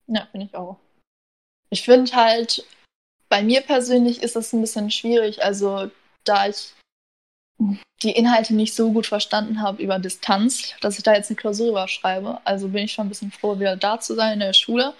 Ja, 0.07 0.27
finde 0.31 0.47
ich 0.47 0.55
auch. 0.55 0.79
Ich 1.69 1.83
finde 1.83 2.11
halt, 2.13 2.65
bei 3.29 3.43
mir 3.43 3.61
persönlich 3.61 4.23
ist 4.23 4.35
das 4.35 4.53
ein 4.53 4.61
bisschen 4.61 4.89
schwierig. 4.91 5.43
Also, 5.43 5.91
da 6.23 6.47
ich 6.47 6.73
die 8.03 8.11
Inhalte 8.11 8.55
nicht 8.55 8.73
so 8.73 8.91
gut 8.91 9.07
verstanden 9.07 9.61
habe 9.61 9.83
über 9.83 9.99
Distanz, 9.99 10.73
dass 10.81 10.97
ich 10.97 11.03
da 11.03 11.13
jetzt 11.13 11.29
eine 11.29 11.37
Klausur 11.37 11.69
überschreibe. 11.69 12.39
Also 12.45 12.69
bin 12.69 12.85
ich 12.85 12.93
schon 12.93 13.07
ein 13.07 13.09
bisschen 13.09 13.31
froh, 13.31 13.59
wieder 13.59 13.75
da 13.75 13.99
zu 13.99 14.15
sein 14.15 14.33
in 14.33 14.39
der 14.39 14.53
Schule. 14.53 14.93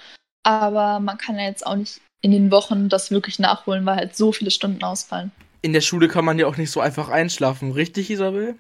Aber 0.44 1.00
man 1.00 1.18
kann 1.18 1.38
ja 1.38 1.46
jetzt 1.46 1.66
auch 1.66 1.76
nicht 1.76 2.02
in 2.22 2.32
den 2.32 2.52
Wochen 2.52 2.90
das 2.90 3.12
wirklich 3.12 3.40
nachholen, 3.40 3.86
weil 3.86 3.96
halt 3.96 4.16
so 4.16 4.32
viele 4.32 4.52
Stunden 4.52 4.84
ausfallen. 4.84 5.32
In 5.62 5.74
der 5.74 5.82
Schule 5.82 6.08
kann 6.08 6.26
man 6.26 6.40
ja 6.40 6.48
auch 6.48 6.58
nicht 6.58 6.72
so 6.72 6.80
einfach 6.80 7.10
einschlafen, 7.10 7.72
richtig, 7.72 8.10
Isabel? 8.10 8.58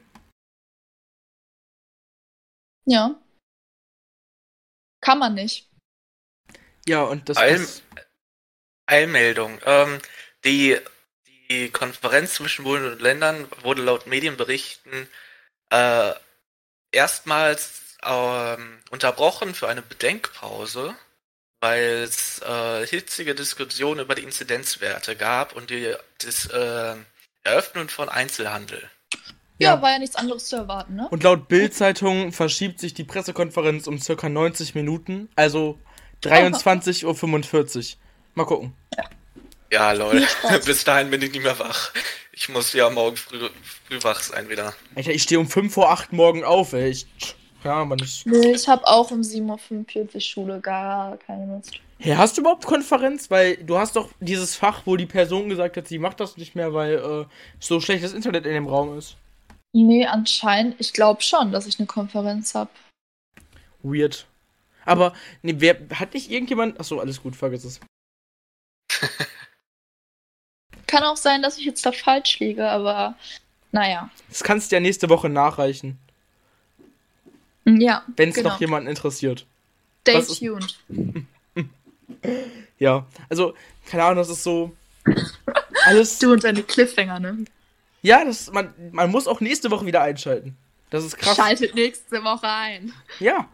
Ja. 2.86 3.20
Kann 5.02 5.20
man 5.20 5.34
nicht. 5.34 5.70
Ja, 6.88 7.04
und 7.04 7.30
das 7.30 7.38
Eil 7.38 7.56
ist. 7.56 7.84
Eilmeldung. 8.88 9.60
Ähm, 9.66 10.00
die, 10.44 10.78
die 11.52 11.70
Konferenz 11.70 12.36
zwischen 12.36 12.64
Bund 12.64 12.84
und 12.86 13.02
Ländern 13.02 13.48
wurde 13.62 13.82
laut 13.82 14.08
Medienberichten 14.08 15.08
äh, 15.72 16.12
erstmals 16.92 17.98
ähm, 18.04 18.78
unterbrochen 18.92 19.54
für 19.54 19.68
eine 19.68 19.82
Bedenkpause, 19.82 20.96
weil 21.60 22.04
es 22.04 22.42
äh, 22.42 22.86
hitzige 22.86 23.36
Diskussionen 23.36 24.02
über 24.02 24.16
die 24.16 24.24
Inzidenzwerte 24.24 25.16
gab 25.16 25.56
und 25.56 25.70
die 25.70 25.94
das 26.24 26.46
äh, 26.48 26.96
Eröffnen 27.44 27.90
von 27.90 28.10
Einzelhandel. 28.10 28.90
Ja, 29.58 29.76
Ja. 29.76 29.82
war 29.82 29.92
ja 29.92 30.00
nichts 30.00 30.16
anderes 30.16 30.46
zu 30.46 30.58
erwarten, 30.58 30.96
ne? 30.96 31.08
Und 31.10 31.24
laut 31.24 31.48
Bild-Zeitung 31.48 32.32
verschiebt 32.32 32.80
sich 32.80 32.94
die 32.94 33.04
Pressekonferenz 33.04 33.88
um 33.88 34.00
circa 34.00 34.30
90 34.30 34.76
Minuten, 34.76 35.30
also 35.36 35.80
23.45 36.24 37.94
Uhr. 37.94 38.00
Mal 38.36 38.46
gucken. 38.46 38.74
Ja, 38.98 39.06
lol. 39.72 40.12
Viel 40.12 40.28
Spaß. 40.28 40.66
Bis 40.66 40.84
dahin 40.84 41.10
bin 41.10 41.22
ich 41.22 41.32
nicht 41.32 41.44
mehr 41.44 41.58
wach. 41.60 41.92
Ich 42.32 42.50
muss 42.50 42.74
ja 42.74 42.90
morgen 42.90 43.18
früh, 43.18 43.50
früh 43.88 44.04
wach 44.04 44.22
sein 44.22 44.50
wieder. 44.50 44.74
Alter, 44.96 45.12
ich 45.12 45.24
stehe 45.24 45.40
um 45.40 45.48
5 45.48 45.74
vor 45.74 45.92
8 45.92 46.14
morgen 46.14 46.44
auf, 46.44 46.74
ey. 46.74 46.90
Ich, 46.90 47.08
ja, 47.64 47.84
man 47.84 48.00
ist. 48.00 48.26
Nee, 48.26 48.52
ich 48.52 48.68
habe 48.68 48.88
auch 48.88 49.12
um 49.12 49.22
7.45 49.22 50.16
Uhr 50.16 50.22
Schule, 50.22 50.60
gar 50.62 51.18
keine 51.18 51.54
Lust. 51.54 51.80
Hey, 52.00 52.16
hast 52.16 52.38
du 52.38 52.42
überhaupt 52.42 52.66
Konferenz? 52.66 53.30
Weil 53.30 53.58
du 53.58 53.78
hast 53.78 53.98
doch 53.98 54.10
dieses 54.22 54.56
Fach, 54.56 54.84
wo 54.86 54.96
die 54.96 55.06
Person 55.06 55.50
gesagt 55.50 55.76
hat, 55.76 55.88
sie 55.88 56.00
macht 56.00 56.22
das 56.22 56.38
nicht 56.38 56.56
mehr, 56.56 56.74
weil 56.74 56.94
äh, 56.94 57.26
so 57.60 57.82
schlechtes 57.82 58.14
Internet 58.14 58.46
in 58.46 58.54
dem 58.54 58.68
Raum 58.68 58.98
ist. 58.98 59.18
Nee, 59.74 60.06
anscheinend, 60.06 60.76
ich 60.80 60.94
glaube 60.94 61.22
schon, 61.22 61.52
dass 61.52 61.68
ich 61.68 61.78
eine 61.78 61.88
Konferenz 61.88 62.56
habe. 62.56 62.72
Weird. 63.84 64.26
Aber, 64.86 65.14
nee, 65.42 65.56
wer, 65.58 65.78
hat 65.94 66.14
nicht 66.14 66.32
irgendjemand. 66.32 66.80
Achso, 66.80 67.00
alles 67.00 67.22
gut, 67.22 67.36
vergiss 67.36 67.66
es. 67.66 67.80
Kann 70.89 71.04
auch 71.04 71.17
sein, 71.17 71.41
dass 71.41 71.58
ich 71.58 71.65
jetzt 71.65 71.86
da 71.86 71.91
falsch 71.91 72.39
liege, 72.39 72.67
aber 72.67 73.15
naja. 73.71 74.10
Das 74.30 74.43
kannst 74.43 74.71
du 74.71 74.75
ja 74.75 74.80
nächste 74.80 75.10
Woche 75.10 75.30
nachreichen, 75.30 75.99
Ja, 77.65 78.04
wenn 78.15 78.30
es 78.30 78.36
genau. 78.36 78.49
noch 78.49 78.60
jemanden 78.60 78.89
interessiert. 78.89 79.45
Stay 80.02 80.15
was 80.15 80.39
tuned. 80.39 80.80
Ja, 82.80 83.06
also, 83.30 83.54
keine 83.86 84.04
Ahnung, 84.04 84.17
das 84.17 84.30
ist 84.30 84.43
so. 84.43 84.75
Alles. 85.86 86.17
Du 86.17 86.32
und 86.32 86.43
deine 86.43 86.63
Cliffhanger, 86.63 87.19
ne? 87.19 87.45
Ja, 88.02 88.23
das, 88.25 88.52
man, 88.52 88.73
man 88.91 89.12
muss 89.12 89.28
auch 89.28 89.41
nächste 89.41 89.69
Woche 89.69 89.86
wieder 89.86 90.02
einschalten. 90.02 90.58
Das 90.89 91.04
ist 91.04 91.17
krass. 91.17 91.36
Schaltet 91.36 91.75
nächste 91.75 92.23
Woche 92.23 92.47
ein. 92.47 92.93
Ja. 93.19 93.47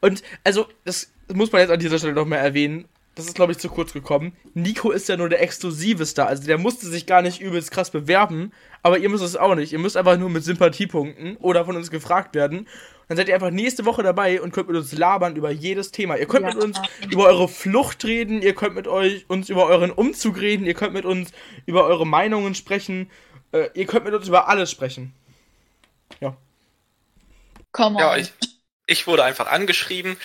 Und, 0.00 0.22
also, 0.42 0.66
das 0.84 1.10
muss 1.32 1.52
man 1.52 1.60
jetzt 1.60 1.70
an 1.70 1.78
dieser 1.78 1.98
Stelle 1.98 2.14
noch 2.14 2.24
mal 2.24 2.36
erwähnen. 2.36 2.86
Das 3.18 3.26
ist, 3.26 3.34
glaube 3.34 3.52
ich, 3.52 3.58
zu 3.58 3.68
kurz 3.68 3.92
gekommen. 3.92 4.34
Nico 4.54 4.90
ist 4.90 5.08
ja 5.08 5.16
nur 5.16 5.28
der 5.28 5.42
Exklusiveste. 5.42 6.24
Also, 6.24 6.44
der 6.46 6.56
musste 6.56 6.86
sich 6.86 7.04
gar 7.04 7.20
nicht 7.20 7.40
übelst 7.40 7.70
krass 7.70 7.90
bewerben. 7.90 8.52
Aber 8.82 8.98
ihr 8.98 9.08
müsst 9.08 9.24
es 9.24 9.36
auch 9.36 9.54
nicht. 9.54 9.72
Ihr 9.72 9.78
müsst 9.80 9.96
einfach 9.96 10.16
nur 10.16 10.30
mit 10.30 10.44
Sympathiepunkten 10.44 11.36
oder 11.38 11.64
von 11.64 11.76
uns 11.76 11.90
gefragt 11.90 12.34
werden. 12.34 12.68
Dann 13.08 13.16
seid 13.16 13.28
ihr 13.28 13.34
einfach 13.34 13.50
nächste 13.50 13.86
Woche 13.86 14.02
dabei 14.02 14.40
und 14.40 14.52
könnt 14.52 14.68
mit 14.68 14.76
uns 14.76 14.92
labern 14.92 15.34
über 15.34 15.50
jedes 15.50 15.90
Thema. 15.90 16.16
Ihr 16.16 16.26
könnt 16.26 16.46
Ja. 16.46 16.54
mit 16.54 16.62
uns 16.62 16.80
über 17.10 17.24
eure 17.26 17.48
Flucht 17.48 18.04
reden, 18.04 18.40
ihr 18.42 18.54
könnt 18.54 18.74
mit 18.74 18.86
euch 18.86 19.24
uns 19.28 19.48
über 19.48 19.66
euren 19.66 19.90
Umzug 19.90 20.40
reden, 20.40 20.64
ihr 20.66 20.74
könnt 20.74 20.92
mit 20.92 21.04
uns 21.04 21.32
über 21.66 21.86
eure 21.86 22.06
Meinungen 22.06 22.54
sprechen, 22.54 23.10
äh, 23.52 23.68
ihr 23.74 23.86
könnt 23.86 24.04
mit 24.04 24.14
uns 24.14 24.28
über 24.28 24.48
alles 24.48 24.70
sprechen. 24.70 25.12
Komm 27.72 27.96
on. 27.96 28.00
Ja, 28.00 28.16
ich, 28.16 28.32
ich 28.86 29.06
wurde 29.06 29.24
einfach 29.24 29.46
angeschrieben, 29.46 30.16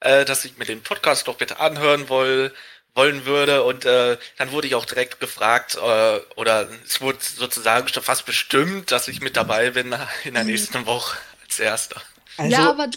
äh, 0.00 0.24
dass 0.24 0.44
ich 0.44 0.56
mir 0.58 0.64
den 0.64 0.82
Podcast 0.82 1.28
doch 1.28 1.36
bitte 1.36 1.60
anhören 1.60 2.08
woll, 2.08 2.52
wollen 2.94 3.24
würde 3.24 3.62
und 3.62 3.84
äh, 3.84 4.18
dann 4.38 4.50
wurde 4.52 4.66
ich 4.66 4.74
auch 4.74 4.84
direkt 4.84 5.20
gefragt 5.20 5.76
äh, 5.76 6.20
oder 6.36 6.68
es 6.84 7.00
wurde 7.00 7.18
sozusagen 7.20 7.86
schon 7.88 8.02
fast 8.02 8.26
bestimmt, 8.26 8.90
dass 8.90 9.06
ich 9.08 9.20
mit 9.20 9.36
dabei 9.36 9.70
bin 9.70 9.94
in 10.24 10.34
der 10.34 10.44
nächsten 10.44 10.86
Woche 10.86 11.16
als 11.44 11.58
Erster. 11.60 12.02
Also, 12.36 12.52
ja, 12.52 12.70
aber 12.70 12.88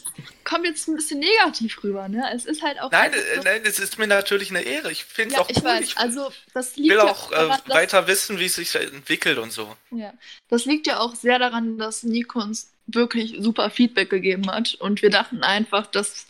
kommt 0.45 0.65
jetzt 0.65 0.87
ein 0.87 0.95
bisschen 0.95 1.19
negativ 1.19 1.83
rüber, 1.83 2.07
ne? 2.07 2.23
Es 2.33 2.45
ist 2.45 2.61
halt 2.61 2.79
auch. 2.79 2.91
Nein, 2.91 3.11
äh, 3.13 3.35
so- 3.35 3.41
nein, 3.43 3.61
es 3.65 3.77
ist 3.77 3.97
mir 3.99 4.07
natürlich 4.07 4.51
eine 4.51 4.61
Ehre. 4.61 4.89
Ich 4.91 5.03
finde 5.03 5.31
es 5.31 5.35
ja, 5.35 5.41
auch 5.43 5.49
ich 5.49 5.57
cool. 5.57 5.63
weiß. 5.65 5.83
Ich 5.85 5.97
Also, 5.97 6.31
das 6.53 6.75
liegt 6.77 6.91
will 6.91 6.97
ja 6.97 7.11
auch 7.11 7.31
äh, 7.31 7.35
daran, 7.35 7.61
weiter 7.67 8.07
wissen, 8.07 8.39
wie 8.39 8.45
es 8.45 8.55
sich 8.55 8.73
entwickelt 8.75 9.39
und 9.39 9.51
so. 9.51 9.75
ja, 9.91 10.13
das 10.49 10.65
liegt 10.65 10.87
ja 10.87 10.99
auch 10.99 11.15
sehr 11.15 11.39
daran, 11.39 11.77
dass 11.77 12.03
Nico 12.03 12.39
uns 12.39 12.71
wirklich 12.87 13.35
super 13.39 13.69
Feedback 13.69 14.09
gegeben 14.09 14.49
hat 14.49 14.75
und 14.75 15.01
wir 15.01 15.09
dachten 15.09 15.43
einfach, 15.43 15.87
dass 15.87 16.27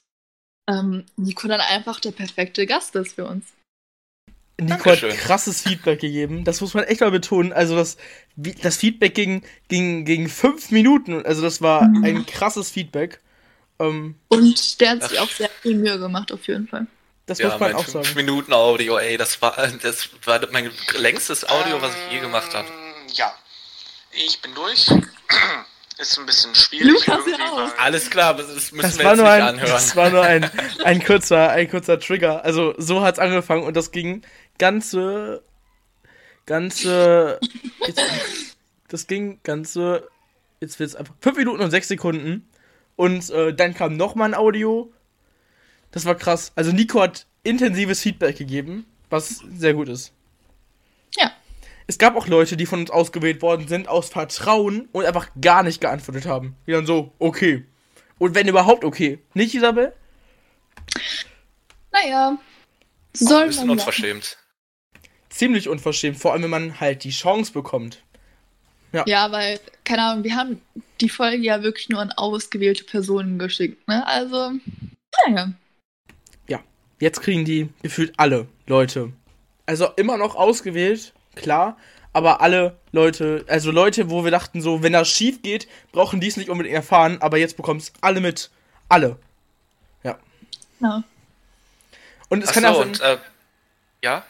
ähm, 0.70 1.06
Nico 1.18 1.48
dann 1.48 1.62
einfach 1.62 2.00
der 2.00 2.12
perfekte 2.12 2.66
Gast 2.66 2.96
ist 2.96 3.16
für 3.16 3.26
uns. 3.26 3.46
Nico 4.62 4.74
hat 4.76 5.02
Dankeschön. 5.02 5.18
krasses 5.18 5.62
Feedback 5.62 6.00
gegeben. 6.00 6.44
Das 6.46 6.62
muss 6.62 6.74
man 6.74 6.84
echt 6.86 7.02
mal 7.02 7.12
betonen. 7.12 7.52
Also 7.52 7.76
das, 7.76 7.98
das 8.36 8.78
Feedback 8.78 9.16
ging, 9.16 9.44
ging, 9.68 10.06
ging 10.06 10.30
fünf 10.30 10.70
Minuten. 10.72 11.26
Also 11.26 11.42
das 11.42 11.62
war 11.62 11.88
Mhm. 11.90 12.04
ein 12.04 12.26
krasses 12.26 12.70
Feedback. 12.70 13.20
Ähm, 13.80 14.16
Und 14.30 14.80
der 14.80 14.92
hat 14.92 15.04
sich 15.10 15.20
auch 15.20 15.30
sehr 15.30 15.50
viel 15.62 15.76
Mühe 15.76 15.98
gemacht, 16.00 16.32
auf 16.32 16.48
jeden 16.48 16.68
Fall. 16.68 16.86
das 17.26 17.40
Ja, 17.40 17.50
muss 17.50 17.60
man 17.60 17.72
mein 17.72 17.76
auch 17.76 17.88
sagen. 17.88 18.06
5 18.06 18.16
Minuten 18.16 18.54
Audio, 18.54 18.98
ey, 18.98 19.18
das 19.18 19.42
war 19.42 19.56
das 19.82 20.10
war 20.26 20.40
mein 20.52 20.70
längstes 20.98 21.48
Audio, 21.50 21.82
was 21.82 21.94
ich 21.96 22.14
je 22.14 22.20
gemacht 22.20 22.54
habe. 22.54 22.68
Ähm, 22.68 23.08
Ja, 23.16 23.34
ich 24.12 24.40
bin 24.42 24.54
durch. 24.54 24.88
Ist 26.04 26.18
ein 26.20 26.26
bisschen 26.26 26.54
schwierig 26.54 27.08
Lukas, 27.08 27.26
weil 27.26 27.72
Alles 27.78 28.10
klar, 28.10 28.36
das 28.36 28.74
müssen 28.74 28.82
Das 28.82 28.98
wir 29.00 29.06
war, 29.06 29.12
jetzt 29.14 29.20
nur 29.22 29.26
nicht 29.30 29.36
ein, 29.36 29.42
anhören. 29.42 29.72
das 29.72 29.96
war 29.96 30.10
nur 30.10 30.22
ein, 30.22 30.52
ein 30.84 31.02
kurzer, 31.02 31.50
ein 31.50 31.70
kurzer 31.70 31.98
Trigger. 31.98 32.44
Also 32.44 32.74
so 32.78 33.02
hat's 33.02 33.20
angefangen 33.20 33.64
und 33.64 33.78
das 33.78 33.92
ging 33.92 34.22
ganze, 34.58 35.44
ganze, 36.46 37.40
jetzt, 37.88 38.02
das 38.90 39.08
ging 39.08 39.40
ganze, 39.44 40.10
jetzt 40.60 40.78
wird's 40.78 40.96
einfach 40.96 41.14
fünf 41.22 41.38
Minuten 41.38 41.64
und 41.64 41.72
sechs 41.72 41.88
Sekunden 41.88 42.50
und 42.98 43.30
äh, 43.30 43.54
dann 43.54 43.74
kam 43.74 43.96
noch 43.96 44.14
mal 44.16 44.26
ein 44.26 44.36
Audio. 44.36 44.92
Das 45.92 46.04
war 46.04 46.16
krass. 46.16 46.52
Also 46.56 46.74
Nico 46.74 47.02
hat 47.02 47.28
intensives 47.44 48.02
Feedback 48.02 48.38
gegeben, 48.38 48.86
was 49.10 49.42
sehr 49.56 49.74
gut 49.74 49.88
ist. 49.88 50.12
Ja. 51.84 51.88
Es 51.88 51.98
gab 51.98 52.16
auch 52.16 52.28
Leute, 52.28 52.58
die 52.58 52.66
von 52.66 52.80
uns 52.82 52.90
ausgewählt 52.90 53.42
worden 53.42 53.68
sind 53.68 53.88
aus 53.88 54.10
Vertrauen 54.10 54.88
und 54.92 55.06
einfach 55.06 55.30
gar 55.42 55.64
nicht 55.64 55.82
geantwortet 55.82 56.26
haben. 56.26 56.56
Die 56.66 56.72
dann 56.72 56.86
so, 56.86 57.14
okay. 57.20 57.66
Und 58.20 58.36
wenn 58.36 58.48
überhaupt 58.48 58.86
okay. 58.86 59.20
Nicht, 59.34 59.54
Isabel? 59.54 59.94
Naja. 61.92 62.30
Ein 62.30 62.38
Soll 63.14 63.48
bisschen 63.48 63.68
man 63.68 63.78
machen. 63.78 63.88
unverschämt. 63.88 64.38
Ziemlich 65.30 65.68
unverschämt, 65.68 66.18
vor 66.18 66.34
allem 66.34 66.44
wenn 66.44 66.50
man 66.50 66.80
halt 66.80 67.04
die 67.04 67.12
Chance 67.12 67.52
bekommt. 67.52 68.04
Ja, 69.06 69.32
weil, 69.32 69.60
keine 69.84 70.04
Ahnung, 70.04 70.24
wir 70.24 70.36
haben 70.36 70.62
die 71.02 71.10
Folge 71.10 71.44
ja 71.44 71.64
wirklich 71.64 71.90
nur 71.90 72.00
an 72.00 72.12
ausgewählte 72.12 72.84
Personen 72.84 73.40
geschickt, 73.40 73.88
ne? 73.88 74.06
Also, 74.06 74.52
naja. 75.26 75.52
Jetzt 77.00 77.20
kriegen 77.20 77.44
die 77.44 77.68
gefühlt 77.82 78.14
alle 78.16 78.48
Leute. 78.66 79.12
Also 79.66 79.90
immer 79.98 80.18
noch 80.18 80.36
ausgewählt, 80.36 81.12
klar, 81.36 81.78
aber 82.14 82.42
alle 82.42 82.78
Leute, 82.92 83.44
also 83.48 83.72
Leute, 83.72 84.10
wo 84.10 84.24
wir 84.24 84.32
dachten 84.32 84.62
so, 84.62 84.84
wenn 84.84 84.94
das 84.94 85.10
schief 85.10 85.42
geht, 85.42 85.68
brauchen 85.92 86.20
die 86.20 86.28
es 86.28 86.38
nicht 86.38 86.50
unbedingt 86.50 86.76
erfahren, 86.76 87.18
aber 87.22 87.38
jetzt 87.38 87.58
bekommen 87.58 87.80
es 87.80 87.92
alle 88.02 88.22
mit. 88.22 88.52
Alle. 88.90 89.18
Ja. 90.84 91.04
Und 92.30 92.44
es 92.44 92.50
Ach 92.50 92.54
kann 92.54 92.64
so, 92.64 92.70
auch 92.70 92.80
sein, 92.80 92.88
und 92.90 93.02
äh, 93.02 93.18
ja, 94.04 94.24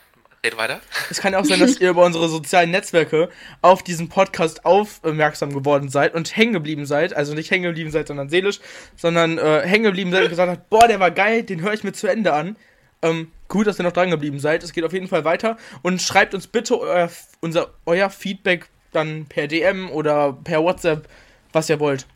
rede 0.46 0.58
weiter. 0.58 0.82
Es 1.10 1.20
kann 1.20 1.36
auch 1.36 1.46
sein, 1.46 1.60
dass 1.60 1.80
ihr 1.80 1.90
über 1.90 2.06
unsere 2.06 2.30
sozialen 2.30 2.72
Netzwerke 2.72 3.30
auf 3.62 3.84
diesen 3.84 4.10
Podcast 4.10 4.66
aufmerksam 4.66 5.54
geworden 5.54 5.90
seid 5.90 6.14
und 6.14 6.36
hängen 6.36 6.54
geblieben 6.54 6.86
seid. 6.86 7.16
Also 7.16 7.34
nicht 7.34 7.50
hängen 7.52 7.64
geblieben 7.64 7.92
seid, 7.92 8.08
sondern 8.08 8.30
seelisch, 8.30 8.60
sondern 8.96 9.38
äh, 9.38 9.62
hängen 9.62 9.86
geblieben 9.86 10.12
seid 10.12 10.24
und 10.24 10.30
gesagt 10.30 10.52
habt, 10.52 10.70
boah, 10.70 10.88
der 10.88 11.00
war 11.00 11.12
geil, 11.12 11.44
den 11.44 11.62
höre 11.62 11.74
ich 11.74 11.84
mir 11.84 11.94
zu 11.94 12.08
Ende 12.08 12.34
an. 12.34 12.56
Ähm, 13.04 13.32
gut, 13.50 13.68
dass 13.68 13.80
ihr 13.80 13.84
noch 13.84 13.92
dran 13.92 14.10
geblieben 14.10 14.40
seid. 14.40 14.64
Es 14.64 14.74
geht 14.74 14.84
auf 14.84 14.94
jeden 14.94 15.08
Fall 15.08 15.26
weiter. 15.26 15.58
Und 15.84 16.02
schreibt 16.02 16.34
uns 16.34 16.48
bitte 16.48 16.80
euer, 16.80 17.12
unser, 17.42 17.70
euer 17.86 18.10
Feedback 18.10 18.70
dann 18.94 19.26
per 19.28 19.48
DM 19.48 19.92
oder 19.92 20.34
per 20.34 20.64
WhatsApp, 20.64 21.08
was 21.52 21.70
ihr 21.70 21.80
wollt. 21.80 22.08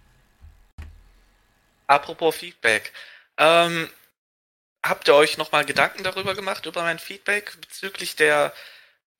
Apropos 1.87 2.35
Feedback. 2.35 2.93
Ähm, 3.37 3.89
habt 4.83 5.07
ihr 5.07 5.15
euch 5.15 5.37
nochmal 5.37 5.65
Gedanken 5.65 6.03
darüber 6.03 6.33
gemacht, 6.35 6.65
über 6.65 6.81
mein 6.81 6.99
Feedback 6.99 7.57
bezüglich 7.61 8.15
der, 8.15 8.53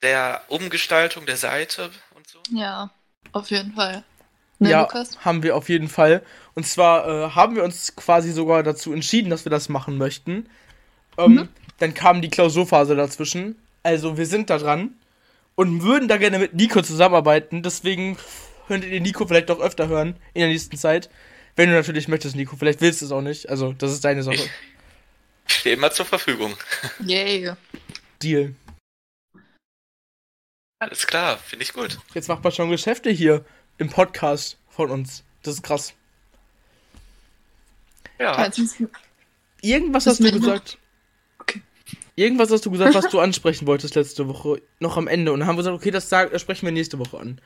der 0.02 0.42
Umgestaltung 0.48 1.26
der 1.26 1.38
Seite 1.38 1.92
und 2.16 2.28
so? 2.28 2.40
Ja, 2.52 2.90
auf 3.32 3.50
jeden 3.50 3.74
Fall. 3.74 4.04
Ne, 4.60 4.72
ja, 4.72 4.82
Lukas? 4.82 5.18
haben 5.24 5.44
wir 5.44 5.56
auf 5.56 5.70
jeden 5.70 5.88
Fall. 5.88 6.24
Und 6.56 6.66
zwar 6.66 7.08
äh, 7.08 7.30
haben 7.32 7.56
wir 7.56 7.64
uns 7.64 7.96
quasi 7.96 8.32
sogar 8.32 8.64
dazu 8.64 8.92
entschieden, 8.92 9.30
dass 9.30 9.46
wir 9.46 9.50
das 9.50 9.70
machen 9.70 9.98
möchten. 9.98 10.50
Ähm, 11.18 11.34
Mhm. 11.34 11.50
Dann 11.80 11.94
kam 11.94 12.22
die 12.22 12.30
Klausurphase 12.30 12.96
dazwischen. 12.96 13.56
Also 13.84 14.18
wir 14.18 14.26
sind 14.26 14.50
da 14.50 14.58
dran 14.58 14.96
und 15.56 15.84
würden 15.84 16.08
da 16.08 16.18
gerne 16.18 16.40
mit 16.40 16.54
Nico 16.56 16.82
zusammenarbeiten. 16.82 17.62
Deswegen 17.62 18.18
könntet 18.68 18.92
ihr 18.92 19.00
Nico 19.02 19.28
vielleicht 19.28 19.50
doch 19.50 19.60
öfter 19.60 19.88
hören 19.88 20.16
in 20.34 20.42
der 20.42 20.50
nächsten 20.50 20.76
Zeit. 20.78 21.10
Wenn 21.56 21.70
du 21.70 21.76
natürlich 21.76 22.08
möchtest, 22.08 22.36
Nico. 22.36 22.56
Vielleicht 22.56 22.82
willst 22.82 23.02
du 23.02 23.06
es 23.06 23.12
auch 23.12 23.22
nicht. 23.22 23.50
Also, 23.50 23.74
das 23.74 23.92
ist 23.92 24.04
deine 24.06 24.24
Sache. 24.24 24.50
Ich 25.48 25.56
stehe 25.56 25.76
immer 25.76 25.92
zur 25.92 26.06
Verfügung. 26.06 26.56
Yay. 27.06 27.54
Deal. 28.22 28.54
Alles 30.80 31.08
klar, 31.08 31.38
finde 31.38 31.64
ich 31.64 31.74
gut. 31.74 31.98
Jetzt 32.14 32.28
macht 32.28 32.44
man 32.44 32.52
schon 32.54 32.70
Geschäfte 32.70 33.10
hier 33.10 33.44
im 33.78 33.90
Podcast 33.90 34.58
von 34.70 34.92
uns. 34.92 35.24
Das 35.44 35.56
ist 35.56 35.64
krass. 35.64 35.94
Ja. 38.20 38.50
Irgendwas 39.62 40.06
hast 40.06 40.20
du 40.20 40.32
gesagt. 40.32 40.78
Irgendwas 42.18 42.50
hast 42.52 42.66
du 42.66 42.72
gesagt, 42.72 42.96
was 42.96 43.10
du 43.10 43.20
ansprechen 43.20 43.68
wolltest 43.68 43.94
letzte 43.94 44.28
Woche, 44.28 44.60
noch 44.80 44.98
am 44.98 45.08
Ende. 45.08 45.32
Und 45.32 45.40
dann 45.40 45.48
haben 45.48 45.56
wir 45.56 45.62
gesagt, 45.62 45.78
okay, 45.78 45.92
das 45.92 46.08
sprechen 46.42 46.66
wir 46.66 46.72
nächste 46.72 46.98
Woche 46.98 47.20
an. 47.20 47.40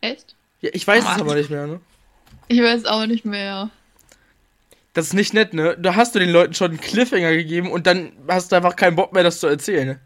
Echt? 0.00 0.34
Ja, 0.60 0.70
ich 0.72 0.84
weiß 0.84 1.04
Ah. 1.06 1.14
es 1.14 1.20
aber 1.20 1.36
nicht 1.36 1.48
mehr, 1.48 1.68
ne? 1.68 1.80
Ich 2.48 2.60
weiß 2.60 2.84
auch 2.86 3.06
nicht 3.06 3.24
mehr. 3.24 3.70
Das 4.92 5.06
ist 5.06 5.12
nicht 5.12 5.34
nett, 5.34 5.54
ne? 5.54 5.76
Da 5.78 5.94
hast 5.94 6.16
du 6.16 6.18
den 6.18 6.30
Leuten 6.30 6.54
schon 6.54 6.72
einen 6.72 6.80
Cliffhanger 6.80 7.30
gegeben 7.32 7.70
und 7.70 7.86
dann 7.86 8.12
hast 8.26 8.50
du 8.50 8.56
einfach 8.56 8.74
keinen 8.74 8.96
Bock 8.96 9.12
mehr, 9.12 9.22
das 9.22 9.38
zu 9.38 9.46
erzählen, 9.46 9.86
ne? 9.86 10.00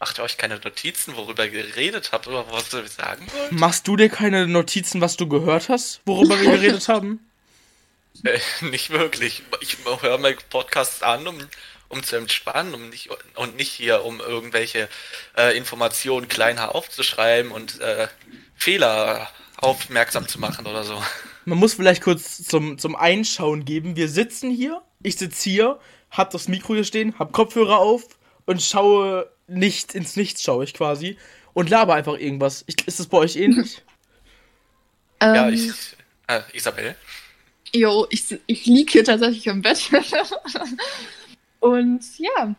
Macht 0.00 0.18
ihr 0.18 0.24
euch 0.24 0.36
keine 0.36 0.58
Notizen, 0.58 1.14
worüber 1.16 1.44
ihr 1.46 1.52
geredet 1.52 2.10
habt 2.10 2.26
oder 2.26 2.44
was 2.50 2.74
ihr 2.74 2.84
sagen 2.88 3.26
wollt? 3.32 3.52
Machst 3.52 3.86
du 3.86 3.96
dir 3.96 4.08
keine 4.08 4.48
Notizen, 4.48 5.00
was 5.00 5.16
du 5.16 5.28
gehört 5.28 5.68
hast, 5.68 6.00
worüber 6.04 6.38
wir 6.40 6.50
geredet 6.50 6.88
haben? 6.88 7.20
Äh, 8.24 8.40
nicht 8.60 8.90
wirklich. 8.90 9.42
Ich 9.60 9.76
höre 9.84 10.18
meinen 10.18 10.36
Podcast 10.50 11.04
an, 11.04 11.26
um, 11.28 11.38
um 11.88 12.02
zu 12.02 12.16
entspannen 12.16 12.74
um 12.74 12.90
nicht, 12.90 13.10
und 13.34 13.56
nicht 13.56 13.70
hier, 13.70 14.04
um 14.04 14.20
irgendwelche 14.20 14.88
äh, 15.36 15.56
Informationen 15.56 16.28
kleiner 16.28 16.74
aufzuschreiben 16.74 17.52
und 17.52 17.80
äh, 17.80 18.08
Fehler 18.56 19.28
aufmerksam 19.56 20.28
zu 20.28 20.38
machen 20.40 20.66
oder 20.66 20.84
so. 20.84 21.00
Man 21.44 21.58
muss 21.58 21.74
vielleicht 21.74 22.02
kurz 22.02 22.42
zum, 22.42 22.78
zum 22.78 22.96
Einschauen 22.96 23.64
geben. 23.64 23.96
Wir 23.96 24.08
sitzen 24.08 24.50
hier, 24.50 24.82
ich 25.02 25.16
sitze 25.16 25.48
hier, 25.48 25.78
hab 26.10 26.30
das 26.30 26.48
Mikro 26.48 26.74
hier 26.74 26.84
stehen, 26.84 27.18
hab 27.18 27.32
Kopfhörer 27.32 27.78
auf 27.78 28.02
und 28.46 28.62
schaue 28.62 29.30
nicht 29.46 29.94
ins 29.94 30.16
Nichts, 30.16 30.42
schaue 30.42 30.64
ich 30.64 30.74
quasi. 30.74 31.18
Und 31.52 31.70
laber 31.70 31.94
einfach 31.94 32.18
irgendwas. 32.18 32.64
Ich, 32.66 32.86
ist 32.86 32.98
das 32.98 33.06
bei 33.06 33.18
euch 33.18 33.36
ähnlich? 33.36 33.82
Ähm, 35.20 35.34
Ja, 35.36 35.48
ich. 35.48 35.70
Äh, 36.26 36.40
Isabel? 36.52 36.96
Jo, 37.72 38.04
ich, 38.10 38.36
ich 38.46 38.66
lieg 38.66 38.90
hier 38.90 39.04
tatsächlich 39.04 39.46
im 39.46 39.62
Bett. 39.62 39.80
und 41.64 42.18
ja, 42.18 42.54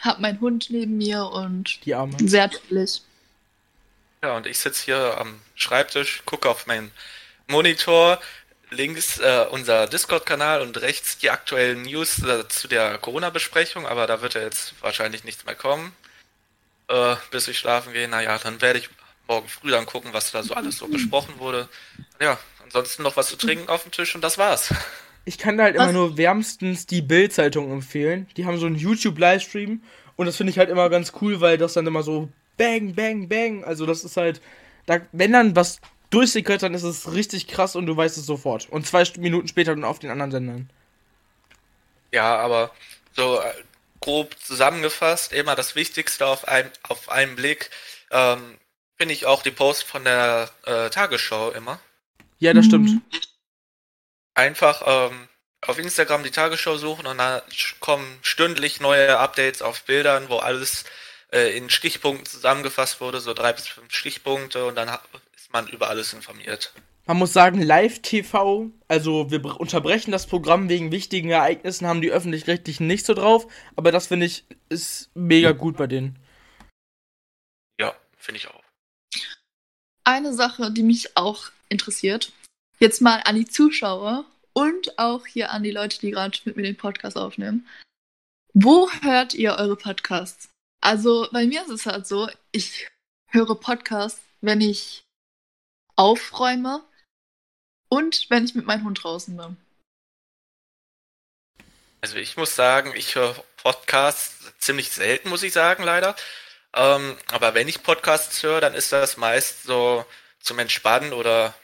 hab 0.00 0.18
meinen 0.18 0.40
Hund 0.40 0.70
neben 0.70 0.96
mir 0.96 1.24
und 1.24 1.84
Die 1.84 1.94
Arme. 1.94 2.16
sehr 2.18 2.50
chillig. 2.50 3.02
Ja, 4.22 4.36
und 4.36 4.46
ich 4.46 4.58
sitze 4.58 4.86
hier 4.86 5.18
am 5.18 5.40
Schreibtisch, 5.54 6.22
gucke 6.24 6.48
auf 6.48 6.66
meinen 6.66 6.90
Monitor, 7.46 8.20
links 8.70 9.18
äh, 9.20 9.46
unser 9.50 9.86
Discord-Kanal 9.86 10.62
und 10.62 10.80
rechts 10.80 11.18
die 11.18 11.30
aktuellen 11.30 11.82
News 11.82 12.20
äh, 12.24 12.48
zu 12.48 12.66
der 12.66 12.98
Corona-Besprechung, 12.98 13.86
aber 13.86 14.08
da 14.08 14.20
wird 14.20 14.34
ja 14.34 14.42
jetzt 14.42 14.74
wahrscheinlich 14.82 15.22
nichts 15.22 15.44
mehr 15.44 15.54
kommen, 15.54 15.94
äh, 16.88 17.14
bis 17.30 17.46
ich 17.46 17.58
schlafen 17.58 17.92
gehe. 17.92 18.08
Naja, 18.08 18.36
dann 18.38 18.60
werde 18.60 18.80
ich 18.80 18.90
morgen 19.28 19.48
früh 19.48 19.70
dann 19.70 19.86
gucken, 19.86 20.12
was 20.12 20.32
da 20.32 20.42
so 20.42 20.54
alles 20.54 20.78
so 20.78 20.88
besprochen 20.88 21.38
wurde. 21.38 21.68
Ja, 22.20 22.36
ansonsten 22.64 23.04
noch 23.04 23.16
was 23.16 23.28
zu 23.28 23.36
trinken 23.36 23.68
auf 23.68 23.84
dem 23.84 23.92
Tisch 23.92 24.16
und 24.16 24.22
das 24.22 24.38
war's. 24.38 24.74
Ich 25.28 25.36
kann 25.36 25.58
da 25.58 25.64
halt 25.64 25.74
immer 25.74 25.88
Was? 25.88 25.92
nur 25.92 26.16
wärmstens 26.16 26.86
die 26.86 27.02
Bild-Zeitung 27.02 27.70
empfehlen. 27.70 28.26
Die 28.38 28.46
haben 28.46 28.56
so 28.56 28.64
einen 28.64 28.76
YouTube-Livestream 28.76 29.82
und 30.16 30.26
das 30.26 30.38
finde 30.38 30.52
ich 30.52 30.58
halt 30.58 30.70
immer 30.70 30.88
ganz 30.88 31.12
cool, 31.20 31.42
weil 31.42 31.58
das 31.58 31.74
dann 31.74 31.86
immer 31.86 32.02
so 32.02 32.30
bang, 32.56 32.94
bang, 32.94 33.28
bang. 33.28 33.62
Also 33.62 33.84
das 33.84 34.04
ist 34.04 34.16
halt, 34.16 34.40
da, 34.86 35.00
wenn 35.12 35.32
dann 35.32 35.54
was 35.54 35.80
durchsickert, 36.08 36.62
dann 36.62 36.72
ist 36.72 36.82
es 36.82 37.12
richtig 37.12 37.46
krass 37.46 37.76
und 37.76 37.84
du 37.84 37.94
weißt 37.94 38.16
es 38.16 38.24
sofort. 38.24 38.70
Und 38.70 38.86
zwei 38.86 39.04
Minuten 39.18 39.48
später 39.48 39.74
dann 39.74 39.84
auf 39.84 39.98
den 39.98 40.08
anderen 40.08 40.30
Sendern. 40.30 40.70
Ja, 42.10 42.38
aber 42.38 42.70
so 43.12 43.38
äh, 43.38 43.52
grob 44.00 44.34
zusammengefasst, 44.40 45.34
immer 45.34 45.54
das 45.54 45.76
Wichtigste 45.76 46.26
auf 46.26 46.48
einem, 46.48 46.70
auf 46.84 47.10
einen 47.10 47.36
Blick, 47.36 47.68
ähm, 48.12 48.56
finde 48.96 49.12
ich 49.12 49.26
auch 49.26 49.42
die 49.42 49.50
Post 49.50 49.84
von 49.84 50.04
der 50.04 50.48
äh, 50.64 50.88
Tagesschau 50.88 51.50
immer. 51.50 51.80
Ja, 52.38 52.54
das 52.54 52.68
Mhm. 52.68 53.02
Einfach 54.38 54.84
ähm, 54.86 55.28
auf 55.62 55.80
Instagram 55.80 56.22
die 56.22 56.30
Tagesschau 56.30 56.76
suchen 56.76 57.06
und 57.06 57.18
dann 57.18 57.42
kommen 57.80 58.06
stündlich 58.22 58.78
neue 58.80 59.18
Updates 59.18 59.62
auf 59.62 59.82
Bildern, 59.82 60.28
wo 60.28 60.36
alles 60.36 60.84
äh, 61.32 61.56
in 61.56 61.70
Stichpunkten 61.70 62.24
zusammengefasst 62.24 63.00
wurde, 63.00 63.18
so 63.20 63.34
drei 63.34 63.52
bis 63.52 63.66
fünf 63.66 63.92
Stichpunkte 63.92 64.64
und 64.64 64.76
dann 64.76 64.96
ist 65.34 65.52
man 65.52 65.66
über 65.66 65.88
alles 65.88 66.12
informiert. 66.12 66.72
Man 67.06 67.16
muss 67.16 67.32
sagen, 67.32 67.60
Live-TV, 67.60 68.70
also 68.86 69.28
wir 69.32 69.42
br- 69.42 69.58
unterbrechen 69.58 70.12
das 70.12 70.28
Programm 70.28 70.68
wegen 70.68 70.92
wichtigen 70.92 71.30
Ereignissen, 71.30 71.88
haben 71.88 72.00
die 72.00 72.12
Öffentlich-Rechtlichen 72.12 72.86
nicht 72.86 73.06
so 73.06 73.14
drauf, 73.14 73.50
aber 73.74 73.90
das 73.90 74.06
finde 74.06 74.26
ich 74.26 74.44
ist 74.68 75.10
mega 75.14 75.50
gut 75.50 75.76
bei 75.76 75.88
denen. 75.88 76.16
Ja, 77.80 77.92
finde 78.16 78.38
ich 78.38 78.46
auch. 78.46 78.62
Eine 80.04 80.32
Sache, 80.32 80.70
die 80.70 80.84
mich 80.84 81.16
auch 81.16 81.50
interessiert, 81.68 82.30
jetzt 82.78 83.00
mal 83.00 83.20
an 83.24 83.36
die 83.36 83.46
Zuschauer 83.46 84.24
und 84.52 84.98
auch 84.98 85.26
hier 85.26 85.50
an 85.50 85.62
die 85.62 85.70
Leute, 85.70 86.00
die 86.00 86.10
gerade 86.10 86.38
mit 86.44 86.56
mir 86.56 86.62
den 86.62 86.76
Podcast 86.76 87.16
aufnehmen. 87.16 87.68
Wo 88.54 88.90
hört 89.02 89.34
ihr 89.34 89.54
eure 89.54 89.76
Podcasts? 89.76 90.48
Also 90.80 91.28
bei 91.32 91.46
mir 91.46 91.62
ist 91.62 91.70
es 91.70 91.86
halt 91.86 92.06
so, 92.06 92.28
ich 92.52 92.88
höre 93.28 93.54
Podcasts, 93.54 94.20
wenn 94.40 94.60
ich 94.60 95.04
aufräume 95.96 96.84
und 97.88 98.26
wenn 98.30 98.44
ich 98.44 98.54
mit 98.54 98.66
meinem 98.66 98.84
Hund 98.84 99.02
draußen 99.02 99.36
bin. 99.36 99.56
Also 102.00 102.16
ich 102.16 102.36
muss 102.36 102.54
sagen, 102.54 102.92
ich 102.94 103.16
höre 103.16 103.34
Podcasts 103.56 104.52
ziemlich 104.58 104.90
selten, 104.90 105.28
muss 105.28 105.42
ich 105.42 105.52
sagen, 105.52 105.82
leider. 105.82 106.14
Ähm, 106.74 107.16
aber 107.28 107.54
wenn 107.54 107.66
ich 107.66 107.82
Podcasts 107.82 108.42
höre, 108.42 108.60
dann 108.60 108.74
ist 108.74 108.92
das 108.92 109.16
meist 109.16 109.64
so 109.64 110.06
zum 110.40 110.58
Entspannen 110.58 111.12
oder 111.12 111.54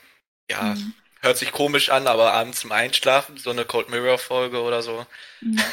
ja, 0.50 0.74
Mhm. 0.74 0.94
Hört 1.24 1.38
sich 1.38 1.52
komisch 1.52 1.90
an, 1.90 2.06
aber 2.06 2.32
abends 2.32 2.60
zum 2.60 2.72
Einschlafen, 2.72 3.36
so 3.36 3.50
eine 3.50 3.64
Cold 3.64 3.90
Mirror 3.90 4.18
Folge 4.18 4.60
oder 4.60 4.82
so. 4.82 5.06
Mhm. 5.40 5.60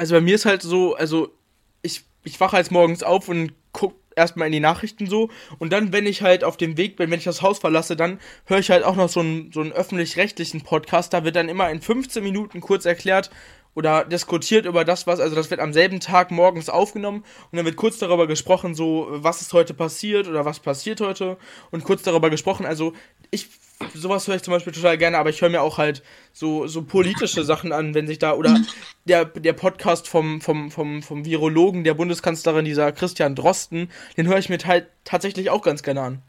Also 0.00 0.14
bei 0.14 0.20
mir 0.20 0.36
ist 0.36 0.44
halt 0.44 0.62
so, 0.62 0.94
also 0.94 1.34
ich, 1.82 2.04
ich 2.22 2.38
wache 2.38 2.54
halt 2.54 2.70
morgens 2.70 3.02
auf 3.02 3.28
und 3.28 3.52
guck 3.72 3.96
erstmal 4.14 4.46
in 4.46 4.52
die 4.52 4.60
Nachrichten 4.60 5.08
so 5.08 5.28
und 5.58 5.72
dann, 5.72 5.92
wenn 5.92 6.06
ich 6.06 6.22
halt 6.22 6.44
auf 6.44 6.56
dem 6.56 6.76
Weg 6.76 6.94
bin, 6.94 7.10
wenn 7.10 7.18
ich 7.18 7.24
das 7.24 7.42
Haus 7.42 7.58
verlasse, 7.58 7.96
dann 7.96 8.20
höre 8.44 8.60
ich 8.60 8.70
halt 8.70 8.84
auch 8.84 8.94
noch 8.94 9.08
so 9.08 9.18
einen, 9.18 9.50
so 9.52 9.60
einen 9.60 9.72
öffentlich-rechtlichen 9.72 10.60
Podcast, 10.60 11.12
da 11.12 11.24
wird 11.24 11.34
dann 11.34 11.48
immer 11.48 11.68
in 11.70 11.80
15 11.80 12.22
Minuten 12.22 12.60
kurz 12.60 12.84
erklärt 12.84 13.30
oder 13.74 14.04
diskutiert 14.04 14.66
über 14.66 14.84
das, 14.84 15.06
was, 15.06 15.20
also 15.20 15.34
das 15.34 15.50
wird 15.50 15.60
am 15.60 15.72
selben 15.72 16.00
Tag 16.00 16.30
morgens 16.30 16.68
aufgenommen 16.68 17.24
und 17.50 17.56
dann 17.56 17.64
wird 17.64 17.76
kurz 17.76 17.98
darüber 17.98 18.26
gesprochen, 18.26 18.74
so, 18.74 19.08
was 19.10 19.40
ist 19.40 19.52
heute 19.52 19.74
passiert 19.74 20.26
oder 20.28 20.44
was 20.44 20.60
passiert 20.60 21.00
heute 21.00 21.38
und 21.70 21.84
kurz 21.84 22.02
darüber 22.02 22.30
gesprochen, 22.30 22.66
also 22.66 22.92
ich, 23.30 23.48
sowas 23.94 24.26
höre 24.26 24.36
ich 24.36 24.42
zum 24.42 24.52
Beispiel 24.52 24.72
total 24.72 24.98
gerne, 24.98 25.18
aber 25.18 25.30
ich 25.30 25.40
höre 25.40 25.50
mir 25.50 25.62
auch 25.62 25.78
halt 25.78 26.02
so, 26.32 26.66
so 26.66 26.82
politische 26.82 27.44
Sachen 27.44 27.72
an, 27.72 27.94
wenn 27.94 28.06
sich 28.06 28.18
da, 28.18 28.34
oder 28.34 28.58
der, 29.04 29.24
der 29.24 29.52
Podcast 29.52 30.08
vom, 30.08 30.40
vom, 30.40 30.70
vom, 30.70 31.02
vom 31.02 31.24
Virologen 31.24 31.84
der 31.84 31.94
Bundeskanzlerin, 31.94 32.64
dieser 32.64 32.92
Christian 32.92 33.34
Drosten, 33.34 33.90
den 34.16 34.26
höre 34.26 34.38
ich 34.38 34.48
mir 34.48 34.58
halt 34.64 34.88
tatsächlich 35.04 35.50
auch 35.50 35.62
ganz 35.62 35.82
gerne 35.82 36.00
an. 36.02 36.22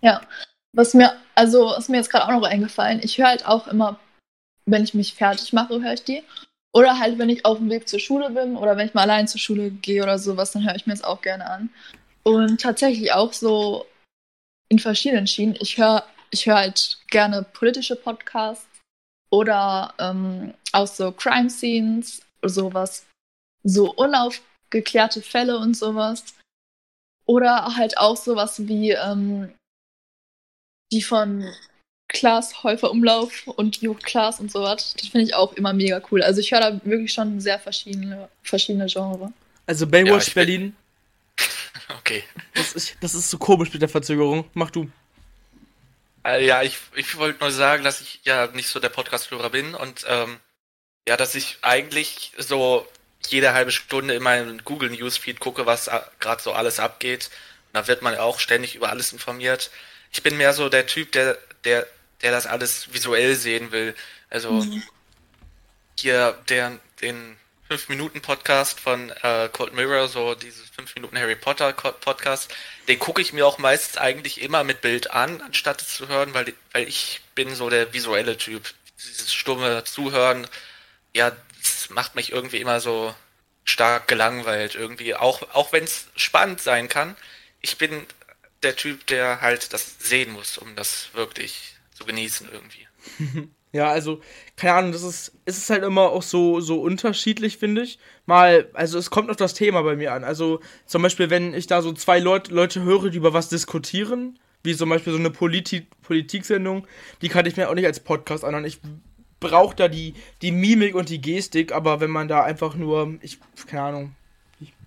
Ja, 0.00 0.20
was 0.72 0.94
mir, 0.94 1.14
also 1.34 1.74
ist 1.74 1.88
mir 1.88 1.98
jetzt 1.98 2.10
gerade 2.10 2.26
auch 2.26 2.40
noch 2.40 2.48
eingefallen, 2.48 3.00
ich 3.02 3.18
höre 3.18 3.28
halt 3.28 3.46
auch 3.46 3.68
immer, 3.68 3.98
wenn 4.66 4.84
ich 4.84 4.94
mich 4.94 5.14
fertig 5.14 5.52
mache, 5.52 5.82
höre 5.82 5.94
ich 5.94 6.04
die. 6.04 6.22
Oder 6.72 6.98
halt, 6.98 7.18
wenn 7.18 7.28
ich 7.28 7.44
auf 7.44 7.58
dem 7.58 7.70
Weg 7.70 7.88
zur 7.88 8.00
Schule 8.00 8.30
bin 8.30 8.56
oder 8.56 8.76
wenn 8.76 8.88
ich 8.88 8.94
mal 8.94 9.02
allein 9.02 9.28
zur 9.28 9.38
Schule 9.38 9.70
gehe 9.70 10.02
oder 10.02 10.18
sowas, 10.18 10.50
dann 10.50 10.66
höre 10.66 10.74
ich 10.74 10.86
mir 10.86 10.92
das 10.92 11.04
auch 11.04 11.22
gerne 11.22 11.48
an. 11.48 11.70
Und 12.24 12.60
tatsächlich 12.60 13.12
auch 13.12 13.32
so 13.32 13.86
in 14.68 14.80
verschiedenen 14.80 15.28
Schienen. 15.28 15.56
Ich 15.60 15.78
höre 15.78 16.04
ich 16.34 16.46
höre 16.46 16.56
halt 16.56 16.98
gerne 17.08 17.42
politische 17.42 17.96
Podcasts 17.96 18.66
oder 19.30 19.94
ähm, 19.98 20.52
auch 20.72 20.88
so 20.88 21.12
Crime 21.12 21.48
Scenes, 21.48 22.22
sowas, 22.42 23.06
so 23.62 23.92
unaufgeklärte 23.94 25.22
Fälle 25.22 25.58
und 25.58 25.76
sowas. 25.76 26.24
Oder 27.26 27.76
halt 27.76 27.96
auch 27.96 28.16
sowas 28.16 28.66
wie 28.66 28.90
ähm, 28.90 29.54
die 30.92 31.02
von 31.02 31.48
Klaas 32.08 32.62
Häufer 32.64 32.90
Umlauf 32.90 33.46
und 33.46 33.80
Jo 33.80 33.94
Klaas 33.94 34.40
und 34.40 34.50
sowas. 34.50 34.94
Das 34.98 35.08
finde 35.08 35.26
ich 35.26 35.34
auch 35.34 35.52
immer 35.54 35.72
mega 35.72 36.02
cool. 36.10 36.22
Also 36.22 36.40
ich 36.40 36.52
höre 36.52 36.60
da 36.60 36.84
wirklich 36.84 37.12
schon 37.12 37.40
sehr 37.40 37.58
verschiedene, 37.58 38.28
verschiedene 38.42 38.86
Genre. 38.86 39.32
Also 39.66 39.86
Baywatch 39.86 40.28
Ja, 40.28 40.34
Berlin, 40.34 40.76
Okay. 41.98 42.24
das 42.54 42.72
ist, 42.74 42.96
das 43.00 43.14
ist 43.14 43.30
so 43.30 43.38
komisch 43.38 43.72
mit 43.72 43.80
der 43.80 43.88
Verzögerung. 43.88 44.44
Mach 44.52 44.70
du. 44.70 44.90
Äh, 46.24 46.44
ja, 46.44 46.62
ich, 46.62 46.78
ich 46.94 47.16
wollte 47.16 47.40
nur 47.40 47.52
sagen, 47.52 47.84
dass 47.84 48.00
ich 48.00 48.20
ja 48.24 48.46
nicht 48.48 48.68
so 48.68 48.80
der 48.80 48.88
Podcast-Hörer 48.88 49.50
bin 49.50 49.74
und 49.74 50.04
ähm, 50.08 50.38
ja, 51.06 51.16
dass 51.16 51.34
ich 51.34 51.58
eigentlich 51.62 52.32
so 52.38 52.88
jede 53.28 53.52
halbe 53.52 53.72
Stunde 53.72 54.14
in 54.14 54.22
meinen 54.22 54.64
Google 54.64 54.90
Newsfeed 54.90 55.40
gucke, 55.40 55.66
was 55.66 55.90
gerade 56.20 56.42
so 56.42 56.52
alles 56.52 56.78
abgeht. 56.78 57.30
Und 57.68 57.74
da 57.74 57.86
wird 57.86 58.02
man 58.02 58.16
auch 58.16 58.38
ständig 58.40 58.74
über 58.74 58.90
alles 58.90 59.12
informiert. 59.12 59.70
Ich 60.12 60.22
bin 60.22 60.36
mehr 60.36 60.52
so 60.52 60.68
der 60.68 60.86
Typ, 60.86 61.12
der, 61.12 61.38
der 61.64 61.86
der 62.24 62.32
das 62.32 62.46
alles 62.46 62.92
visuell 62.92 63.36
sehen 63.36 63.70
will. 63.70 63.94
Also 64.30 64.50
mhm. 64.52 64.82
hier 65.98 66.36
der, 66.48 66.78
den 67.00 67.36
5-Minuten-Podcast 67.70 68.78
von 68.78 69.10
äh, 69.22 69.48
Cold 69.52 69.72
Mirror, 69.72 70.08
so 70.08 70.34
dieses 70.34 70.68
5 70.70 70.94
Minuten 70.96 71.18
Harry 71.18 71.36
Potter 71.36 71.72
Podcast, 71.72 72.54
den 72.88 72.98
gucke 72.98 73.22
ich 73.22 73.32
mir 73.32 73.46
auch 73.46 73.58
meist 73.58 73.98
eigentlich 73.98 74.42
immer 74.42 74.64
mit 74.64 74.80
Bild 74.82 75.10
an, 75.10 75.40
anstatt 75.40 75.80
es 75.80 75.94
zu 75.94 76.08
hören, 76.08 76.34
weil, 76.34 76.52
weil 76.72 76.86
ich 76.86 77.22
bin 77.34 77.54
so 77.54 77.70
der 77.70 77.92
visuelle 77.92 78.36
Typ. 78.36 78.74
Dieses 79.02 79.32
stumme 79.32 79.84
Zuhören, 79.84 80.46
ja, 81.14 81.32
das 81.62 81.90
macht 81.90 82.14
mich 82.14 82.32
irgendwie 82.32 82.60
immer 82.60 82.80
so 82.80 83.14
stark 83.64 84.08
gelangweilt 84.08 84.74
irgendwie, 84.74 85.14
auch, 85.14 85.54
auch 85.54 85.72
wenn 85.72 85.84
es 85.84 86.08
spannend 86.16 86.60
sein 86.60 86.88
kann. 86.88 87.16
Ich 87.60 87.78
bin 87.78 88.06
der 88.62 88.76
Typ, 88.76 89.06
der 89.06 89.40
halt 89.40 89.72
das 89.72 89.98
sehen 89.98 90.32
muss, 90.32 90.58
um 90.58 90.76
das 90.76 91.08
wirklich 91.14 91.76
zu 91.94 92.04
genießen 92.04 92.48
irgendwie. 92.52 92.88
Ja, 93.74 93.90
also, 93.90 94.20
keine 94.56 94.74
Ahnung, 94.74 94.92
das 94.92 95.02
ist, 95.02 95.32
es 95.46 95.58
ist 95.58 95.68
halt 95.68 95.82
immer 95.82 96.02
auch 96.02 96.22
so, 96.22 96.60
so 96.60 96.80
unterschiedlich, 96.80 97.58
finde 97.58 97.82
ich. 97.82 97.98
Mal, 98.24 98.68
also 98.72 98.98
es 98.98 99.10
kommt 99.10 99.30
auf 99.30 99.36
das 99.36 99.52
Thema 99.52 99.82
bei 99.82 99.96
mir 99.96 100.12
an. 100.12 100.22
Also, 100.22 100.60
zum 100.86 101.02
Beispiel, 101.02 101.28
wenn 101.28 101.52
ich 101.54 101.66
da 101.66 101.82
so 101.82 101.92
zwei 101.92 102.20
Leut, 102.20 102.52
Leute 102.52 102.84
höre, 102.84 103.10
die 103.10 103.18
über 103.18 103.32
was 103.32 103.48
diskutieren, 103.48 104.38
wie 104.62 104.76
zum 104.76 104.90
Beispiel 104.90 105.12
so 105.12 105.18
eine 105.18 105.30
Politi 105.30 105.88
Politiksendung, 106.02 106.86
die 107.20 107.28
kann 107.28 107.46
ich 107.46 107.56
mir 107.56 107.68
auch 107.68 107.74
nicht 107.74 107.86
als 107.86 107.98
Podcast 107.98 108.44
anhören. 108.44 108.64
Ich 108.64 108.78
brauche 109.40 109.74
da 109.74 109.88
die, 109.88 110.14
die 110.40 110.52
Mimik 110.52 110.94
und 110.94 111.08
die 111.08 111.20
Gestik, 111.20 111.72
aber 111.72 111.98
wenn 111.98 112.10
man 112.10 112.28
da 112.28 112.44
einfach 112.44 112.76
nur, 112.76 113.18
ich, 113.22 113.40
keine 113.66 113.82
Ahnung, 113.82 114.14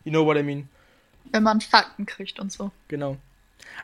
you 0.06 0.12
know 0.12 0.26
what 0.26 0.38
I 0.38 0.44
mean. 0.44 0.70
Wenn 1.34 1.44
man 1.44 1.60
Fakten 1.60 2.06
kriegt 2.06 2.40
und 2.40 2.54
so. 2.54 2.72
Genau. 2.88 3.18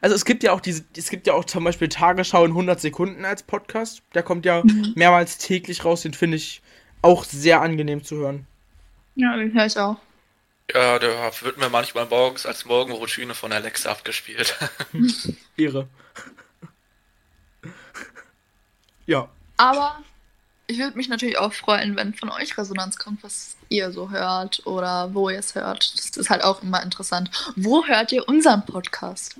Also 0.01 0.15
es 0.15 0.25
gibt 0.25 0.43
ja 0.43 0.51
auch 0.51 0.59
diese, 0.59 0.83
es 0.97 1.09
gibt 1.09 1.27
ja 1.27 1.33
auch 1.33 1.45
zum 1.45 1.63
Beispiel 1.63 1.89
Tagesschau 1.89 2.45
in 2.45 2.51
100 2.51 2.79
Sekunden 2.79 3.25
als 3.25 3.43
Podcast. 3.43 4.01
Der 4.13 4.23
kommt 4.23 4.45
ja 4.45 4.63
mhm. 4.63 4.93
mehrmals 4.95 5.37
täglich 5.37 5.85
raus. 5.85 6.01
Den 6.01 6.13
finde 6.13 6.37
ich 6.37 6.61
auch 7.01 7.23
sehr 7.23 7.61
angenehm 7.61 8.03
zu 8.03 8.17
hören. 8.17 8.47
Ja, 9.15 9.35
den 9.35 9.53
höre 9.53 9.65
ich 9.65 9.77
auch. 9.77 9.97
Ja, 10.73 10.97
der 10.97 11.31
wird 11.41 11.57
mir 11.57 11.69
manchmal 11.69 12.05
morgens 12.07 12.45
als 12.45 12.65
Morgenroutine 12.65 13.35
von 13.35 13.51
Alexa 13.51 13.91
abgespielt. 13.91 14.57
Ehre. 15.57 15.87
ja. 19.05 19.27
Aber 19.57 19.99
ich 20.67 20.79
würde 20.79 20.97
mich 20.97 21.09
natürlich 21.09 21.37
auch 21.37 21.53
freuen, 21.53 21.95
wenn 21.95 22.13
von 22.13 22.29
euch 22.29 22.57
Resonanz 22.57 22.97
kommt, 22.97 23.23
was 23.23 23.57
ihr 23.69 23.91
so 23.91 24.09
hört 24.09 24.65
oder 24.65 25.13
wo 25.13 25.29
ihr 25.29 25.39
es 25.39 25.53
hört. 25.55 25.93
Das 25.93 26.17
ist 26.17 26.29
halt 26.29 26.43
auch 26.43 26.63
immer 26.63 26.81
interessant. 26.81 27.29
Wo 27.55 27.85
hört 27.85 28.11
ihr 28.11 28.27
unseren 28.27 28.65
Podcast? 28.65 29.35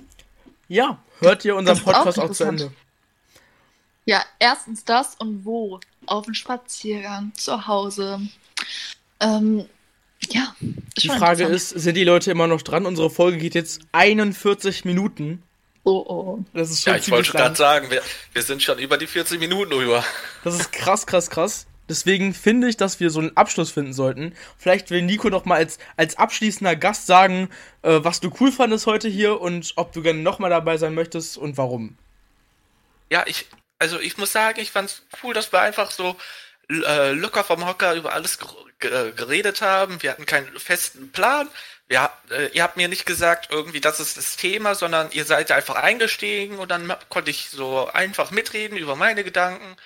Ja, 0.68 0.98
hört 1.20 1.44
ihr 1.44 1.56
unseren 1.56 1.78
Podcast 1.78 2.18
auch, 2.18 2.30
auch 2.30 2.32
zu 2.32 2.44
Ende? 2.44 2.72
Ja, 4.06 4.22
erstens 4.38 4.84
das 4.84 5.14
und 5.16 5.44
wo? 5.44 5.80
Auf 6.06 6.26
dem 6.26 6.34
Spaziergang, 6.34 7.32
zu 7.34 7.66
Hause. 7.66 8.20
Ähm, 9.20 9.66
ja. 10.30 10.54
Die 10.98 11.08
Frage 11.08 11.44
ist, 11.44 11.70
sind 11.70 11.96
die 11.96 12.04
Leute 12.04 12.30
immer 12.30 12.46
noch 12.46 12.62
dran? 12.62 12.86
Unsere 12.86 13.10
Folge 13.10 13.38
geht 13.38 13.54
jetzt 13.54 13.80
41 13.92 14.84
Minuten. 14.84 15.42
Oh, 15.84 16.04
oh. 16.06 16.44
Das 16.54 16.70
ist 16.70 16.82
schon 16.82 16.94
ja, 16.94 16.98
ich 16.98 17.10
wollte 17.10 17.32
gerade 17.32 17.56
sagen, 17.56 17.90
wir, 17.90 18.02
wir 18.32 18.42
sind 18.42 18.62
schon 18.62 18.78
über 18.78 18.96
die 18.96 19.06
40 19.06 19.38
Minuten 19.38 19.72
rüber. 19.72 20.04
Das 20.42 20.54
ist 20.54 20.72
krass, 20.72 21.06
krass, 21.06 21.28
krass. 21.28 21.66
Deswegen 21.88 22.32
finde 22.32 22.68
ich, 22.68 22.76
dass 22.76 23.00
wir 23.00 23.10
so 23.10 23.20
einen 23.20 23.36
Abschluss 23.36 23.70
finden 23.70 23.92
sollten. 23.92 24.34
Vielleicht 24.56 24.90
will 24.90 25.02
Nico 25.02 25.28
noch 25.28 25.44
mal 25.44 25.56
als, 25.56 25.78
als 25.96 26.16
abschließender 26.16 26.76
Gast 26.76 27.06
sagen, 27.06 27.50
äh, 27.82 28.00
was 28.02 28.20
du 28.20 28.32
cool 28.40 28.50
fandest 28.50 28.86
heute 28.86 29.08
hier 29.08 29.40
und 29.40 29.72
ob 29.76 29.92
du 29.92 30.02
gerne 30.02 30.20
noch 30.20 30.38
mal 30.38 30.50
dabei 30.50 30.78
sein 30.78 30.94
möchtest 30.94 31.36
und 31.36 31.58
warum. 31.58 31.98
Ja, 33.10 33.24
ich, 33.26 33.46
also 33.78 34.00
ich 34.00 34.16
muss 34.16 34.32
sagen, 34.32 34.60
ich 34.60 34.70
fand's 34.70 35.02
cool, 35.22 35.34
dass 35.34 35.52
wir 35.52 35.60
einfach 35.60 35.90
so 35.90 36.16
äh, 36.70 37.12
locker 37.12 37.44
vom 37.44 37.66
Hocker 37.66 37.94
über 37.94 38.12
alles 38.14 38.38
geredet 38.78 39.60
haben. 39.60 40.02
Wir 40.02 40.10
hatten 40.10 40.26
keinen 40.26 40.58
festen 40.58 41.12
Plan. 41.12 41.48
Wir, 41.86 42.10
äh, 42.30 42.48
ihr 42.54 42.62
habt 42.62 42.76
mir 42.78 42.88
nicht 42.88 43.04
gesagt, 43.04 43.48
irgendwie, 43.50 43.80
das 43.80 44.00
ist 44.00 44.16
das 44.16 44.36
Thema, 44.36 44.74
sondern 44.74 45.10
ihr 45.12 45.24
seid 45.26 45.52
einfach 45.52 45.76
eingestiegen 45.76 46.58
und 46.58 46.70
dann 46.70 46.94
konnte 47.10 47.30
ich 47.30 47.50
so 47.50 47.88
einfach 47.88 48.30
mitreden 48.30 48.78
über 48.78 48.96
meine 48.96 49.22
Gedanken. 49.22 49.76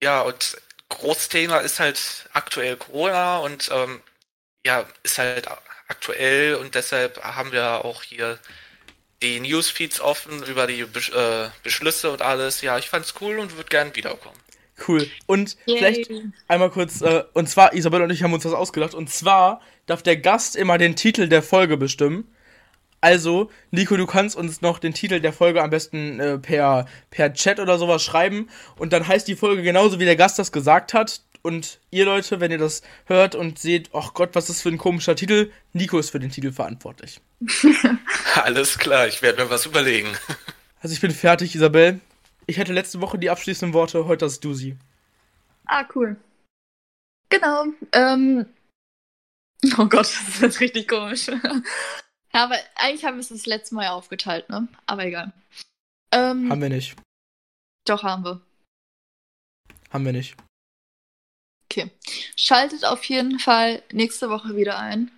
Ja, 0.00 0.20
und 0.22 0.56
Großthema 0.92 1.58
ist 1.58 1.80
halt 1.80 2.28
aktuell 2.32 2.76
Corona 2.76 3.38
und 3.38 3.70
ähm, 3.72 4.00
ja, 4.64 4.86
ist 5.02 5.18
halt 5.18 5.48
aktuell 5.88 6.54
und 6.54 6.74
deshalb 6.74 7.22
haben 7.22 7.52
wir 7.52 7.84
auch 7.84 8.02
hier 8.02 8.38
die 9.22 9.40
Newsfeeds 9.40 10.00
offen 10.00 10.42
über 10.44 10.66
die 10.66 10.84
Besch 10.84 11.10
äh, 11.10 11.48
Beschlüsse 11.62 12.10
und 12.10 12.22
alles. 12.22 12.60
Ja, 12.60 12.78
ich 12.78 12.88
fand's 12.88 13.14
cool 13.20 13.38
und 13.38 13.56
würde 13.56 13.68
gern 13.68 13.94
wiederkommen. 13.94 14.36
Cool. 14.86 15.08
Und 15.26 15.56
Yay. 15.66 15.78
vielleicht 15.78 16.10
einmal 16.48 16.70
kurz, 16.70 17.02
äh, 17.02 17.24
und 17.34 17.48
zwar, 17.48 17.72
Isabel 17.72 18.02
und 18.02 18.10
ich 18.10 18.22
haben 18.22 18.32
uns 18.32 18.42
das 18.42 18.52
ausgedacht, 18.52 18.94
und 18.94 19.10
zwar 19.10 19.60
darf 19.86 20.02
der 20.02 20.16
Gast 20.16 20.56
immer 20.56 20.78
den 20.78 20.96
Titel 20.96 21.28
der 21.28 21.42
Folge 21.42 21.76
bestimmen. 21.76 22.34
Also, 23.02 23.50
Nico, 23.72 23.96
du 23.96 24.06
kannst 24.06 24.36
uns 24.36 24.62
noch 24.62 24.78
den 24.78 24.94
Titel 24.94 25.18
der 25.20 25.32
Folge 25.32 25.60
am 25.60 25.70
besten 25.70 26.20
äh, 26.20 26.38
per, 26.38 26.86
per 27.10 27.34
Chat 27.34 27.58
oder 27.58 27.76
sowas 27.76 28.02
schreiben. 28.02 28.48
Und 28.76 28.92
dann 28.92 29.08
heißt 29.08 29.26
die 29.26 29.34
Folge 29.34 29.62
genauso, 29.62 29.98
wie 29.98 30.04
der 30.04 30.14
Gast 30.14 30.38
das 30.38 30.52
gesagt 30.52 30.94
hat. 30.94 31.20
Und 31.42 31.80
ihr 31.90 32.04
Leute, 32.04 32.38
wenn 32.38 32.52
ihr 32.52 32.58
das 32.58 32.82
hört 33.06 33.34
und 33.34 33.58
seht, 33.58 33.90
ach 33.92 34.14
Gott, 34.14 34.30
was 34.34 34.44
ist 34.44 34.50
das 34.50 34.62
für 34.62 34.68
ein 34.68 34.78
komischer 34.78 35.16
Titel, 35.16 35.50
Nico 35.72 35.98
ist 35.98 36.10
für 36.10 36.20
den 36.20 36.30
Titel 36.30 36.52
verantwortlich. 36.52 37.20
Alles 38.36 38.78
klar, 38.78 39.08
ich 39.08 39.20
werde 39.20 39.42
mir 39.42 39.50
was 39.50 39.66
überlegen. 39.66 40.08
Also 40.80 40.94
ich 40.94 41.00
bin 41.00 41.10
fertig, 41.10 41.56
Isabel. 41.56 41.98
Ich 42.46 42.60
hatte 42.60 42.72
letzte 42.72 43.00
Woche 43.00 43.18
die 43.18 43.30
abschließenden 43.30 43.74
Worte, 43.74 44.06
heute 44.06 44.26
hast 44.26 44.44
du 44.44 44.54
sie. 44.54 44.76
Ah, 45.66 45.84
cool. 45.96 46.16
Genau. 47.28 47.66
Ähm. 47.92 48.46
Oh 49.78 49.86
Gott, 49.86 50.12
das 50.40 50.42
ist 50.42 50.60
richtig 50.60 50.88
komisch. 50.88 51.30
Ja, 52.34 52.44
aber 52.44 52.56
eigentlich 52.76 53.04
haben 53.04 53.16
wir 53.16 53.20
es 53.20 53.28
das 53.28 53.46
letzte 53.46 53.74
Mal 53.74 53.88
aufgeteilt, 53.88 54.48
ne? 54.48 54.68
Aber 54.86 55.04
egal. 55.04 55.32
Ähm, 56.12 56.50
haben 56.50 56.62
wir 56.62 56.68
nicht. 56.68 56.96
Doch, 57.86 58.02
haben 58.02 58.24
wir. 58.24 58.40
Haben 59.90 60.04
wir 60.04 60.12
nicht. 60.12 60.36
Okay. 61.70 61.90
Schaltet 62.36 62.84
auf 62.84 63.04
jeden 63.04 63.38
Fall 63.38 63.82
nächste 63.92 64.30
Woche 64.30 64.56
wieder 64.56 64.78
ein. 64.78 65.10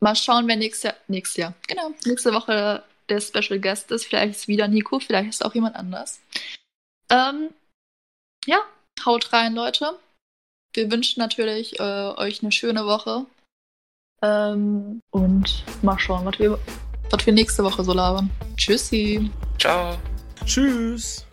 Mal 0.00 0.16
schauen, 0.16 0.48
wer 0.48 0.56
nächstes 0.56 0.84
Jahr. 0.84 0.96
Nächstes 1.08 1.36
Jahr. 1.36 1.54
Genau. 1.68 1.94
Nächste 2.06 2.32
Woche 2.32 2.82
der 3.08 3.20
Special 3.20 3.60
Guest 3.60 3.90
ist. 3.90 4.06
Vielleicht 4.06 4.36
ist 4.36 4.48
wieder 4.48 4.68
Nico, 4.68 5.00
vielleicht 5.00 5.28
ist 5.28 5.44
auch 5.44 5.54
jemand 5.54 5.76
anders. 5.76 6.20
Ähm, 7.10 7.50
ja, 8.46 8.60
haut 9.04 9.32
rein, 9.32 9.54
Leute. 9.54 9.98
Wir 10.72 10.90
wünschen 10.90 11.20
natürlich 11.20 11.78
äh, 11.80 11.82
euch 11.82 12.42
eine 12.42 12.52
schöne 12.52 12.86
Woche. 12.86 13.26
Ähm, 14.22 15.02
und 15.10 15.64
mal 15.82 15.98
schauen, 15.98 16.24
was 16.24 16.38
wir, 16.38 16.58
was 17.10 17.26
wir 17.26 17.32
nächste 17.32 17.64
Woche 17.64 17.82
so 17.82 17.92
labern. 17.92 18.30
Tschüssi. 18.56 19.30
Ciao. 19.58 19.96
Tschüss. 20.44 21.26